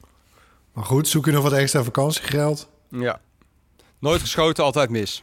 Maar 0.73 0.85
goed, 0.85 1.07
zoek 1.07 1.25
je 1.25 1.31
nog 1.31 1.43
wat 1.43 1.53
extra 1.53 1.83
vakantiegeld? 1.83 2.69
ja. 2.89 3.19
Nooit 3.99 4.21
geschoten, 4.21 4.63
altijd 4.63 4.89
mis. 4.89 5.21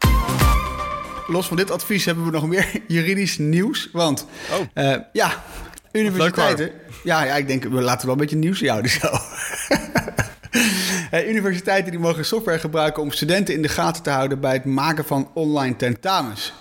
Los 1.27 1.47
van 1.47 1.57
dit 1.57 1.71
advies 1.71 2.05
hebben 2.05 2.25
we 2.25 2.31
nog 2.31 2.47
meer 2.47 2.67
juridisch 2.89 3.39
nieuws. 3.39 3.89
Want 3.93 4.27
Oh. 4.53 4.85
eh, 4.85 5.01
ja, 5.13 5.45
universiteiten. 5.93 6.71
Ja, 7.05 7.25
ja, 7.25 7.35
ik 7.35 7.47
denk, 7.47 7.65
we 7.65 7.81
laten 7.81 8.07
wel 8.07 8.15
een 8.15 8.21
beetje 8.21 8.37
nieuws 8.37 8.67
houden 8.67 8.91
zo. 8.91 9.09
Eh, 11.11 11.29
universiteiten 11.29 11.91
die 11.91 12.01
mogen 12.01 12.25
software 12.25 12.59
gebruiken 12.59 13.03
om 13.03 13.11
studenten 13.11 13.55
in 13.55 13.63
de 13.63 13.69
gaten 13.69 14.03
te 14.03 14.11
houden 14.11 14.41
bij 14.41 14.53
het 14.53 14.65
maken 14.65 15.05
van 15.05 15.31
online 15.35 15.77
tentamens. 15.77 16.53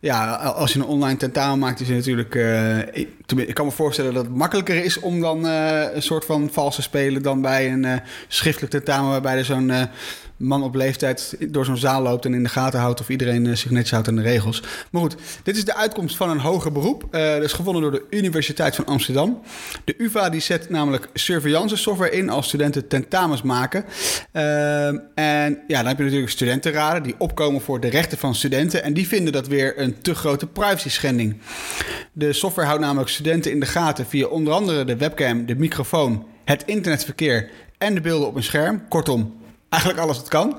Ja, 0.00 0.34
als 0.34 0.72
je 0.72 0.78
een 0.78 0.84
online 0.84 1.16
tentamen 1.18 1.58
maakt, 1.58 1.80
is 1.80 1.88
het 1.88 1.96
natuurlijk. 1.96 2.34
eh, 2.34 2.78
ik, 2.78 3.54
kan 3.54 3.66
me 3.66 3.72
voorstellen 3.72 4.14
dat 4.14 4.24
het 4.24 4.34
makkelijker 4.34 4.84
is 4.84 5.00
om 5.00 5.20
dan 5.20 5.44
een 5.44 6.02
soort 6.02 6.24
van 6.24 6.48
valse 6.52 6.82
spelen 6.82 7.22
dan 7.22 7.40
bij 7.40 7.72
een 7.72 8.00
schriftelijk 8.28 8.72
tentamen 8.72 9.10
waarbij 9.10 9.36
er 9.36 9.44
zo'n 9.44 9.72
man 10.36 10.62
op 10.62 10.74
leeftijd 10.74 11.36
door 11.48 11.64
zo'n 11.64 11.76
zaal 11.76 12.02
loopt 12.02 12.24
en 12.24 12.34
in 12.34 12.42
de 12.42 12.48
gaten 12.48 12.80
houdt 12.80 13.00
of 13.00 13.08
iedereen 13.08 13.46
eh, 13.46 13.54
zich 13.54 13.70
netjes 13.70 13.90
houdt 13.90 14.08
aan 14.08 14.16
de 14.16 14.22
regels. 14.22 14.62
Maar 14.90 15.02
goed, 15.02 15.16
dit 15.42 15.56
is 15.56 15.64
de 15.64 15.74
uitkomst 15.74 16.16
van 16.16 16.30
een 16.30 16.38
hoger 16.38 16.72
beroep. 16.72 17.04
Eh, 17.10 17.32
dat 17.34 17.42
is 17.42 17.52
gewonnen 17.52 17.82
door 17.82 17.90
de 17.90 18.04
Universiteit 18.10 18.74
van 18.74 18.86
Amsterdam. 18.86 19.40
De 19.84 19.94
UvA 19.98 20.28
die 20.28 20.40
zet 20.40 20.70
namelijk 20.70 21.08
surveillance 21.14 21.76
software 21.76 22.10
in 22.10 22.30
als 22.30 22.46
studenten 22.46 22.88
tentamens 22.88 23.42
maken. 23.42 23.84
Ehm, 24.32 24.98
en 25.14 25.62
ja, 25.66 25.78
dan 25.78 25.86
heb 25.86 25.98
je 25.98 26.04
natuurlijk 26.04 26.30
studentenraden 26.30 27.02
die 27.02 27.14
opkomen 27.18 27.60
voor 27.60 27.80
de 27.80 27.88
rechten 27.88 28.18
van 28.18 28.34
studenten. 28.34 28.82
En 28.82 28.94
die 28.94 29.08
vinden 29.08 29.32
dat 29.32 29.46
weer 29.46 29.80
een 29.80 30.00
te 30.02 30.14
grote 30.14 30.46
privacy 30.46 30.88
schending. 30.88 31.36
De 32.12 32.32
software 32.32 32.66
houdt 32.66 32.82
namelijk 32.82 33.10
studenten 33.10 33.50
in 33.50 33.60
de 33.60 33.66
gaten 33.66 34.06
via 34.06 34.26
onder 34.26 34.52
andere 34.52 34.84
de 34.84 34.96
webcam, 34.96 35.46
de 35.46 35.56
microfoon, 35.56 36.26
het 36.44 36.62
internetverkeer 36.66 37.50
en 37.78 37.94
de 37.94 38.00
beelden 38.00 38.28
op 38.28 38.34
een 38.34 38.42
scherm. 38.42 38.88
Kortom, 38.88 39.34
eigenlijk 39.74 40.00
alles 40.00 40.16
wat 40.16 40.28
kan. 40.28 40.58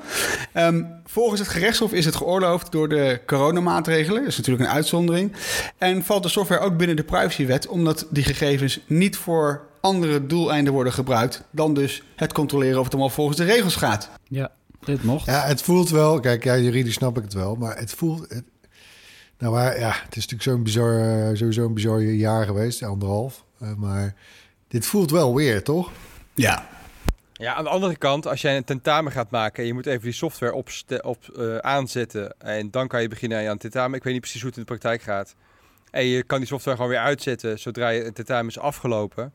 Ehm, 0.53 0.83
volgens 1.05 1.39
het 1.39 1.49
gerechtshof 1.49 1.93
is 1.93 2.05
het 2.05 2.15
geoorloofd 2.15 2.71
door 2.71 2.89
de 2.89 3.21
coronamaatregelen. 3.25 4.19
Dat 4.19 4.31
is 4.31 4.37
natuurlijk 4.37 4.69
een 4.69 4.75
uitzondering. 4.75 5.33
En 5.77 6.03
valt 6.03 6.23
de 6.23 6.29
software 6.29 6.61
ook 6.61 6.77
binnen 6.77 6.95
de 6.95 7.03
privacywet, 7.03 7.67
omdat 7.67 8.07
die 8.09 8.23
gegevens 8.23 8.79
niet 8.87 9.17
voor 9.17 9.67
andere 9.79 10.25
doeleinden 10.25 10.73
worden 10.73 10.93
gebruikt 10.93 11.43
dan 11.51 11.73
dus 11.73 12.03
het 12.15 12.33
controleren 12.33 12.77
of 12.77 12.83
het 12.83 12.93
allemaal 12.93 13.11
volgens 13.11 13.37
de 13.37 13.43
regels 13.43 13.75
gaat. 13.75 14.09
Ja, 14.27 14.51
dit 14.83 15.03
mocht. 15.03 15.25
Ja, 15.25 15.41
het 15.41 15.61
voelt 15.61 15.89
wel... 15.89 16.19
Kijk, 16.19 16.43
ja, 16.43 16.57
juridisch 16.57 16.93
snap 16.93 17.17
ik 17.17 17.23
het 17.23 17.33
wel. 17.33 17.55
Maar 17.55 17.77
het 17.77 17.91
voelt... 17.91 18.25
Het, 18.29 18.43
nou, 19.37 19.53
maar 19.53 19.79
ja, 19.79 19.95
het 20.05 20.15
is 20.15 20.27
natuurlijk 20.27 20.43
zo'n 20.43 20.63
bizar, 20.63 20.99
eh, 20.99 21.35
sowieso 21.35 21.65
een 21.65 21.73
bizar 21.73 22.01
jaar 22.01 22.45
geweest. 22.45 22.83
Anderhalf. 22.83 23.43
Eh, 23.59 23.73
maar 23.73 24.15
dit 24.67 24.85
voelt 24.85 25.11
wel 25.11 25.35
weer, 25.35 25.63
toch? 25.63 25.91
Ja. 26.33 26.67
Ja, 27.37 27.53
aan 27.53 27.63
de 27.63 27.69
andere 27.69 27.95
kant, 27.95 28.27
als 28.27 28.41
jij 28.41 28.57
een 28.57 28.63
tentamen 28.63 29.11
gaat 29.11 29.31
maken 29.31 29.61
en 29.61 29.67
je 29.67 29.73
moet 29.73 29.85
even 29.85 30.03
die 30.03 30.11
software 30.11 30.53
op, 30.53 30.69
op 31.01 31.29
eh, 31.29 31.57
aanzetten 31.57 32.39
en 32.39 32.71
dan 32.71 32.87
kan 32.87 33.01
je 33.01 33.07
beginnen 33.07 33.37
aan 33.37 33.43
je 33.43 33.57
tentamen. 33.57 33.97
Ik 33.97 34.03
weet 34.03 34.13
niet 34.13 34.21
precies 34.21 34.41
hoe 34.41 34.49
het 34.49 34.59
in 34.59 34.65
de 34.65 34.71
praktijk 34.71 35.01
gaat. 35.01 35.35
En 35.91 36.05
je 36.05 36.23
kan 36.23 36.37
die 36.37 36.47
software 36.47 36.75
gewoon 36.75 36.91
weer 36.91 37.01
uitzetten 37.01 37.59
zodra 37.59 37.89
je 37.89 38.11
tentamen 38.11 38.47
is 38.47 38.59
afgelopen. 38.59 39.33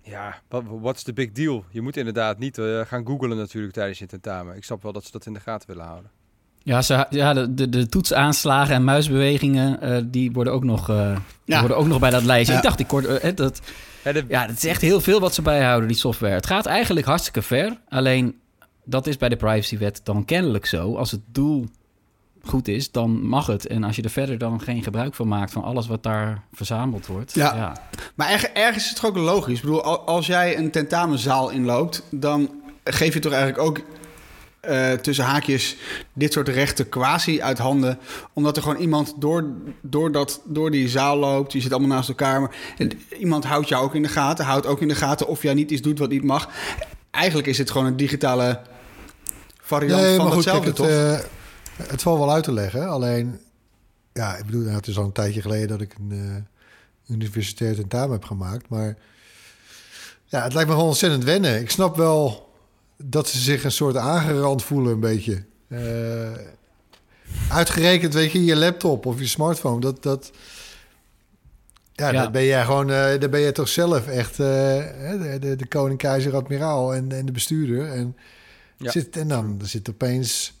Ja, 0.00 0.42
what's 0.48 1.02
the 1.02 1.12
big 1.12 1.32
deal? 1.32 1.64
Je 1.70 1.80
moet 1.80 1.96
inderdaad 1.96 2.38
niet 2.38 2.58
eh, 2.58 2.80
gaan 2.80 3.06
googlen 3.06 3.36
natuurlijk 3.36 3.74
tijdens 3.74 3.98
je 3.98 4.06
tentamen. 4.06 4.56
Ik 4.56 4.64
snap 4.64 4.82
wel 4.82 4.92
dat 4.92 5.04
ze 5.04 5.12
dat 5.12 5.26
in 5.26 5.32
de 5.32 5.40
gaten 5.40 5.68
willen 5.68 5.84
houden. 5.84 6.10
Ja, 6.68 6.82
ze, 6.82 7.06
ja 7.10 7.32
de, 7.34 7.54
de, 7.54 7.68
de 7.68 7.86
toetsaanslagen 7.88 8.74
en 8.74 8.84
muisbewegingen, 8.84 9.80
eh, 9.80 10.02
die 10.04 10.32
worden 10.32 10.52
ook 10.52 10.64
nog, 10.64 10.88
eh, 10.90 11.10
die 11.44 11.54
Ja. 11.54 11.58
worden 11.60 11.76
ook 11.76 11.86
nog 11.86 11.98
bij 11.98 12.10
dat 12.10 12.22
lijstje. 12.24 12.52
Ja. 12.52 12.58
Ik 12.58 12.64
dacht, 12.64 12.80
ik 12.80 12.86
kort, 12.86 13.04
eh, 13.04 13.36
dat, 13.36 13.60
Ja, 14.04 14.12
de- 14.12 14.24
ja, 14.28 14.46
het 14.46 14.56
is 14.56 14.64
echt 14.64 14.80
heel 14.80 15.00
veel 15.00 15.20
wat 15.20 15.34
ze 15.34 15.42
bijhouden, 15.42 15.88
die 15.88 15.96
software. 15.96 16.34
Het 16.34 16.46
gaat 16.46 16.66
eigenlijk 16.66 17.06
hartstikke 17.06 17.42
ver. 17.42 17.76
Alleen, 17.88 18.34
dat 18.84 19.06
is 19.06 19.16
bij 19.16 19.28
de 19.28 19.36
privacywet 19.36 20.00
dan 20.04 20.24
kennelijk 20.24 20.66
zo. 20.66 20.96
Als 20.96 21.10
het 21.10 21.20
doel 21.32 21.66
goed 22.44 22.68
is, 22.68 22.90
dan 22.90 23.26
mag 23.26 23.46
het. 23.46 23.66
En 23.66 23.84
als 23.84 23.96
je 23.96 24.02
er 24.02 24.10
verder 24.10 24.38
dan 24.38 24.60
geen 24.60 24.82
gebruik 24.82 25.14
van 25.14 25.28
maakt... 25.28 25.52
van 25.52 25.62
alles 25.62 25.86
wat 25.86 26.02
daar 26.02 26.42
verzameld 26.52 27.06
wordt. 27.06 27.34
Ja. 27.34 27.54
ja. 27.54 27.76
Maar 28.14 28.30
erg, 28.30 28.42
ergens 28.44 28.84
is 28.84 28.90
het 28.90 29.00
toch 29.00 29.10
ook 29.10 29.16
logisch. 29.16 29.56
Ik 29.56 29.60
bedoel, 29.64 29.82
al- 29.82 30.00
als 30.06 30.26
jij 30.26 30.58
een 30.58 30.70
tentamenzaal 30.70 31.50
inloopt, 31.50 32.02
dan 32.10 32.50
geef 32.84 33.14
je 33.14 33.20
toch 33.20 33.32
eigenlijk 33.32 33.62
ook 33.62 33.80
eh, 34.68 34.92
tussen 34.92 35.24
haakjes 35.24 35.76
dit 36.12 36.32
soort 36.32 36.48
rechten 36.48 36.88
quasi 36.88 37.42
uit 37.42 37.58
handen. 37.58 37.98
Omdat 38.32 38.56
er 38.56 38.62
gewoon 38.62 38.80
iemand 38.80 39.14
door, 39.18 39.44
door, 39.82 40.12
dat, 40.12 40.40
door 40.44 40.70
die 40.70 40.88
zaal 40.88 41.16
loopt. 41.16 41.52
Je 41.52 41.60
zit 41.60 41.72
allemaal 41.72 41.96
naast 41.96 42.08
elkaar. 42.08 42.40
Maar 42.40 42.56
en 42.78 42.90
iemand 43.18 43.44
houdt 43.44 43.68
jou 43.68 43.84
ook 43.84 43.94
in 43.94 44.02
de 44.02 44.08
gaten. 44.08 44.44
Houdt 44.44 44.66
ook 44.66 44.80
in 44.80 44.88
de 44.88 44.94
gaten 44.94 45.26
of 45.28 45.42
jij 45.42 45.54
niet 45.54 45.70
iets 45.70 45.82
doet 45.82 45.98
wat 45.98 46.10
niet 46.10 46.24
mag. 46.24 46.48
Eigenlijk 47.10 47.48
is 47.48 47.58
het 47.58 47.70
gewoon 47.70 47.86
een 47.86 47.96
digitale 47.96 48.60
variant 49.60 50.02
Nee, 50.02 50.16
van 50.16 50.24
maar 50.24 50.34
goed, 50.34 50.44
hetzelfde, 50.44 50.72
kijk, 50.72 50.88
het, 50.88 51.16
toch? 51.16 51.26
eh, 51.86 51.88
het 51.90 52.02
valt 52.02 52.18
wel 52.18 52.32
uit 52.32 52.44
te 52.44 52.52
leggen. 52.52 52.88
Alleen, 52.88 53.40
ja, 54.12 54.36
ik 54.36 54.44
bedoel, 54.44 54.62
nou, 54.62 54.76
het 54.76 54.86
is 54.86 54.98
al 54.98 55.04
een 55.04 55.12
tijdje 55.12 55.40
geleden 55.40 55.68
dat 55.68 55.80
ik 55.80 55.94
een 55.98 56.46
eh, 57.06 57.14
universitair 57.16 57.74
tentamen 57.74 58.12
heb 58.12 58.24
gemaakt. 58.24 58.68
Maar 58.68 58.96
ja, 60.24 60.42
het 60.42 60.52
lijkt 60.52 60.68
me 60.68 60.74
gewoon 60.74 60.90
ontzettend 60.90 61.24
wennen. 61.24 61.60
Ik 61.60 61.70
snap 61.70 61.96
wel 61.96 62.47
dat 63.04 63.28
ze 63.28 63.38
zich 63.38 63.64
een 63.64 63.72
soort 63.72 63.96
aangerand 63.96 64.62
voelen, 64.64 64.92
een 64.92 65.00
beetje. 65.00 65.44
Eh, 65.68 66.32
uitgerekend, 67.50 68.14
weet 68.14 68.32
je, 68.32 68.44
je 68.44 68.56
laptop 68.56 69.06
of 69.06 69.18
je 69.18 69.26
smartphone, 69.26 69.80
dat... 69.80 70.02
dat 70.02 70.30
ja, 71.92 72.10
Ja. 72.12 72.22
dan 72.22 72.32
ben 72.32 72.44
jij 72.44 72.64
gewoon, 72.64 72.90
eh 72.90 73.20
dan 73.20 73.30
ben 73.30 73.40
je 73.40 73.52
toch 73.52 73.68
zelf 73.68 74.06
echt 74.06 74.30
eh, 74.30 74.38
de, 74.38 75.36
de, 75.40 75.56
de 75.56 75.66
koning, 75.66 75.98
keizer, 75.98 76.34
admiraal 76.36 76.94
en, 76.94 77.12
en 77.12 77.26
de 77.26 77.32
bestuurder. 77.32 77.92
En, 77.92 78.16
Ja. 78.76 78.90
zit, 78.90 79.16
en 79.16 79.28
dan 79.28 79.56
er 79.60 79.66
zit 79.68 79.88
opeens, 79.90 80.54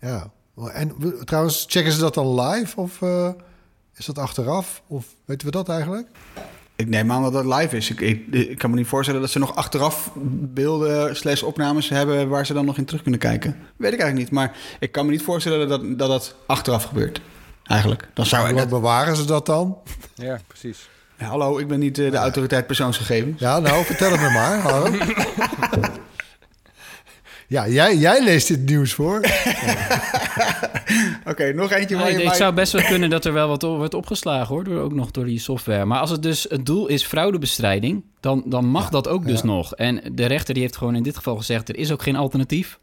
ja. 0.00 0.30
En 0.72 0.94
we- 0.98 1.24
trouwens, 1.24 1.64
checken 1.68 1.92
ze 1.92 1.98
dat 2.00 2.14
dan 2.14 2.40
live 2.40 2.80
of 2.80 3.00
is 3.94 4.06
dat 4.06 4.18
achteraf? 4.18 4.82
Of 4.86 5.06
weten 5.24 5.46
we 5.46 5.52
dat 5.52 5.68
eigenlijk? 5.68 6.08
Ik 6.82 6.88
neem 6.88 7.12
aan 7.12 7.22
dat 7.22 7.32
dat 7.32 7.44
live 7.44 7.76
is. 7.76 7.90
Ik, 7.90 8.00
ik, 8.00 8.26
ik 8.30 8.58
kan 8.58 8.70
me 8.70 8.76
niet 8.76 8.86
voorstellen 8.86 9.20
dat 9.20 9.30
ze 9.30 9.38
nog 9.38 9.56
achteraf 9.56 10.10
beelden 10.54 11.16
slash 11.16 11.42
opnames 11.42 11.88
hebben... 11.88 12.28
waar 12.28 12.46
ze 12.46 12.52
dan 12.52 12.64
nog 12.64 12.78
in 12.78 12.84
terug 12.84 13.02
kunnen 13.02 13.20
kijken. 13.20 13.56
Weet 13.76 13.92
ik 13.92 14.00
eigenlijk 14.00 14.18
niet. 14.18 14.30
Maar 14.30 14.56
ik 14.80 14.92
kan 14.92 15.04
me 15.04 15.10
niet 15.10 15.22
voorstellen 15.22 15.68
dat 15.68 15.80
dat, 15.80 15.98
dat, 15.98 16.08
dat 16.08 16.34
achteraf 16.46 16.84
gebeurt. 16.84 17.20
Eigenlijk. 17.64 18.08
Dan 18.14 18.26
zou 18.26 18.48
ik... 18.48 18.54
Waar 18.54 18.68
bewaren 18.68 19.16
ze 19.16 19.24
dat 19.24 19.46
dan? 19.46 19.78
ja, 20.14 20.38
precies. 20.46 20.88
Ja, 21.18 21.26
hallo, 21.26 21.58
ik 21.58 21.68
ben 21.68 21.78
niet 21.78 21.98
eh, 21.98 22.10
de 22.10 22.16
autoriteit 22.16 22.66
persoonsgegevens. 22.66 23.40
Ja, 23.40 23.58
nou, 23.58 23.84
vertel 23.84 24.10
het 24.10 24.20
me 24.20 24.30
maar. 24.30 24.58
Harm. 24.58 24.94
Ja, 27.52 27.68
jij, 27.68 27.96
jij 27.96 28.24
leest 28.24 28.48
dit 28.48 28.64
nieuws 28.64 28.92
voor. 28.92 29.16
Oké, 31.30 31.52
nog 31.52 31.70
eentje 31.70 31.96
waar 31.96 32.04
Nee, 32.04 32.18
je 32.18 32.26
het 32.26 32.36
zou 32.36 32.54
best 32.54 32.72
wel 32.72 32.82
kunnen 32.82 33.10
dat 33.10 33.24
er 33.24 33.32
wel 33.32 33.48
wat 33.48 33.62
wordt 33.62 33.94
opgeslagen 33.94 34.54
hoor, 34.54 34.64
door, 34.64 34.80
ook 34.80 34.92
nog 34.92 35.10
door 35.10 35.24
die 35.24 35.38
software. 35.38 35.84
Maar 35.84 36.00
als 36.00 36.10
het 36.10 36.22
dus 36.22 36.46
het 36.48 36.66
doel 36.66 36.86
is 36.86 37.04
fraudebestrijding, 37.04 38.04
dan, 38.20 38.42
dan 38.46 38.66
mag 38.66 38.88
dat 38.88 39.08
ook 39.08 39.26
dus 39.26 39.40
ja. 39.40 39.46
nog. 39.46 39.74
En 39.74 40.02
de 40.12 40.26
rechter 40.26 40.54
die 40.54 40.62
heeft 40.62 40.76
gewoon 40.76 40.94
in 40.94 41.02
dit 41.02 41.16
geval 41.16 41.36
gezegd, 41.36 41.68
er 41.68 41.76
is 41.76 41.92
ook 41.92 42.02
geen 42.02 42.16
alternatief. 42.16 42.78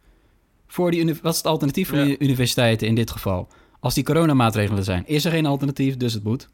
Voor 0.67 0.91
die, 0.91 1.05
wat 1.21 1.32
is 1.32 1.38
het 1.38 1.47
alternatief 1.47 1.88
voor 1.88 1.97
Ja. 1.97 2.03
die 2.05 2.19
universiteiten 2.19 2.88
in 2.88 2.95
dit 2.95 3.12
geval? 3.12 3.47
Als 3.79 3.93
die 3.93 4.03
coronamaatregelen 4.03 4.84
zijn, 4.84 5.03
is 5.05 5.25
er 5.25 5.32
geen 5.32 5.45
alternatief, 5.45 5.97
dus 5.97 6.13
het 6.13 6.23
moet. 6.23 6.49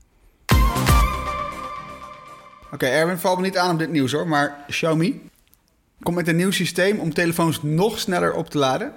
Oké, 2.72 2.86
Erwin, 2.86 3.18
valt 3.18 3.38
me 3.38 3.44
niet 3.44 3.58
aan 3.58 3.72
op 3.72 3.80
dit 3.80 3.92
nieuws 3.92 4.12
hoor. 4.12 4.28
Maar 4.28 4.66
Xiaomi 4.68 5.22
komt 6.02 6.16
met 6.16 6.28
een 6.28 6.36
nieuw 6.36 6.52
systeem 6.52 7.00
om 7.00 7.14
telefoons 7.14 7.60
nog 7.64 8.00
sneller 8.00 8.34
op 8.34 8.50
te 8.50 8.58
laden. 8.58 8.94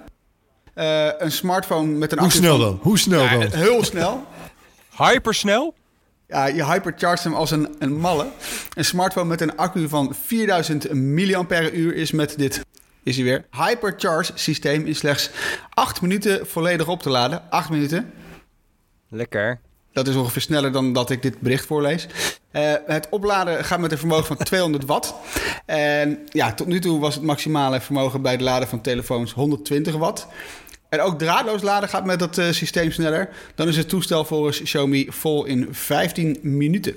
Eh, 0.73 1.07
een 1.17 1.31
smartphone 1.31 1.91
met 1.97 2.11
een 2.11 2.17
Hoe 2.17 2.27
accu 2.27 2.39
snel 2.39 2.57
van- 2.57 2.65
dan? 2.65 2.79
Hoe 2.81 2.97
snel 2.97 3.23
Ja, 3.23 3.37
dan? 3.37 3.51
heel 3.59 3.83
snel. 3.83 4.25
Hypersnel? 4.97 5.73
Ja, 6.27 6.45
je 6.45 6.65
hyperchargt 6.65 7.23
hem 7.23 7.33
als 7.33 7.51
een, 7.51 7.75
een 7.79 7.97
malle. 7.97 8.27
Een 8.73 8.85
smartphone 8.85 9.27
met 9.27 9.41
een 9.41 9.57
accu 9.57 9.87
van 9.87 10.15
4000 10.25 10.93
mAh 10.93 11.73
is 11.93 12.11
met 12.11 12.37
dit... 12.37 12.65
Is 13.03 13.15
hij 13.15 13.25
weer. 13.25 13.45
Hypercharge 13.51 14.31
systeem 14.35 14.85
in 14.85 14.95
slechts 14.95 15.29
8 15.69 16.01
minuten 16.01 16.47
volledig 16.47 16.87
op 16.87 17.01
te 17.01 17.09
laden. 17.09 17.41
8 17.49 17.69
minuten. 17.69 18.13
Lekker. 19.09 19.59
Dat 19.93 20.07
is 20.07 20.15
ongeveer 20.15 20.41
sneller 20.41 20.71
dan 20.71 20.93
dat 20.93 21.09
ik 21.09 21.21
dit 21.21 21.39
bericht 21.39 21.65
voorlees. 21.65 22.07
Eh, 22.51 22.73
het 22.85 23.07
opladen 23.09 23.65
gaat 23.65 23.79
met 23.79 23.91
een 23.91 23.97
vermogen 23.97 24.25
van 24.25 24.37
200 24.37 24.85
watt. 24.85 25.13
En 25.65 26.19
ja, 26.29 26.53
tot 26.53 26.67
nu 26.67 26.79
toe 26.79 26.99
was 26.99 27.15
het 27.15 27.23
maximale 27.23 27.81
vermogen 27.81 28.21
bij 28.21 28.31
het 28.31 28.41
laden 28.41 28.67
van 28.67 28.81
telefoons 28.81 29.33
120 29.33 29.95
watt. 29.95 30.27
En 30.89 31.01
ook 31.01 31.19
draadloos 31.19 31.61
laden 31.61 31.89
gaat 31.89 32.05
met 32.05 32.19
dat 32.19 32.37
eh, 32.37 32.51
systeem 32.51 32.91
sneller. 32.91 33.29
Dan 33.55 33.67
is 33.67 33.77
het 33.77 33.89
toestel 33.89 34.25
volgens 34.25 34.61
Xiaomi 34.61 35.07
vol 35.09 35.45
in 35.45 35.67
15 35.71 36.39
minuten. 36.41 36.95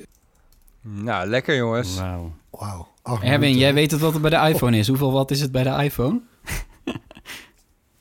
Nou, 0.80 1.28
lekker 1.28 1.56
jongens. 1.56 1.96
Wauw. 1.96 2.32
Wauw. 2.50 2.88
acht 3.02 3.22
Erwin, 3.22 3.58
jij 3.58 3.74
weet 3.74 3.90
het 3.90 4.00
wat 4.00 4.12
het 4.12 4.22
bij 4.22 4.30
de 4.30 4.48
iPhone 4.48 4.76
is. 4.76 4.88
Hoeveel 4.88 5.12
watt 5.12 5.30
is 5.30 5.40
het 5.40 5.52
bij 5.52 5.62
de 5.62 5.82
iPhone? 5.84 6.20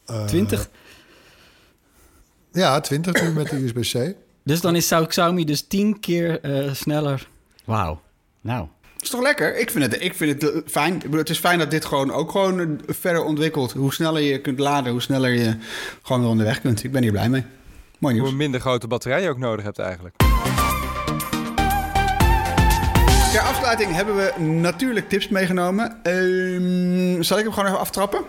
Eh, 0.05 0.25
20? 0.25 0.69
Ja, 2.51 2.79
20 2.79 3.21
nu 3.21 3.29
met 3.29 3.49
de 3.49 3.55
USB-C. 3.55 4.15
Dus 4.43 4.61
dan 4.61 4.75
is 4.75 4.87
zou 4.87 5.07
Xiaomi 5.07 5.45
dus 5.45 5.67
10 5.67 5.99
keer 5.99 6.41
eh, 6.41 6.73
sneller. 6.73 7.29
Wauw. 7.65 8.01
Nou, 8.41 8.67
is 8.99 9.09
toch 9.09 9.21
lekker? 9.21 9.59
Ik 9.59 9.71
vind 9.71 9.83
het, 9.83 10.01
ik 10.01 10.13
vind 10.15 10.41
het 10.41 10.51
eh, 10.51 10.61
fijn. 10.65 10.93
Ik 10.93 11.01
bedoel, 11.01 11.19
het 11.19 11.29
is 11.29 11.39
fijn 11.39 11.59
dat 11.59 11.71
dit 11.71 11.85
gewoon 11.85 12.11
ook 12.11 12.31
gewoon 12.31 12.59
eh, 12.59 12.67
verder 12.87 13.23
ontwikkelt. 13.23 13.71
Hoe 13.71 13.93
sneller 13.93 14.21
je 14.21 14.41
kunt 14.41 14.59
laden, 14.59 14.91
hoe 14.91 15.01
sneller 15.01 15.31
je 15.31 15.55
gewoon 16.01 16.21
weer 16.21 16.29
onderweg 16.29 16.61
kunt. 16.61 16.83
Ik 16.83 16.91
ben 16.91 17.01
hier 17.01 17.11
blij 17.11 17.29
mee. 17.29 17.45
Mooi 17.99 18.13
nieuws. 18.13 18.27
Hoe 18.27 18.37
minder 18.37 18.59
grote 18.59 18.87
batterij 18.87 19.21
je 19.21 19.29
ook 19.29 19.37
nodig 19.37 19.65
hebt 19.65 19.79
eigenlijk. 19.79 20.15
Ter 23.31 23.41
afsluiting 23.41 23.91
hebben 23.93 24.15
we 24.15 24.33
natuurlijk 24.41 25.09
tips 25.09 25.27
meegenomen. 25.27 25.99
Ehm, 26.03 27.21
zal 27.21 27.37
ik 27.37 27.43
hem 27.43 27.53
gewoon 27.53 27.67
even 27.67 27.79
aftrappen? 27.79 28.23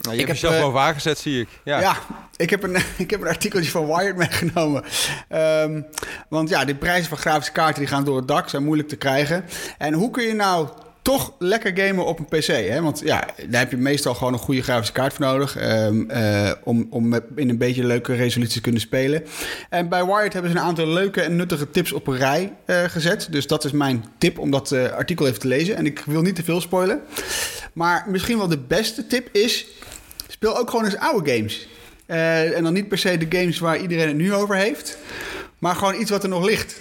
Nou, 0.00 0.16
je 0.16 0.20
Ik 0.22 0.26
hebt 0.26 0.40
heb, 0.40 0.50
jezelf 0.50 0.54
eh, 0.54 0.60
bovenaan 0.60 0.94
gezet, 0.94 1.18
zie 1.18 1.40
ik. 1.40 1.48
Ja. 1.64 1.80
Ja, 1.80 1.96
ik, 2.36 2.50
heb 2.50 2.62
een, 2.62 2.76
ik 2.96 3.10
heb 3.10 3.20
een 3.20 3.28
artikeltje 3.28 3.70
van 3.70 3.86
Wired 3.86 4.16
meegenomen. 4.16 4.84
Ehm, 5.28 5.80
want 6.28 6.48
ja, 6.48 6.64
de 6.64 6.74
prijzen 6.74 7.08
van 7.08 7.18
grafische 7.18 7.52
kaarten 7.52 7.78
die 7.78 7.88
gaan 7.88 8.04
door 8.04 8.16
het 8.16 8.28
dak, 8.28 8.48
zijn 8.48 8.64
moeilijk 8.64 8.88
te 8.88 8.96
krijgen. 8.96 9.44
En 9.78 9.92
hoe 9.94 10.10
kun 10.10 10.24
je 10.24 10.34
nou 10.34 10.68
toch 11.02 11.32
lekker 11.38 11.72
gamen 11.74 12.06
op 12.06 12.18
een 12.18 12.38
PC? 12.38 12.46
Hè? 12.46 12.82
Want 12.82 13.00
ja, 13.04 13.26
daar 13.48 13.60
heb 13.60 13.70
je 13.70 13.76
meestal 13.76 14.14
gewoon 14.14 14.32
een 14.32 14.38
goede 14.38 14.62
grafische 14.62 14.92
kaart 14.92 15.12
voor 15.12 15.24
nodig. 15.24 15.56
ehm, 15.56 16.10
eh, 16.10 16.50
om, 16.64 16.86
om 16.90 17.14
in 17.36 17.48
een 17.48 17.58
beetje 17.58 17.84
leuke 17.84 18.14
resolutie 18.14 18.54
te 18.54 18.60
kunnen 18.60 18.80
spelen. 18.80 19.24
En 19.68 19.88
bij 19.88 20.04
Wired 20.04 20.32
hebben 20.32 20.50
ze 20.50 20.56
een 20.56 20.62
aantal 20.62 20.86
leuke 20.86 21.20
en 21.20 21.36
nuttige 21.36 21.70
tips 21.70 21.92
op 21.92 22.06
een 22.06 22.16
rij 22.16 22.52
eh, 22.64 22.84
gezet. 22.84 23.28
Dus 23.30 23.46
dat 23.46 23.64
is 23.64 23.72
mijn 23.72 24.04
tip 24.18 24.38
om 24.38 24.50
dat 24.50 24.72
eh, 24.72 24.90
artikel 24.92 25.26
even 25.26 25.40
te 25.40 25.48
lezen. 25.48 25.76
En 25.76 25.86
ik 25.86 26.02
wil 26.06 26.22
niet 26.22 26.34
te 26.34 26.44
veel 26.44 26.60
spoilen. 26.60 27.00
Maar 27.72 28.04
misschien 28.08 28.38
wel 28.38 28.48
de 28.48 28.58
beste 28.58 29.06
tip 29.06 29.28
is... 29.32 29.66
Speel 30.38 30.58
ook 30.58 30.70
gewoon 30.70 30.84
eens 30.84 30.96
oude 30.96 31.32
games. 31.32 31.68
Eh, 32.06 32.56
en 32.56 32.62
dan 32.62 32.72
niet 32.72 32.88
per 32.88 32.98
se 32.98 33.18
de 33.18 33.38
games 33.38 33.58
waar 33.58 33.80
iedereen 33.80 34.06
het 34.06 34.16
nu 34.16 34.34
over 34.34 34.56
heeft. 34.56 34.98
Maar 35.58 35.74
gewoon 35.76 36.00
iets 36.00 36.10
wat 36.10 36.22
er 36.22 36.28
nog 36.28 36.44
ligt. 36.44 36.76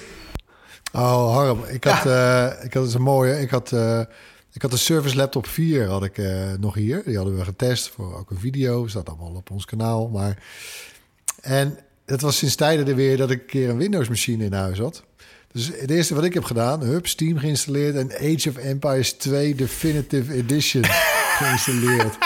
Oh, 0.94 1.34
Harm, 1.34 1.64
ik 1.64 1.84
had, 1.84 2.06
eh, 2.06 2.64
ik 2.64 2.74
had 2.74 2.94
een 2.94 3.02
mooie. 3.02 3.40
Ik 3.40 3.50
had, 3.50 3.72
eh, 3.72 4.00
ik 4.54 4.62
had 4.62 4.72
de 4.72 4.78
Service 4.78 5.16
Laptop 5.16 5.48
4 5.48 5.88
had 5.88 6.04
ik 6.04 6.18
eh, 6.18 6.52
nog 6.60 6.74
hier. 6.74 7.02
Die 7.06 7.16
hadden 7.16 7.38
we 7.38 7.44
getest 7.44 7.90
voor 7.90 8.18
ook 8.18 8.30
een 8.30 8.40
video. 8.40 8.88
Staat 8.88 9.08
allemaal 9.10 9.36
op 9.36 9.52
ons 9.52 9.66
kanaal. 9.66 10.08
Maar 10.08 10.44
en 11.42 11.78
het 12.06 12.22
was 12.22 12.38
sinds 12.38 12.56
tijden 12.56 12.88
er 12.88 12.96
weer 12.96 13.18
dat 13.18 13.32
ik 13.32 13.40
een 13.40 13.46
keer 13.46 13.70
een 13.70 13.78
Windows 13.78 14.10
machine 14.10 14.46
in 14.46 14.54
huis 14.54 14.80
had. 14.80 15.04
Dus 15.52 15.72
het 15.80 15.90
eerste 15.90 16.16
wat 16.16 16.24
ik 16.24 16.34
heb 16.34 16.44
gedaan, 16.44 16.82
hup, 16.82 17.08
Steam 17.08 17.38
geïnstalleerd 17.38 17.96
en 17.96 18.12
Age 18.12 18.50
of 18.50 18.58
Empires 18.58 19.14
2 19.14 19.56
Definitive 19.56 20.34
Edition 20.34 20.84
geïnstalleerd. 21.40 22.18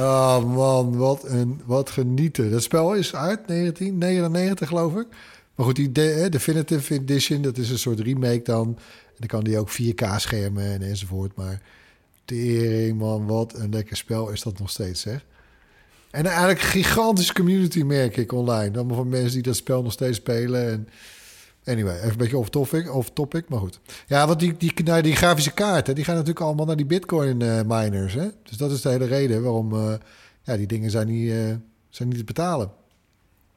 Oh 0.00 0.54
man, 0.54 0.96
wat 0.96 1.24
een 1.24 1.60
wat 1.66 1.90
genieten. 1.90 2.50
Dat 2.50 2.62
spel 2.62 2.94
is 2.94 3.14
uit 3.14 3.48
1999 3.48 4.68
geloof 4.68 4.96
ik. 4.96 5.06
Maar 5.54 5.66
goed, 5.66 5.76
die 5.76 5.92
de, 5.92 6.26
Definitive 6.30 6.94
Edition, 6.94 7.42
dat 7.42 7.58
is 7.58 7.70
een 7.70 7.78
soort 7.78 8.00
remake 8.00 8.42
dan. 8.42 8.66
En 9.06 9.16
dan 9.16 9.26
kan 9.26 9.44
die 9.44 9.58
ook 9.58 9.70
4K 9.70 10.16
schermen 10.16 10.64
en 10.64 10.82
enzovoort. 10.82 11.36
Maar 11.36 11.62
tering 12.24 12.98
man, 12.98 13.26
wat 13.26 13.54
een 13.54 13.70
lekker 13.70 13.96
spel 13.96 14.30
is 14.30 14.42
dat 14.42 14.58
nog 14.58 14.70
steeds 14.70 15.00
zeg. 15.00 15.24
En 16.10 16.26
eigenlijk 16.26 16.60
een 16.60 16.68
gigantische 16.68 17.32
community 17.32 17.82
merk 17.82 18.16
ik 18.16 18.32
online. 18.32 18.76
Allemaal 18.76 18.96
van 18.96 19.08
mensen 19.08 19.32
die 19.32 19.42
dat 19.42 19.56
spel 19.56 19.82
nog 19.82 19.92
steeds 19.92 20.16
spelen. 20.16 20.70
En 20.70 20.88
Anyway, 21.70 21.96
even 21.96 22.10
een 22.10 22.16
beetje 22.16 22.38
off 22.38 22.48
topic, 22.48 22.94
off 22.94 23.10
topic 23.10 23.48
maar 23.48 23.58
goed. 23.58 23.80
Ja, 24.06 24.26
want 24.26 24.40
die, 24.40 24.56
die, 24.56 24.72
nou, 24.84 25.02
die 25.02 25.16
grafische 25.16 25.52
kaarten, 25.52 25.94
die 25.94 26.04
gaan 26.04 26.14
natuurlijk 26.14 26.44
allemaal 26.44 26.66
naar 26.66 26.76
die 26.76 26.86
bitcoin 26.86 27.42
eh, 27.42 27.60
miners. 27.66 28.14
Hè? 28.14 28.28
Dus 28.42 28.56
dat 28.56 28.70
is 28.70 28.80
de 28.80 28.88
hele 28.88 29.04
reden 29.04 29.42
waarom 29.42 29.72
eh, 29.72 29.94
ja, 30.42 30.56
die 30.56 30.66
dingen 30.66 30.90
zijn 30.90 31.06
niet, 31.06 31.30
eh, 31.30 31.36
zijn 31.88 32.08
niet 32.08 32.18
te 32.18 32.24
betalen. 32.24 32.70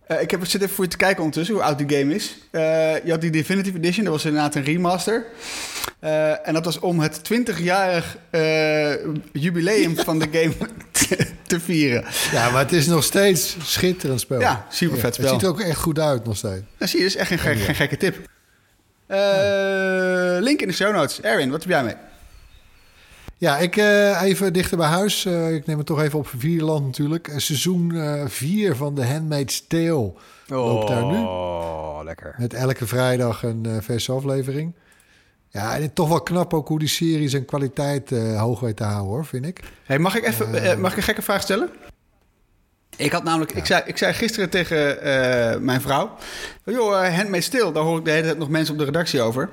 Eh, 0.08 0.22
ik 0.22 0.32
heb 0.32 0.46
zit 0.46 0.62
even 0.62 0.76
voor 0.76 0.84
je 0.84 0.90
te 0.90 0.98
kijken 0.98 1.18
ondertussen 1.24 1.56
hoe 1.56 1.64
oud 1.64 1.78
die 1.88 1.98
game 1.98 2.16
is. 2.16 2.36
Eh, 2.52 2.62
je 3.06 3.12
had 3.12 3.22
die 3.22 3.30
Definitive 3.32 3.78
Edition, 3.78 4.04
dat 4.04 4.14
was 4.14 4.26
inderdaad 4.26 4.56
een 4.56 4.64
remaster. 4.64 5.26
Eh, 6.00 6.48
en 6.48 6.54
dat 6.54 6.66
was 6.66 6.80
om 6.80 7.00
het 7.00 7.22
20-jarig 7.34 8.18
eh, 8.30 8.94
jubileum 9.34 9.98
van 9.98 10.20
de 10.20 10.28
game 10.32 10.54
te, 10.92 11.28
te 11.48 11.60
vieren. 11.60 12.04
Ja, 12.32 12.50
maar 12.50 12.62
het 12.62 12.72
is 12.74 12.88
nog 12.88 13.04
steeds 13.04 13.56
schitterend 13.64 14.20
spel. 14.20 14.40
Ja, 14.40 14.66
super 14.70 14.98
vet 15.00 15.14
spel. 15.14 15.26
Het 15.26 15.34
ziet 15.34 15.44
er 15.44 15.50
ook 15.50 15.62
echt 15.62 15.80
goed 15.80 16.00
uit 16.00 16.26
nog 16.26 16.38
steeds. 16.38 16.62
Dan 16.78 16.88
zie 16.88 17.00
je, 17.00 17.06
is 17.06 17.16
echt 17.16 17.28
geen, 17.28 17.40
gek- 17.40 17.60
geen 17.60 17.76
gekke 17.76 17.98
tip. 17.98 18.16
Link 20.44 20.62
in 20.62 20.68
de 20.68 20.74
show 20.74 20.94
notes. 20.96 21.22
Erwin, 21.22 21.50
wat 21.52 21.60
heb 21.62 21.70
jij 21.70 21.84
mee? 21.84 21.96
Ja, 23.44 23.58
ik 23.58 23.78
eh, 23.78 24.22
even 24.22 24.54
dichter 24.54 24.78
bij 24.78 24.88
huis. 24.88 25.26
Eh, 25.26 25.54
ik 25.54 25.66
neem 25.66 25.78
het 25.78 25.86
toch 25.86 26.02
even 26.02 26.20
op 26.20 26.28
Vierland 26.28 26.86
natuurlijk. 26.86 27.28
Eh, 27.28 27.38
seizoen 27.38 27.94
4 28.28 28.76
van 28.76 28.94
The 28.94 29.06
Handmaid's 29.06 29.68
Tale 29.68 30.14
loopt 30.48 30.88
daar 30.88 31.06
nu. 31.06 31.18
Oh, 31.18 32.00
lekker. 32.04 32.36
Met 32.38 32.54
elke 32.54 32.88
vrijdag 32.88 33.44
een 33.44 33.66
eh, 33.66 33.78
verse 33.82 34.12
aflevering. 34.12 34.74
Ja, 35.50 35.76
en 35.76 35.94
toch 35.94 36.10
wel 36.10 36.22
knap 36.22 36.54
ook 36.54 36.68
hoe 36.68 36.80
die 36.80 36.88
serie 36.88 37.30
zijn 37.30 37.46
kwaliteit 37.46 38.12
eh, 38.12 38.42
hoog 38.42 38.60
weet 38.60 38.76
te 38.76 38.84
houden, 38.84 39.12
hoor, 39.14 39.26
vind 39.26 39.46
ik. 39.46 39.60
Hey, 39.84 40.00
mag 40.00 40.16
ik 40.16 40.26
even 40.26 40.64
eh, 40.64 40.78
mag 40.78 40.92
ik 40.92 40.98
een 40.98 41.04
gekke 41.04 41.22
vraag 41.22 41.42
stellen? 41.42 41.70
Ik 42.98 43.12
had 43.12 43.24
namelijk, 43.24 43.52
ik, 43.52 43.66
zei, 43.66 43.82
ik 43.86 43.98
zei 43.98 44.14
gisteren 44.14 44.50
tegen 44.50 45.02
eh, 45.02 45.60
mijn 45.60 45.82
vrouw: 45.82 46.16
Joh, 46.66 47.04
uh, 47.04 47.16
Handmaid's 47.16 47.50
Tale, 47.50 47.72
daar 47.72 47.84
hoor 47.84 47.98
ik 47.98 48.06
de 48.06 48.12
hele 48.12 48.24
tijd 48.24 48.38
nog 48.38 48.50
mensen 48.50 48.74
op 48.74 48.80
de 48.80 48.86
redactie 48.86 49.22
over. 49.22 49.50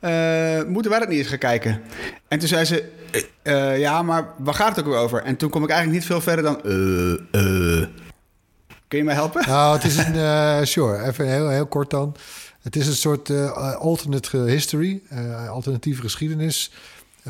Eh, 0.00 0.62
moeten 0.66 0.90
wij 0.90 1.00
dat 1.00 1.08
niet 1.08 1.18
eens 1.18 1.28
gaan 1.28 1.38
kijken? 1.38 1.82
En 2.28 2.38
toen 2.38 2.48
zei 2.48 2.64
ze: 2.64 2.92
eh, 3.42 3.78
Ja, 3.78 4.02
maar 4.02 4.28
waar 4.38 4.54
gaat 4.54 4.76
het 4.76 4.84
ook 4.84 4.92
weer 4.92 5.00
over? 5.00 5.22
En 5.22 5.36
toen 5.36 5.50
kom 5.50 5.62
ik 5.62 5.70
eigenlijk 5.70 5.98
niet 6.00 6.08
veel 6.08 6.20
verder 6.20 6.44
dan. 6.44 6.62
eh, 6.62 7.80
eh. 7.80 7.88
Kun 8.88 8.98
je 8.98 9.04
mij 9.04 9.14
helpen? 9.14 9.48
Nou, 9.48 9.74
het 9.74 9.84
is 9.84 9.96
een, 9.96 10.66
sure, 10.66 11.04
even 11.06 11.28
heel, 11.28 11.48
heel 11.48 11.66
kort 11.66 11.90
dan. 11.90 12.16
Het 12.60 12.76
is 12.76 12.86
een 12.86 12.94
soort 12.94 13.30
alternate 13.78 14.36
history, 14.38 15.02
alternatieve 15.48 16.00
geschiedenis. 16.00 16.72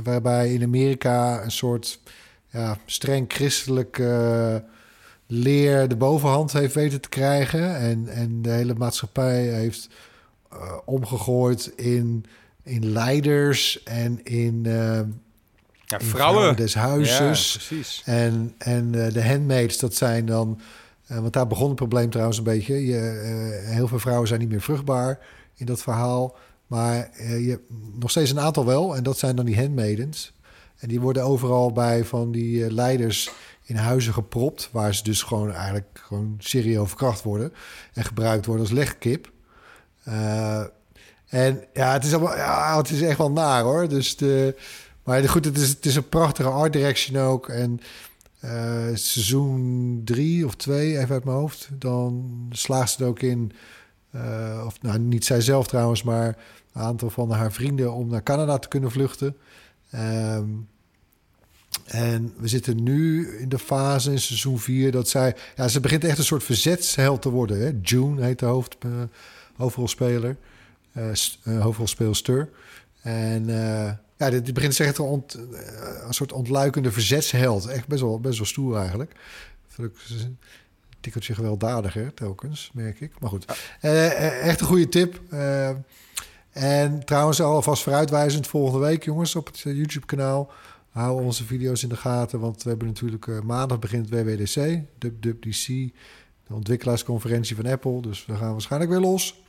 Waarbij 0.02 0.52
in 0.52 0.62
Amerika 0.62 1.42
een 1.42 1.50
soort 1.50 1.98
ja, 2.50 2.78
streng 2.86 3.32
christelijk 3.32 3.98
eh, 3.98 4.54
leer 5.26 5.88
de 5.88 5.96
bovenhand 5.96 6.52
heeft 6.52 6.74
weten 6.74 7.00
te 7.00 7.08
krijgen. 7.08 7.76
En, 7.76 8.08
en 8.08 8.42
de 8.42 8.50
hele 8.50 8.74
maatschappij 8.74 9.42
heeft 9.42 9.88
omgegooid 10.84 11.72
in, 11.76 12.24
in 12.62 12.92
leiders 12.92 13.82
en 13.82 14.24
in, 14.24 14.66
Ja, 16.00 16.06
vrouwen. 16.06 16.56
des 16.56 16.74
huizes. 16.74 17.56
precies. 17.56 18.02
En, 18.04 18.54
en 18.58 19.04
eh, 19.04 19.12
de 19.12 19.26
handmaids, 19.26 19.78
dat 19.78 19.94
zijn 19.94 20.26
dan... 20.26 20.60
eh, 21.06 21.18
want 21.18 21.32
daar 21.32 21.46
begon 21.46 21.66
het 21.66 21.76
probleem 21.76 22.10
trouwens 22.10 22.38
een 22.38 22.44
beetje. 22.44 22.86
Je, 22.86 22.98
eh, 22.98 23.70
heel 23.74 23.88
veel 23.88 23.98
vrouwen 23.98 24.28
zijn 24.28 24.40
niet 24.40 24.48
meer 24.48 24.60
vruchtbaar 24.60 25.18
in 25.54 25.66
dat 25.66 25.82
verhaal. 25.82 26.36
Maar 26.66 27.10
je 27.18 27.50
hebt 27.50 27.70
nog 27.98 28.10
steeds 28.10 28.30
een 28.30 28.40
aantal 28.40 28.66
wel. 28.66 28.96
En 28.96 29.02
dat 29.02 29.18
zijn 29.18 29.36
dan 29.36 29.44
die 29.44 29.58
handmaidens. 29.58 30.32
En 30.78 30.88
die 30.88 31.00
worden 31.00 31.22
overal 31.22 31.72
bij 31.72 32.04
van 32.04 32.32
die 32.32 32.72
leiders 32.72 33.30
in 33.64 33.76
huizen 33.76 34.12
gepropt. 34.12 34.68
Waar 34.72 34.94
ze 34.94 35.02
dus 35.02 35.22
gewoon 35.22 35.52
eigenlijk 35.52 36.00
gewoon 36.06 36.36
serieus 36.38 36.88
verkracht 36.88 37.22
worden. 37.22 37.52
En 37.92 38.04
gebruikt 38.04 38.46
worden 38.46 38.64
als 38.64 38.74
legkip. 38.74 39.32
En 41.34 41.64
ja, 41.72 41.92
het 41.92 42.04
is, 42.04 42.12
allemaal, 42.14 42.36
ja, 42.36 42.76
het 42.76 42.90
is 42.90 43.02
echt 43.02 43.18
wel 43.18 43.30
naar 43.30 43.62
hoor. 43.62 43.88
Dus 43.88 44.16
de, 44.16 44.56
maar 45.04 45.28
goed, 45.28 45.44
het 45.44 45.58
is, 45.58 45.68
het 45.68 45.86
is 45.86 45.96
een 45.96 46.08
prachtige 46.08 46.48
art 46.48 46.72
direction 46.72 47.16
ook. 47.22 47.48
En 47.48 47.80
eh, 48.40 48.86
seizoen 48.94 50.00
drie 50.04 50.46
of 50.46 50.54
twee, 50.54 50.98
even 50.98 51.14
uit 51.14 51.24
mijn 51.24 51.36
hoofd, 51.36 51.68
dan 51.72 52.46
slaagt 52.50 52.90
ze 52.90 53.02
er 53.02 53.08
ook 53.08 53.20
in. 53.20 53.52
eh, 54.10 54.62
of 54.66 54.82
nou, 54.82 54.98
niet 54.98 55.24
zij 55.24 55.40
zelf 55.40 55.66
trouwens, 55.66 56.02
maar 56.02 56.26
een 56.72 56.82
aantal 56.82 57.10
van 57.10 57.30
haar 57.30 57.52
vrienden 57.52 57.92
om 57.92 58.08
naar 58.08 58.22
Canada 58.22 58.58
te 58.58 58.68
kunnen 58.68 58.90
vluchten. 58.90 59.36
Ehm, 59.90 60.44
en 61.84 62.34
we 62.38 62.48
zitten 62.48 62.82
nu 62.82 63.28
in 63.38 63.48
de 63.48 63.58
fase 63.58 64.10
in 64.10 64.20
seizoen 64.20 64.58
4 64.58 64.92
dat 64.92 65.08
zij... 65.08 65.36
Ja, 65.56 65.68
ze 65.68 65.80
begint 65.80 66.04
echt 66.04 66.18
een 66.18 66.24
soort 66.24 66.44
verzetsheld 66.44 67.22
te 67.22 67.30
worden. 67.30 67.60
Hè? 67.60 67.72
June 67.82 68.24
heet 68.24 68.38
de 68.38 68.46
hoofd, 68.46 68.76
eh, 68.80 68.90
hoofdrolspeler. 69.56 70.36
eh, 70.92 71.60
hoofdrolspeelster. 71.60 72.48
En 73.02 73.48
ja, 74.16 74.30
dit, 74.30 74.54
begint 74.54 74.80
echt 74.80 74.98
een, 74.98 75.04
ont- 75.04 75.34
eh, 75.34 76.06
een 76.06 76.14
soort 76.14 76.32
ontluikende 76.32 76.92
verzetsheld. 76.92 77.66
Echt 77.66 77.86
best 77.86 78.00
wel, 78.02 78.20
best 78.20 78.36
wel 78.38 78.46
stoer 78.46 78.76
eigenlijk. 78.76 79.12
Vind 79.68 79.88
ik 79.90 79.96
een 80.20 80.38
tikkeltje 81.00 81.34
gewelddadiger 81.34 82.14
telkens, 82.14 82.70
merk 82.74 83.00
ik. 83.00 83.12
Maar 83.20 83.30
goed, 83.30 83.44
Eh, 83.80 84.06
eh, 84.06 84.48
echt 84.48 84.60
een 84.60 84.66
goede 84.66 84.88
tip. 84.88 85.20
En 86.50 87.04
trouwens 87.04 87.40
alvast 87.40 87.82
vooruitwijzend 87.82 88.46
volgende 88.46 88.86
week, 88.86 89.04
jongens, 89.04 89.36
op 89.36 89.46
het 89.46 89.58
YouTube-kanaal. 89.60 90.50
Hou 90.90 91.22
onze 91.22 91.44
video's 91.44 91.82
in 91.82 91.88
de 91.88 91.96
gaten, 91.96 92.40
want 92.40 92.62
we 92.62 92.68
hebben 92.68 92.86
natuurlijk 92.88 93.42
maandag 93.44 93.78
begint 93.78 94.08
WWDC, 94.10 94.54
WWDC, 94.98 95.66
de 96.46 96.54
ontwikkelaarsconferentie 96.54 97.56
van 97.56 97.66
Apple. 97.66 98.00
Dus 98.02 98.26
we 98.26 98.36
gaan 98.36 98.52
waarschijnlijk 98.52 98.90
weer 98.90 99.00
los. 99.00 99.42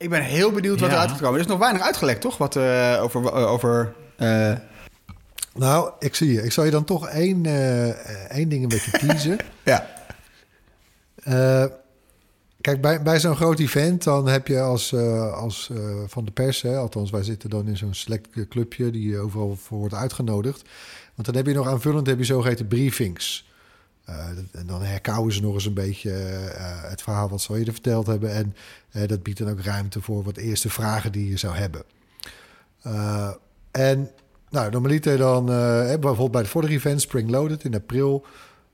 Ik 0.00 0.10
ben 0.10 0.22
heel 0.22 0.52
benieuwd 0.52 0.80
wat 0.80 0.88
Ja. 0.88 0.94
eruit 0.94 1.10
gaat 1.10 1.18
komen. 1.20 1.34
Er 1.34 1.40
is 1.40 1.46
nog 1.46 1.58
weinig 1.58 1.82
uitgelekt, 1.82 2.20
toch? 2.20 2.36
Wat 2.38 2.56
eh, 2.56 2.98
over. 3.02 3.26
eh, 3.26 3.50
over 3.52 3.94
eh, 4.16 4.52
Nou, 5.54 5.90
ik 5.98 6.14
zie 6.14 6.32
je. 6.32 6.42
Ik 6.42 6.52
zal 6.52 6.64
je 6.64 6.70
dan 6.70 6.84
toch 6.84 7.08
één, 7.08 7.46
één 8.28 8.48
ding 8.48 8.62
een 8.62 8.68
beetje 8.68 8.90
teasen. 9.06 9.38
ja. 9.64 9.86
Kijk, 12.60 12.80
bij, 12.80 13.02
bij 13.02 13.20
zo'n 13.20 13.36
groot 13.36 13.58
event, 13.58 14.04
dan 14.04 14.28
heb 14.28 14.46
je 14.46 14.60
als, 14.60 14.94
als 15.34 15.70
van 16.06 16.24
de 16.24 16.30
pers, 16.30 16.62
hè, 16.62 16.76
althans 16.76 17.10
wij 17.10 17.22
zitten 17.22 17.50
dan 17.50 17.68
in 17.68 17.76
zo'n 17.76 17.94
select 17.94 18.28
clubje 18.48 18.90
die 18.90 19.18
overal 19.18 19.56
voor 19.62 19.78
wordt 19.78 19.94
uitgenodigd. 19.94 20.62
Want 21.14 21.26
dan 21.26 21.36
heb 21.36 21.46
je 21.46 21.52
nog 21.54 21.66
aanvullend 21.68 22.06
heb 22.06 22.18
je 22.18 22.24
zogeheten 22.24 22.66
briefings. 22.68 23.49
Eh, 24.10 24.60
en 24.60 24.66
dan 24.66 24.82
herkauwen 24.82 25.32
ze 25.32 25.40
nog 25.40 25.54
eens 25.54 25.66
een 25.66 25.74
beetje 25.74 26.12
eh, 26.12 26.82
het 26.90 27.02
verhaal 27.02 27.28
wat 27.28 27.40
ze 27.40 27.48
al 27.48 27.56
eerder 27.56 27.72
verteld 27.72 28.06
hebben. 28.06 28.34
En 28.34 28.54
eh, 28.90 29.08
dat 29.08 29.22
biedt 29.22 29.38
dan 29.38 29.50
ook 29.50 29.60
ruimte 29.60 30.00
voor 30.00 30.22
wat 30.22 30.36
eerste 30.36 30.70
vragen 30.70 31.12
die 31.12 31.28
je 31.28 31.36
zou 31.36 31.56
hebben. 31.56 31.82
En 33.70 34.10
nou, 34.50 34.70
normaliter 34.70 35.18
dan, 35.18 35.46
bijvoorbeeld 35.46 36.30
bij 36.30 36.40
het 36.40 36.50
vorige 36.50 36.72
event, 36.72 37.00
Spring 37.00 37.30
Loaded 37.30 37.64
in 37.64 37.74
april, 37.74 38.26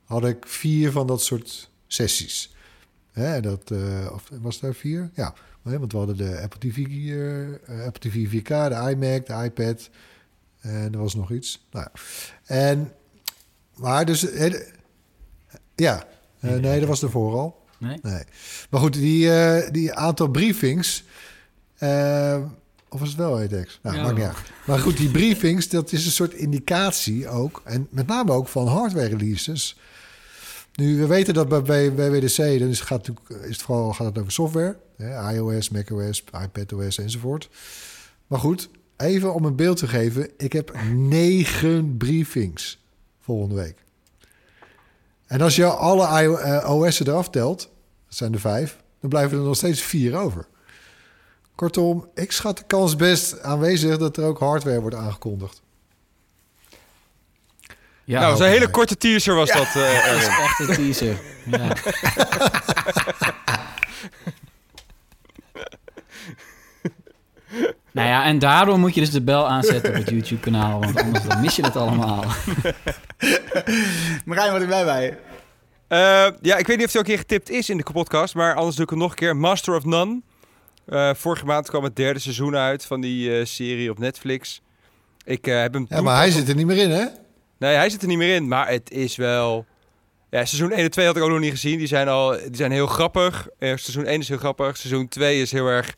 had 0.04 0.24
ik 0.24 0.46
vier 0.46 0.92
van 0.92 1.06
dat 1.06 1.22
soort 1.22 1.70
sessies. 1.86 2.54
Hè, 3.12 3.40
dat, 3.40 3.72
of 4.12 4.28
was 4.40 4.62
er 4.62 4.74
vier? 4.74 5.10
Ja, 5.14 5.34
want 5.74 5.92
we 5.92 5.98
hadden 5.98 6.16
de 6.16 6.40
Apple 6.40 6.70
TV, 6.70 6.76
eh, 7.66 7.86
Apple 7.86 8.10
TV 8.10 8.28
4K, 8.28 8.48
de 8.48 8.90
iMac, 8.90 9.26
de 9.26 9.44
iPad 9.44 9.90
en 10.60 10.92
er 10.92 10.98
was 10.98 11.14
nog 11.14 11.30
iets. 11.30 11.66
Nou, 11.70 11.86
ja. 11.92 12.00
en, 12.54 12.92
maar 13.74 14.04
dus, 14.04 14.22
ja, 15.76 16.04
eh, 16.40 16.54
nee, 16.54 16.78
dat 16.80 16.88
was 16.88 17.02
ervoor 17.02 17.38
al. 17.38 17.64
Nee? 17.78 17.98
Nee. 18.02 18.22
Maar 18.70 18.80
goed, 18.80 18.92
die, 18.92 19.30
eh, 19.32 19.70
die 19.72 19.94
aantal 19.94 20.28
briefings. 20.28 21.04
eh, 21.78 22.42
of 22.88 23.00
was 23.00 23.08
het 23.08 23.18
wel 23.18 23.42
EDEX? 23.42 23.78
Nou, 23.82 23.96
Ja, 23.96 24.02
maakt 24.02 24.16
niet 24.16 24.24
uit. 24.24 24.36
Maar 24.66 24.78
goed, 24.78 24.96
die 24.96 25.10
briefings, 25.10 25.68
dat 25.68 25.92
is 25.92 26.06
een 26.06 26.12
soort 26.12 26.34
indicatie 26.34 27.28
ook. 27.28 27.62
En 27.64 27.86
met 27.90 28.06
name 28.06 28.32
ook 28.32 28.48
van 28.48 28.66
hardware 28.66 29.08
releases. 29.08 29.76
Nu, 30.74 30.98
we 30.98 31.06
weten 31.06 31.34
dat 31.34 31.48
bij, 31.48 31.62
bij, 31.62 31.94
bij 31.94 32.10
WDC, 32.10 32.36
dan 32.36 32.68
is, 32.68 32.80
gaat 32.80 33.08
is 33.28 33.48
het 33.48 33.62
vooral 33.62 33.92
gaat 33.92 34.06
het 34.06 34.18
over 34.18 34.32
software. 34.32 34.76
Hè, 34.96 35.34
iOS, 35.34 35.68
macOS, 35.68 36.24
iPadOS 36.42 36.98
enzovoort. 36.98 37.48
Maar 38.26 38.38
goed, 38.38 38.68
even 38.96 39.34
om 39.34 39.44
een 39.44 39.56
beeld 39.56 39.76
te 39.76 39.86
geven. 39.86 40.30
Ik 40.36 40.52
heb 40.52 40.76
negen 40.94 41.96
briefings 41.96 42.78
volgende 43.20 43.54
week. 43.54 43.84
En 45.26 45.40
als 45.40 45.56
je 45.56 45.66
alle 45.66 46.22
IO, 46.22 46.36
eh, 46.36 46.70
OS'en 46.70 47.08
eraf 47.08 47.30
telt, 47.30 47.58
dat 48.06 48.16
zijn 48.16 48.32
er 48.32 48.40
vijf, 48.40 48.76
dan 49.00 49.10
blijven 49.10 49.38
er 49.38 49.44
nog 49.44 49.56
steeds 49.56 49.82
vier 49.82 50.16
over. 50.16 50.46
Kortom, 51.54 52.08
ik 52.14 52.32
schat 52.32 52.58
de 52.58 52.64
kans 52.66 52.96
best 52.96 53.42
aanwezig 53.42 53.98
dat 53.98 54.16
er 54.16 54.24
ook 54.24 54.38
hardware 54.38 54.80
wordt 54.80 54.96
aangekondigd. 54.96 55.62
Ja, 58.04 58.20
nou, 58.20 58.42
een 58.42 58.48
hele 58.50 58.70
korte 58.70 58.96
teaser 58.96 59.34
was 59.34 59.50
dat, 59.52 59.66
eh, 59.66 60.06
dat 60.06 60.16
is 60.16 60.26
echt 60.26 60.58
een 60.58 60.74
teaser. 60.74 61.20
Ja. 61.44 61.76
nou 67.96 68.08
ja, 68.08 68.24
en 68.24 68.38
daarom 68.38 68.80
moet 68.80 68.94
je 68.94 69.00
dus 69.00 69.10
de 69.10 69.22
bel 69.22 69.48
aanzetten 69.48 69.90
op 69.90 69.96
het 69.96 70.10
YouTube-kanaal, 70.10 70.80
want 70.80 71.02
anders 71.02 71.24
dan 71.24 71.40
mis 71.40 71.56
je 71.56 71.62
het 71.62 71.76
allemaal. 71.76 72.24
Marijn, 74.24 74.52
wat 74.52 74.60
heb 74.60 74.70
jij 74.70 74.84
bij? 74.84 75.18
Eh, 75.88 76.32
ja, 76.42 76.56
ik 76.56 76.66
weet 76.66 76.76
niet 76.76 76.86
of 76.86 76.92
het 76.92 76.96
ook 76.96 76.96
een 76.96 77.04
keer 77.04 77.18
getipt 77.18 77.50
is 77.50 77.70
in 77.70 77.76
de 77.76 77.84
podcast, 77.92 78.34
maar 78.34 78.54
anders 78.54 78.76
doe 78.76 78.84
ik 78.84 78.90
het 78.90 78.98
nog 78.98 79.10
een 79.10 79.16
keer. 79.16 79.36
Master 79.36 79.74
of 79.74 79.84
None. 79.84 80.20
Eh, 80.86 81.14
vorige 81.14 81.44
maand 81.44 81.68
kwam 81.68 81.84
het 81.84 81.96
derde 81.96 82.18
seizoen 82.18 82.56
uit 82.56 82.84
van 82.84 83.00
die 83.00 83.38
eh, 83.38 83.44
serie 83.44 83.90
op 83.90 83.98
Netflix. 83.98 84.62
Ik 85.24 85.46
eh, 85.46 85.60
heb 85.60 85.72
hem. 85.72 85.86
Ja, 85.88 86.00
maar 86.00 86.16
hij 86.16 86.30
zit 86.30 86.48
er 86.48 86.54
niet 86.54 86.66
meer 86.66 86.76
in, 86.76 86.90
hè? 86.90 87.04
Nee, 87.58 87.74
hij 87.74 87.90
zit 87.90 88.02
er 88.02 88.08
niet 88.08 88.18
meer 88.18 88.34
in, 88.34 88.48
maar 88.48 88.68
het 88.68 88.90
is 88.90 89.16
wel... 89.16 89.66
Ja, 90.30 90.44
seizoen 90.44 90.70
1 90.70 90.84
en 90.84 90.90
2 90.90 91.06
had 91.06 91.16
ik 91.16 91.22
ook 91.22 91.30
nog 91.30 91.40
niet 91.40 91.50
gezien. 91.50 91.78
Die 91.78 91.86
zijn, 91.86 92.08
al, 92.08 92.30
die 92.30 92.56
zijn 92.56 92.72
heel 92.72 92.86
grappig. 92.86 93.48
Eh, 93.58 93.68
seizoen 93.68 94.04
1 94.04 94.20
is 94.20 94.28
heel 94.28 94.38
grappig. 94.38 94.76
Seizoen 94.76 95.08
2 95.08 95.40
is 95.40 95.52
heel 95.52 95.66
erg 95.66 95.94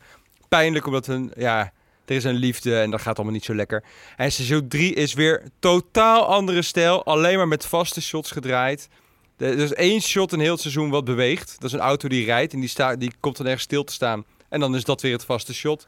pijnlijk, 0.47 0.85
omdat 0.85 1.07
een, 1.07 1.31
ja, 1.35 1.71
er 2.09 2.15
is 2.15 2.23
een 2.23 2.35
liefde 2.35 2.79
en 2.79 2.91
dat 2.91 3.01
gaat 3.01 3.15
allemaal 3.15 3.33
niet 3.33 3.45
zo 3.45 3.55
lekker. 3.55 3.83
En 4.17 4.31
seizoen 4.31 4.67
3 4.67 4.93
is 4.93 5.13
weer 5.13 5.43
totaal 5.59 6.25
andere 6.25 6.61
stijl. 6.61 7.05
Alleen 7.05 7.37
maar 7.37 7.47
met 7.47 7.65
vaste 7.65 8.01
shots 8.01 8.31
gedraaid. 8.31 8.89
Er 9.37 9.57
is 9.57 9.73
één 9.73 10.01
shot 10.01 10.33
in 10.33 10.39
heel 10.39 10.51
het 10.51 10.61
seizoen 10.61 10.89
wat 10.89 11.05
beweegt. 11.05 11.55
Dat 11.59 11.63
is 11.63 11.73
een 11.73 11.79
auto 11.79 12.07
die 12.07 12.25
rijdt 12.25 12.53
en 12.53 12.59
die, 12.59 12.69
staat, 12.69 12.99
die 12.99 13.11
komt 13.19 13.37
dan 13.37 13.45
ergens 13.45 13.63
stil 13.63 13.83
te 13.83 13.93
staan. 13.93 14.25
En 14.49 14.59
dan 14.59 14.75
is 14.75 14.83
dat 14.83 15.01
weer 15.01 15.11
het 15.11 15.25
vaste 15.25 15.53
shot. 15.53 15.87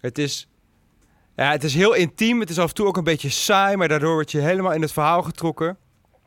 Het 0.00 0.18
is, 0.18 0.48
ja, 1.36 1.50
het 1.50 1.64
is 1.64 1.74
heel 1.74 1.94
intiem. 1.94 2.40
Het 2.40 2.50
is 2.50 2.58
af 2.58 2.68
en 2.68 2.74
toe 2.74 2.86
ook 2.86 2.96
een 2.96 3.04
beetje 3.04 3.30
saai, 3.30 3.76
maar 3.76 3.88
daardoor 3.88 4.12
word 4.12 4.30
je 4.30 4.40
helemaal 4.40 4.72
in 4.72 4.82
het 4.82 4.92
verhaal 4.92 5.22
getrokken. 5.22 5.76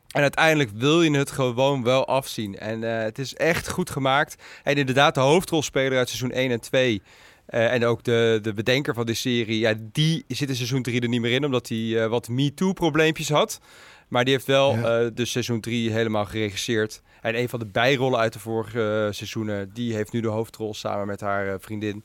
En 0.08 0.22
uiteindelijk 0.22 0.70
wil 0.74 1.02
je 1.02 1.16
het 1.16 1.30
gewoon 1.30 1.82
wel 1.82 2.06
afzien. 2.06 2.58
En 2.58 2.84
eh, 2.84 3.02
het 3.02 3.18
is 3.18 3.34
echt 3.34 3.68
goed 3.68 3.90
gemaakt. 3.90 4.42
En 4.64 4.76
inderdaad, 4.76 5.14
de 5.14 5.20
hoofdrolspeler 5.20 5.98
uit 5.98 6.08
seizoen 6.08 6.30
1 6.30 6.50
en 6.50 6.60
2... 6.60 7.02
eh, 7.48 7.72
en 7.72 7.84
ook 7.84 8.02
de, 8.04 8.38
de 8.42 8.52
bedenker 8.52 8.94
van 8.94 9.06
de 9.06 9.14
serie, 9.14 9.58
ja, 9.58 9.74
die 9.92 10.24
zit 10.28 10.48
in 10.48 10.56
seizoen 10.56 10.82
3 10.82 11.00
er 11.00 11.08
niet 11.08 11.20
meer 11.20 11.32
in, 11.32 11.44
omdat 11.44 11.68
hij 11.68 12.02
eh, 12.02 12.08
wat 12.08 12.28
MeToo-probleempjes 12.28 13.28
had. 13.28 13.60
Maar 14.08 14.24
die 14.24 14.32
heeft 14.34 14.46
wel 14.46 14.74
Ja. 14.76 15.00
eh 15.00 15.10
dus 15.14 15.30
seizoen 15.30 15.60
3 15.60 15.90
helemaal 15.90 16.24
geregisseerd. 16.24 17.02
En 17.20 17.38
een 17.38 17.48
van 17.48 17.58
de 17.58 17.66
bijrollen 17.66 18.18
uit 18.18 18.32
de 18.32 18.38
vorige 18.38 19.08
seizoenen, 19.12 19.70
die 19.72 19.94
heeft 19.94 20.12
nu 20.12 20.20
de 20.20 20.28
hoofdrol 20.28 20.74
samen 20.74 21.06
met 21.06 21.20
haar 21.20 21.48
eh, 21.48 21.54
vriendin. 21.58 22.04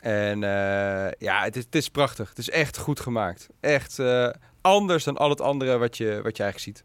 En 0.00 0.42
eh, 0.44 1.10
ja, 1.18 1.42
het 1.42 1.56
is, 1.56 1.64
het 1.64 1.74
is 1.74 1.88
prachtig. 1.88 2.28
Het 2.28 2.38
is 2.38 2.50
echt 2.50 2.76
goed 2.78 3.00
gemaakt. 3.00 3.48
Echt 3.60 3.98
eh, 3.98 4.28
anders 4.60 5.04
dan 5.04 5.16
al 5.16 5.30
het 5.30 5.40
andere 5.40 5.78
wat 5.78 5.96
je, 5.96 6.20
wat 6.22 6.36
je 6.36 6.42
eigenlijk 6.42 6.58
ziet. 6.58 6.84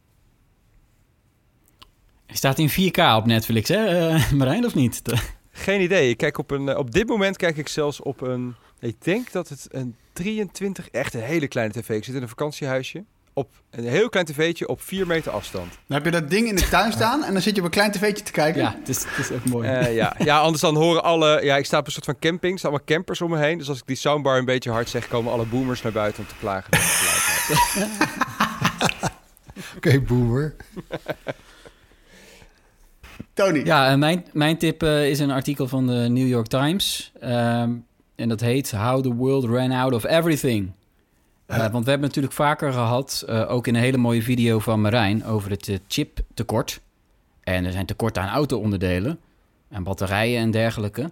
Hij 2.26 2.36
staat 2.36 2.60
in 2.60 2.70
4K 2.70 2.98
op 3.18 3.26
Netflix, 3.26 3.70
hè, 3.70 3.86
eh, 4.10 4.32
Marijn, 4.39 4.66
of 4.66 4.76
niet? 4.76 5.02
Geen 5.52 5.82
idee. 5.82 6.10
Ik 6.10 6.18
kijk 6.18 6.38
op 6.38 6.52
een. 6.52 6.70
eh, 6.70 6.78
Op 6.78 6.91
dit 6.91 7.08
moment 7.08 7.38
kijk 7.38 7.58
ik 7.58 7.68
zelfs 7.68 8.02
op 8.02 8.22
een. 8.22 8.56
Ik 8.80 8.95
denk 9.04 9.32
dat 9.32 9.49
het 9.49 9.68
een 9.70 9.95
23. 10.14 10.89
Echt 10.89 11.14
een 11.14 11.22
hele 11.22 11.47
kleine 11.47 11.74
tv. 11.74 11.89
Ik 11.89 12.04
zit 12.04 12.16
in 12.16 12.22
een 12.22 12.28
vakantiehuisje. 12.30 13.04
Op 13.34 13.49
een 13.70 13.84
heel 13.88 14.10
klein 14.10 14.26
tv'tje 14.26 14.68
op 14.68 14.82
4 14.82 15.08
meter 15.08 15.32
afstand. 15.32 15.72
Dan 15.88 15.97
heb 15.97 16.06
je 16.06 16.12
dat 16.12 16.30
ding 16.30 16.47
in 16.47 16.56
de 16.56 16.70
tuin 16.70 16.91
staan 16.91 17.24
en 17.24 17.34
dan 17.34 17.41
zit 17.41 17.54
je 17.56 17.60
op 17.62 17.66
een 17.66 17.72
klein 17.74 17.91
tv'tje 17.91 18.24
te 18.24 18.32
kijken. 18.32 18.62
Ja, 18.62 18.76
het 18.80 18.89
is, 18.89 19.04
het 19.04 19.18
is 19.18 19.30
echt 19.32 19.45
mooi. 19.45 19.68
Eh, 19.70 19.95
ja. 19.95 20.16
ja, 20.18 20.39
anders 20.39 20.62
dan 20.62 20.76
horen 20.76 21.04
alle. 21.04 21.43
Ja, 21.43 21.58
ik 21.58 21.66
sta 21.66 21.78
op 21.78 21.86
een 21.86 21.91
soort 21.91 22.06
van 22.06 22.20
camping. 22.20 22.54
Er 22.54 22.60
staan 22.60 22.72
allemaal 22.72 22.88
campers 22.95 23.22
om 23.22 23.30
me 23.30 23.38
heen. 23.38 23.58
Dus 23.58 23.70
als 23.70 23.78
ik 23.78 23.88
die 23.88 23.95
soundbar 23.95 24.38
een 24.38 24.45
beetje 24.45 24.72
hard 24.72 24.89
zeg, 24.89 25.08
komen 25.08 25.32
alle 25.32 25.45
boomers 25.45 25.82
naar 25.82 25.91
buiten 25.91 26.24
om 26.24 26.28
te 26.30 26.36
klagen. 26.39 26.70
Oké, 29.78 29.99
boomer. 30.02 30.56
Tony. 33.34 33.65
Ja, 33.65 33.89
en 33.89 33.99
mijn, 33.99 34.25
mijn 34.34 34.57
tip 34.57 34.84
eh, 34.84 35.09
is 35.09 35.19
een 35.19 35.32
artikel 35.32 35.67
van 35.67 35.88
de 35.88 36.07
New 36.09 36.27
York 36.27 36.47
Times. 36.47 37.11
Ehm, 37.19 37.71
en 38.15 38.29
dat 38.29 38.39
heet 38.39 38.71
How 38.71 39.03
the 39.03 39.13
World 39.13 39.45
Ran 39.45 39.71
Out 39.71 39.93
of 39.93 40.05
Everything. 40.05 40.71
Eh, 41.45 41.57
want 41.71 41.84
we 41.84 41.89
hebben 41.89 42.07
natuurlijk 42.07 42.34
vaker 42.34 42.73
gehad, 42.73 43.23
eh, 43.27 43.51
ook 43.51 43.67
in 43.67 43.75
een 43.75 43.82
hele 43.82 43.97
mooie 43.97 44.21
video 44.21 44.59
van 44.59 44.82
Marijn, 44.82 45.25
over 45.25 45.51
het 45.51 45.67
eh, 45.67 45.77
chiptekort. 45.88 46.82
En 47.43 47.65
er 47.65 47.71
zijn 47.71 47.86
tekorten 47.86 48.21
aan 48.21 48.34
auto-onderdelen 48.34 49.19
en 49.69 49.84
batterijen 49.84 50.41
en 50.41 50.51
dergelijke. 50.51 51.11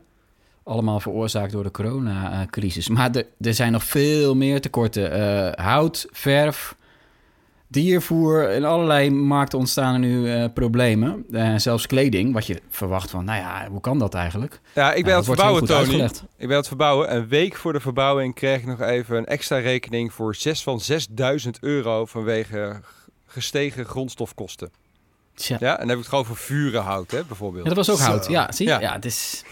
Allemaal 0.64 1.00
veroorzaakt 1.00 1.52
door 1.52 1.64
de 1.64 1.72
coronacrisis. 1.72 2.88
Maar 2.88 3.10
er, 3.40 3.54
zijn 3.54 3.72
nog 3.72 3.84
veel 3.84 4.36
meer 4.36 4.62
tekorten. 4.62 5.12
Eh, 5.12 5.66
hout, 5.66 6.08
verf, 6.12 6.76
diervoer. 7.72 8.50
In 8.50 8.66
allerlei 8.66 9.10
markten 9.12 9.60
ontstaan 9.60 9.94
er 9.94 10.00
nu 10.00 10.32
eh, 10.32 10.46
problemen. 10.54 11.26
Eh, 11.32 11.54
zelfs 11.56 11.88
kleding, 11.88 12.34
wat 12.34 12.46
je 12.48 12.62
verwacht 12.70 13.10
van, 13.10 13.26
nou 13.26 13.40
ja, 13.40 13.68
hoe 13.72 13.82
kan 13.82 14.00
dat 14.00 14.14
eigenlijk? 14.14 14.60
Ja, 14.76 14.94
ik 14.94 15.04
ben 15.04 15.12
Ja, 15.12 15.12
aan 15.12 15.18
het 15.18 15.26
verbouwen, 15.26 15.66
Tony. 15.66 15.80
uitgelegd. 15.80 16.24
Ik 16.38 16.38
ben 16.38 16.50
aan 16.50 16.56
het 16.56 16.68
verbouwen. 16.68 17.16
Een 17.16 17.28
week 17.28 17.56
voor 17.56 17.74
de 17.74 17.80
verbouwing 17.80 18.36
kreeg 18.36 18.60
ik 18.60 18.66
nog 18.66 18.82
even 18.82 19.18
een 19.18 19.26
extra 19.26 19.58
rekening 19.58 20.14
voor 20.14 20.36
6 20.36 20.64
van 20.64 20.80
6000 20.80 21.58
euro 21.62 22.06
vanwege 22.06 22.80
gestegen 23.28 23.86
grondstofkosten. 23.86 24.72
Tja. 25.36 25.58
Ja, 25.60 25.72
en 25.72 25.78
dan 25.80 25.88
heb 25.88 25.98
ik 25.98 26.04
het 26.04 26.08
gewoon 26.10 26.26
voor 26.26 26.38
vurenhout, 26.38 27.12
hè, 27.12 27.24
bijvoorbeeld. 27.24 27.64
Ja, 27.64 27.74
dat 27.74 27.86
was 27.86 27.90
ook 27.96 27.98
Zo. 28.06 28.10
hout. 28.12 28.28
Ja, 28.28 28.52
zie 28.52 28.66
je? 28.66 28.72
Ja. 28.72 28.80
Ja. 28.80 28.94
het 28.94 29.06
is... 29.06 29.44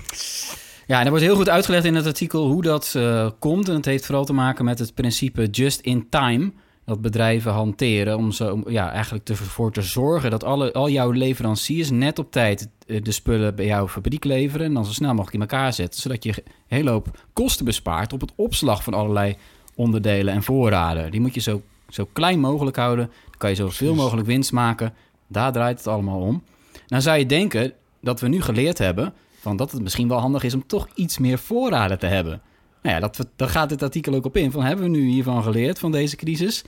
Ja, 0.88 0.98
en 1.00 1.04
er 1.04 1.10
wordt 1.10 1.26
heel 1.26 1.36
goed 1.36 1.50
uitgelegd 1.50 1.86
in 1.86 1.96
het 1.96 2.06
artikel 2.06 2.48
hoe 2.48 2.62
dat 2.62 2.94
eh, 2.96 3.30
komt. 3.40 3.70
En 3.70 3.76
het 3.76 3.86
heeft 3.86 4.06
vooral 4.06 4.26
te 4.26 4.34
maken 4.34 4.66
met 4.66 4.80
het 4.80 4.94
principe 4.94 5.46
just 5.46 5.80
in 5.80 6.10
time. 6.10 6.52
Dat 6.88 7.02
bedrijven 7.02 7.52
hanteren 7.52 8.18
om, 8.18 8.32
zo, 8.32 8.62
ja, 8.68 8.92
eigenlijk 8.92 9.30
ervoor 9.30 9.72
te 9.72 9.82
zorgen 9.82 10.32
dat 10.32 10.44
alle, 10.44 10.74
al 10.74 10.90
jouw 10.90 11.12
leveranciers 11.12 11.90
net 11.90 12.20
op 12.20 12.32
tijd 12.32 12.70
eh, 12.86 13.04
de 13.04 13.12
spullen 13.12 13.56
bij 13.56 13.66
jouw 13.66 13.88
fabriek 13.88 14.24
leveren. 14.24 14.66
En 14.66 14.74
dan 14.74 14.86
zo 14.86 14.92
snel 14.92 15.10
mogelijk 15.10 15.34
in 15.34 15.42
elkaar 15.42 15.74
zetten. 15.74 16.02
Zodat 16.02 16.24
je 16.24 16.30
een 16.30 16.44
hele 16.68 16.90
hoop 16.90 17.24
kosten 17.34 17.66
bespaart 17.66 18.14
op 18.14 18.22
het 18.22 18.32
opslag 18.36 18.84
van 18.84 18.94
allerlei 18.94 19.36
onderdelen 19.76 20.34
en 20.34 20.44
voorraden. 20.44 21.12
Die 21.12 21.22
moet 21.22 21.34
je 21.34 21.40
zo, 21.40 21.62
zo 21.90 22.08
klein 22.14 22.40
mogelijk 22.40 22.78
houden. 22.78 23.06
Dan 23.06 23.38
kan 23.38 23.50
je 23.50 23.56
zoveel 23.56 23.96
mogelijk 23.96 24.28
winst 24.28 24.52
maken. 24.52 24.94
Daar 25.28 25.52
draait 25.52 25.78
het 25.78 25.88
allemaal 25.88 26.20
om. 26.20 26.44
Nou 26.88 27.02
zou 27.02 27.18
je 27.18 27.26
denken 27.26 27.74
dat 28.02 28.20
we 28.20 28.28
nu 28.28 28.42
geleerd 28.42 28.78
hebben 28.78 29.14
van 29.40 29.58
dat 29.58 29.72
het 29.72 29.82
misschien 29.82 30.08
wel 30.08 30.20
handig 30.20 30.44
is 30.44 30.54
om 30.54 30.68
toch 30.68 30.88
iets 30.96 31.18
meer 31.18 31.38
voorraden 31.38 32.00
te 32.00 32.08
hebben. 32.08 32.42
Nou 32.82 32.96
ja, 32.96 33.00
dat, 33.00 33.28
daar 33.36 33.50
gaat 33.50 33.70
dit 33.70 33.84
artikel 33.84 34.14
ook 34.14 34.26
op 34.26 34.38
in. 34.38 34.52
Van 34.52 34.64
hebben 34.64 34.86
we 34.86 34.92
nu 34.92 35.08
hiervan 35.08 35.44
geleerd 35.44 35.80
van 35.80 35.92
deze 35.92 36.16
crisis? 36.16 36.64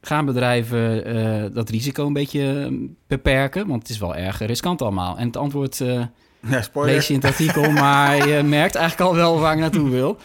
Gaan 0.00 0.24
bedrijven 0.24 1.04
eh, 1.04 1.44
dat 1.54 1.70
risico 1.70 2.06
een 2.06 2.12
beetje 2.12 2.66
eh, 2.70 2.88
beperken? 3.06 3.66
Want 3.66 3.82
het 3.82 3.90
is 3.90 3.98
wel 3.98 4.16
erg 4.16 4.38
riskant 4.38 4.82
allemaal. 4.82 5.18
En 5.18 5.26
het 5.26 5.36
antwoord 5.36 5.80
eh, 5.80 5.88
Ja, 6.50 6.62
lees 6.72 7.06
je 7.06 7.14
in 7.14 7.20
het 7.20 7.28
artikel, 7.28 7.70
maar 7.70 8.28
je 8.28 8.42
merkt 8.58 8.74
eigenlijk 8.74 9.10
al 9.10 9.16
wel 9.16 9.38
waar 9.38 9.52
ik 9.52 9.58
naartoe 9.58 9.90
wil. 9.90 10.18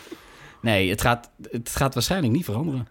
Nee, 0.62 0.90
het 0.90 1.02
gaat, 1.02 1.30
het 1.52 1.70
gaat 1.70 1.94
waarschijnlijk 1.94 2.34
niet 2.34 2.46
veranderen. 2.46 2.88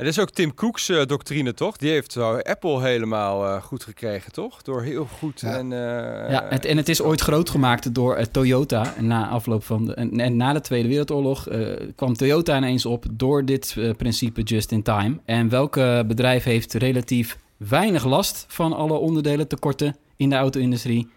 En 0.00 0.06
dat 0.06 0.14
is 0.14 0.20
ook 0.20 0.30
Tim 0.30 0.54
Cook's 0.54 0.88
eh, 0.88 1.06
doctrine, 1.06 1.54
toch? 1.54 1.76
Die 1.76 1.90
heeft 1.90 2.12
zo 2.12 2.36
Apple 2.38 2.82
helemaal 2.82 3.44
eh, 3.46 3.62
goed 3.62 3.84
gekregen, 3.84 4.32
toch? 4.32 4.62
Door 4.62 4.82
heel 4.82 5.04
goed 5.18 5.40
Ja. 5.40 5.56
en... 5.56 5.72
eh, 5.72 6.30
Ja, 6.30 6.46
het, 6.48 6.64
en 6.64 6.76
het 6.76 6.88
is 6.88 7.02
ooit 7.02 7.20
groot 7.20 7.50
gemaakt 7.50 7.94
door 7.94 8.30
Toyota. 8.30 8.94
En 8.96 9.06
na 9.06 9.28
afloop 9.28 9.64
van 9.64 9.84
de, 9.84 9.94
en, 9.94 10.20
en 10.20 10.36
na 10.36 10.52
de 10.52 10.60
Tweede 10.60 10.88
Wereldoorlog 10.88 11.48
eh, 11.48 11.86
kwam 11.96 12.14
Toyota 12.14 12.56
ineens 12.56 12.86
op 12.86 13.04
door 13.10 13.44
dit 13.44 13.76
principe 13.96 14.42
just 14.42 14.72
in 14.72 14.82
time. 14.82 15.18
En 15.24 15.48
welke 15.48 16.04
bedrijf 16.06 16.44
heeft 16.44 16.74
relatief 16.74 17.38
weinig 17.56 18.04
last 18.04 18.44
van 18.48 18.72
alle 18.72 18.92
onderdelen 18.98 19.48
tekorten 19.48 19.96
in 20.16 20.30
de 20.30 20.36
auto-industrie? 20.36 21.08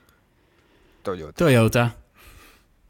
Toyota. 1.02 1.32
Toyota. 1.36 1.96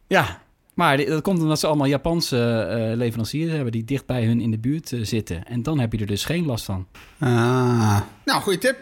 Ja, 0.08 0.42
maar 0.74 0.98
dat 1.06 1.22
komt 1.22 1.42
omdat 1.42 1.60
ze 1.60 1.68
allemaal 1.68 1.88
Japanse 1.88 2.60
eh, 2.62 2.96
leveranciers 2.98 3.52
hebben 3.52 3.72
die 3.72 3.84
dicht 3.84 4.06
bij 4.06 4.26
hun 4.26 4.42
in 4.42 4.52
de 4.52 4.60
buurt 4.60 4.92
eh, 4.92 5.00
zitten. 5.04 5.46
En 5.48 5.64
dan 5.64 5.80
heb 5.80 5.94
je 5.94 6.00
er 6.00 6.06
dus 6.06 6.26
geen 6.26 6.46
last 6.46 6.66
van. 6.66 6.88
Ah. 7.20 8.00
Nou, 8.26 8.42
goede 8.42 8.58
tip. 8.58 8.78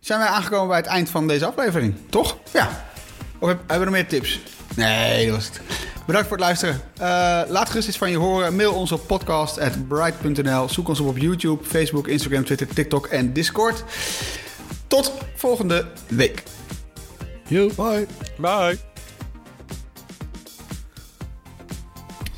Zijn 0.00 0.18
wij 0.18 0.28
aangekomen 0.28 0.68
bij 0.68 0.76
het 0.76 0.86
eind 0.86 1.10
van 1.10 1.26
deze 1.28 1.46
aflevering, 1.46 1.94
toch? 2.10 2.36
Ja. 2.52 2.84
Of 3.38 3.48
heb- 3.48 3.58
hebben 3.58 3.78
we 3.78 3.84
nog 3.84 3.94
meer 3.94 4.06
tips? 4.06 4.40
Nee, 4.76 5.26
dat 5.26 5.34
was 5.34 5.44
het. 5.46 5.60
Bedankt 6.06 6.28
voor 6.28 6.36
het 6.36 6.46
luisteren. 6.46 6.80
Eh, 6.96 7.50
laat 7.52 7.68
gerust 7.70 7.88
iets 7.88 7.98
van 7.98 8.10
je 8.10 8.16
horen. 8.16 8.56
Mail 8.56 8.74
ons 8.74 8.92
op 8.92 9.06
podcast.bright.nl. 9.06 10.68
Zoek 10.68 10.88
ons 10.88 11.00
op 11.00 11.06
op 11.06 11.18
YouTube, 11.18 11.64
Facebook, 11.64 12.08
Instagram, 12.08 12.44
Twitter, 12.44 12.66
TikTok 12.66 13.06
en 13.06 13.32
Discord. 13.32 13.84
Tot 14.86 15.12
volgende 15.34 15.86
week. 16.08 16.42
Yo. 17.48 17.70
Bye. 17.76 18.06
Bye. 18.38 18.91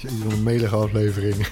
Een 0.07 0.43
melige 0.43 0.77
aflevering. 0.77 1.47